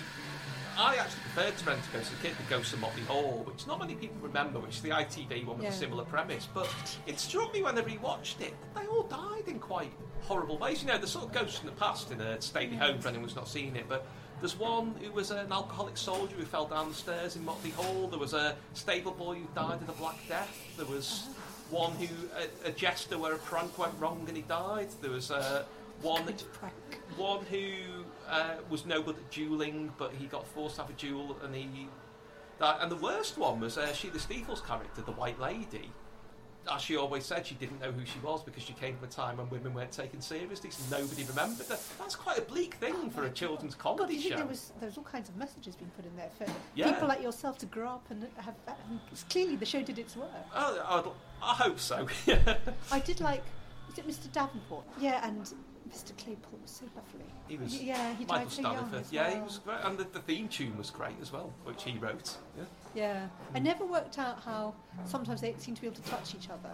I 0.79 0.97
actually 0.97 1.21
preferred 1.35 1.57
to 1.59 1.65
Rent 1.67 1.81
a 1.89 1.97
Ghost 1.97 2.13
as 2.13 2.19
a 2.19 2.23
kid 2.23 2.37
than 2.37 2.47
Ghosts 2.49 2.73
of 2.73 2.81
Motley 2.81 3.03
Hall, 3.03 3.43
which 3.47 3.67
not 3.67 3.79
many 3.79 3.95
people 3.95 4.17
remember, 4.21 4.59
which 4.59 4.77
is 4.77 4.83
the 4.83 4.91
ITV 4.91 5.45
one 5.47 5.57
with 5.59 5.65
Yeah. 5.65 5.71
a 5.71 5.73
similar 5.73 6.05
premise. 6.05 6.49
But 6.53 6.69
it 7.07 7.19
struck 7.21 7.53
me 7.53 7.63
when 7.63 7.77
I 7.79 7.83
rewatched 7.83 8.41
it, 8.41 8.55
they 8.75 8.87
all 8.87 9.03
died 9.05 9.45
in 9.47 9.59
quite 9.59 9.93
horrible 10.23 10.59
ways. 10.59 10.83
You 10.83 10.89
know, 10.89 10.99
the 10.99 11.07
sort 11.07 11.27
of 11.27 11.33
ghosts 11.33 11.59
from 11.59 11.67
the 11.71 11.77
past 11.77 12.11
in 12.11 12.21
a 12.21 12.41
stately 12.41 12.77
home 12.77 13.01
for 13.01 13.09
anyone 13.09 13.27
who's 13.29 13.37
not 13.37 13.49
seen 13.49 13.77
it, 13.77 13.87
but. 13.89 14.07
There's 14.41 14.59
one 14.59 14.97
who 15.01 15.13
was 15.13 15.31
an 15.31 15.53
alcoholic 15.53 15.97
soldier 15.97 16.35
who 16.35 16.45
fell 16.45 16.67
down 16.67 16.89
the 16.89 16.95
stairs 16.97 17.37
in 17.37 17.45
Motley 17.45 17.71
Hall. 17.71 18.09
There 18.09 18.19
was 18.19 18.35
a 18.35 18.57
stable 18.75 19.13
boy 19.13 19.37
who 19.37 19.47
died 19.55 19.81
of 19.81 19.87
the 19.87 19.93
Black 19.93 20.19
Death. 20.27 20.59
There 20.77 20.87
was 20.87 21.29
one 21.71 21.93
who 21.93 22.09
a, 22.65 22.69
a 22.69 22.73
jester 22.73 23.19
where 23.19 23.35
a 23.35 23.39
prank 23.39 23.79
went 23.79 23.93
wrong 24.01 24.25
and 24.27 24.37
he 24.37 24.43
died. 24.43 24.89
There 25.01 25.13
was 25.13 25.31
uh, 25.31 25.63
one 26.01 26.25
one 27.17 27.45
who 27.45 28.02
uh, 28.33 28.55
was 28.69 28.85
no 28.87 29.01
good 29.03 29.17
at 29.17 29.31
duelling, 29.31 29.93
but 29.99 30.13
he 30.13 30.27
got 30.27 30.47
forced 30.47 30.77
to 30.77 30.83
have 30.83 30.91
a 30.91 30.95
duel 30.95 31.37
and 31.45 31.55
he. 31.55 31.89
Died. 32.59 32.79
And 32.81 32.91
the 32.91 32.97
worst 32.97 33.39
one 33.39 33.61
was 33.61 33.79
uh, 33.79 33.93
Sheila 33.93 34.19
Steafel's 34.19 34.61
character, 34.61 35.03
the 35.03 35.13
White 35.13 35.39
Lady. 35.41 35.91
As 36.73 36.81
she 36.81 36.97
always 36.97 37.25
said, 37.27 37.45
she 37.45 37.57
didn't 37.57 37.81
know 37.81 37.91
who 37.91 38.05
she 38.05 38.21
was 38.21 38.41
because 38.45 38.63
she 38.63 38.73
came 38.75 38.95
from 38.95 39.09
a 39.09 39.11
time 39.11 39.37
when 39.39 39.51
women 39.51 39.75
weren't 39.75 39.91
taken 39.91 40.21
seriously, 40.21 40.71
so 40.71 40.97
nobody 40.97 41.25
remembered 41.25 41.67
her. 41.67 41.79
That's 41.99 42.15
quite 42.15 42.39
a 42.39 42.43
bleak 42.43 42.75
thing 42.75 43.11
for 43.11 43.25
a 43.25 43.31
children's 43.31 43.75
God, 43.75 43.97
comedy 43.99 44.15
you 44.15 44.31
show. 44.31 44.37
there 44.37 44.47
was 44.47 44.71
there 44.79 44.87
was 44.89 44.97
all 44.97 45.03
kinds 45.03 45.29
of 45.29 45.37
messages 45.37 45.75
being 45.75 45.91
put 45.97 46.05
in 46.07 46.15
there 46.15 46.31
for 46.39 46.47
Yeah. 46.77 46.93
people 46.93 47.09
like 47.09 47.21
yourself 47.21 47.59
to 47.59 47.67
grow 47.67 47.89
up 47.89 48.07
and 48.11 48.29
have 48.37 48.55
that? 48.67 48.79
And 48.89 49.01
clearly, 49.29 49.57
the 49.57 49.67
show 49.67 49.83
did 49.83 49.99
its 49.99 50.15
work. 50.15 50.29
Oh, 50.55 51.15
I, 51.43 51.51
I 51.51 51.55
hope 51.55 51.81
so. 51.81 52.07
I 52.93 53.01
did 53.01 53.21
like. 53.21 53.43
Was 53.89 53.99
it 53.99 54.07
Mr. 54.07 54.31
Davenport? 54.31 54.85
Yeah, 55.01 55.27
and 55.27 55.53
Mr. 55.91 56.17
Claypool 56.17 56.59
was 56.63 56.71
so 56.71 56.85
lovely. 56.97 57.27
He 57.49 57.57
was 57.57 57.83
Yeah, 57.83 58.15
he 58.15 58.25
Michael 58.25 58.45
died 58.45 58.51
so 58.53 58.63
young. 58.63 58.95
As 58.95 59.13
Yeah, 59.13 59.31
he 59.35 59.41
was 59.41 59.59
great, 59.59 59.79
and 59.85 59.99
the, 59.99 60.05
the 60.05 60.21
theme 60.21 60.49
tune 60.49 60.77
was 60.79 60.91
great 60.91 61.17
as 61.21 61.33
well, 61.33 61.53
which 61.65 61.83
he 61.85 61.99
wrote. 61.99 62.37
Yeah. 62.57 62.65
Yeah, 62.95 63.27
I 63.55 63.59
never 63.59 63.85
worked 63.85 64.19
out 64.19 64.41
how 64.43 64.75
sometimes 65.05 65.41
they 65.41 65.55
seem 65.59 65.75
to 65.75 65.81
be 65.81 65.87
able 65.87 65.97
to 65.97 66.11
touch 66.11 66.35
each 66.35 66.49
other, 66.49 66.71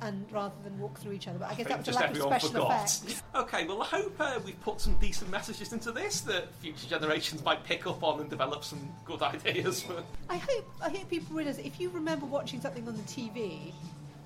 and 0.00 0.24
rather 0.32 0.54
than 0.64 0.78
walk 0.78 0.98
through 0.98 1.12
each 1.12 1.28
other. 1.28 1.38
But 1.38 1.46
I 1.46 1.54
guess 1.54 1.66
think 1.66 1.68
that 1.68 1.78
was 1.86 1.88
a 1.88 1.92
lack 1.98 2.10
of 2.10 2.16
special 2.16 2.48
forgot. 2.50 2.70
effects. 2.70 3.22
Okay, 3.34 3.66
well, 3.66 3.82
I 3.82 3.86
hope 3.86 4.14
uh, 4.20 4.38
we've 4.44 4.60
put 4.62 4.80
some 4.80 4.94
decent 4.98 5.28
messages 5.30 5.72
into 5.72 5.90
this 5.90 6.20
that 6.22 6.54
future 6.60 6.86
generations 6.86 7.44
might 7.44 7.64
pick 7.64 7.84
up 7.86 8.02
on 8.04 8.20
and 8.20 8.30
develop 8.30 8.62
some 8.62 8.78
good 9.04 9.22
ideas 9.22 9.82
for. 9.82 10.02
I 10.28 10.36
hope 10.36 10.72
I 10.80 10.88
hope 10.88 11.10
people 11.10 11.36
realise 11.36 11.56
that 11.56 11.66
if 11.66 11.80
you 11.80 11.90
remember 11.90 12.26
watching 12.26 12.60
something 12.60 12.86
on 12.86 12.96
the 12.96 13.02
TV, 13.02 13.72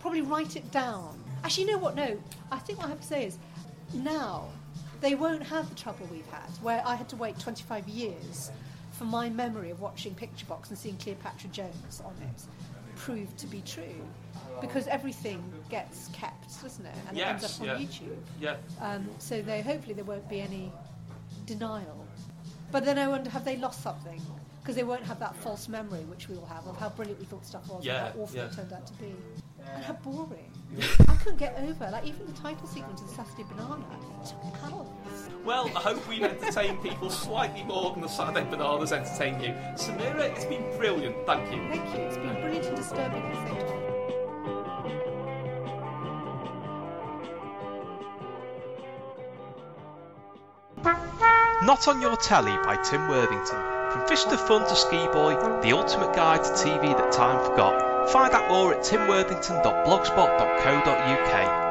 probably 0.00 0.20
write 0.22 0.56
it 0.56 0.70
down. 0.70 1.18
Actually, 1.42 1.64
you 1.64 1.72
know 1.72 1.78
what? 1.78 1.94
No, 1.94 2.18
I 2.52 2.58
think 2.58 2.78
what 2.78 2.86
I 2.86 2.90
have 2.90 3.00
to 3.00 3.06
say 3.06 3.24
is 3.26 3.38
now 3.94 4.48
they 5.00 5.14
won't 5.14 5.42
have 5.42 5.68
the 5.68 5.74
trouble 5.74 6.08
we've 6.10 6.26
had, 6.28 6.50
where 6.62 6.82
I 6.84 6.94
had 6.96 7.08
to 7.10 7.16
wait 7.16 7.38
25 7.38 7.88
years 7.88 8.50
for 8.92 9.04
my 9.04 9.28
memory 9.30 9.70
of 9.70 9.80
watching 9.80 10.14
Picture 10.14 10.46
Box 10.46 10.70
and 10.70 10.78
seeing 10.78 10.96
Cleopatra 10.96 11.50
Jones 11.50 12.02
on 12.04 12.14
it 12.22 12.42
proved 12.96 13.38
to 13.38 13.46
be 13.46 13.62
true. 13.62 14.02
Because 14.60 14.88
everything 14.88 15.40
gets 15.70 16.08
kept, 16.08 16.60
doesn't 16.62 16.84
it? 16.84 16.94
And 17.08 17.16
it 17.16 17.20
ends 17.22 17.44
up 17.44 17.60
on 17.60 17.66
yeah. 17.66 17.74
YouTube. 17.76 18.16
Yeah. 18.40 18.56
Um, 18.80 19.08
so 19.18 19.40
they 19.40 19.62
hopefully 19.62 19.94
there 19.94 20.04
won't 20.04 20.28
be 20.28 20.40
any 20.40 20.72
denial. 21.46 22.04
But 22.72 22.84
then 22.84 22.98
I 22.98 23.06
wonder, 23.06 23.30
have 23.30 23.44
they 23.44 23.56
lost 23.56 23.82
something? 23.82 24.20
Because 24.60 24.74
they 24.74 24.82
won't 24.82 25.04
have 25.04 25.20
that 25.20 25.36
false 25.36 25.68
memory, 25.68 26.00
which 26.00 26.28
we 26.28 26.36
all 26.36 26.46
have, 26.46 26.66
of 26.66 26.76
how 26.76 26.88
brilliant 26.88 27.20
we 27.20 27.26
thought 27.26 27.46
stuff 27.46 27.68
was 27.68 27.84
Yeah, 27.84 28.06
and 28.06 28.14
how 28.14 28.20
awful 28.22 28.36
yeah. 28.36 28.46
it 28.46 28.52
turned 28.52 28.72
out 28.72 28.86
to 28.86 28.92
be. 28.94 29.14
And 29.74 29.84
how 29.84 29.92
boring. 29.94 30.47
I 30.76 31.14
couldn't 31.16 31.38
get 31.38 31.58
over, 31.58 31.88
like, 31.90 32.04
even 32.04 32.26
the 32.26 32.32
title 32.32 32.66
sequence 32.66 33.00
of 33.00 33.08
the 33.08 33.14
Saturday 33.14 33.44
Banana 33.48 33.84
took 34.24 34.38
hours. 34.64 34.86
Well, 35.44 35.70
I 35.74 35.80
hope 35.80 36.06
we've 36.06 36.22
entertained 36.22 36.82
people 36.82 37.10
slightly 37.10 37.62
more 37.64 37.92
than 37.92 38.02
the 38.02 38.08
Saturday 38.08 38.48
Bananas 38.48 38.92
entertain 38.92 39.40
you. 39.40 39.54
Samira, 39.76 40.20
it's 40.20 40.44
been 40.44 40.62
brilliant. 40.76 41.16
Thank 41.26 41.50
you. 41.52 41.58
Thank 41.70 41.94
you. 41.94 42.00
It's 42.02 42.16
been 42.16 42.40
brilliant 42.40 42.66
and 42.66 42.76
disturbing 42.76 43.22
at 43.22 43.34
the 43.34 43.40
same 43.48 43.66
time. 43.66 43.88
Not 51.64 51.88
on 51.88 52.00
Your 52.00 52.16
Telly 52.16 52.56
by 52.64 52.76
Tim 52.82 53.08
Worthington. 53.08 53.58
From 53.90 54.06
fish 54.06 54.24
to 54.24 54.36
fun 54.36 54.68
to 54.68 54.76
ski 54.76 55.06
boy, 55.08 55.34
the 55.62 55.72
ultimate 55.72 56.14
guide 56.14 56.44
to 56.44 56.50
TV 56.50 56.96
that 56.96 57.10
time 57.10 57.44
forgot. 57.44 57.87
Find 58.12 58.32
out 58.32 58.48
more 58.48 58.72
at 58.72 58.80
timworthington.blogspot.co.uk. 58.80 61.67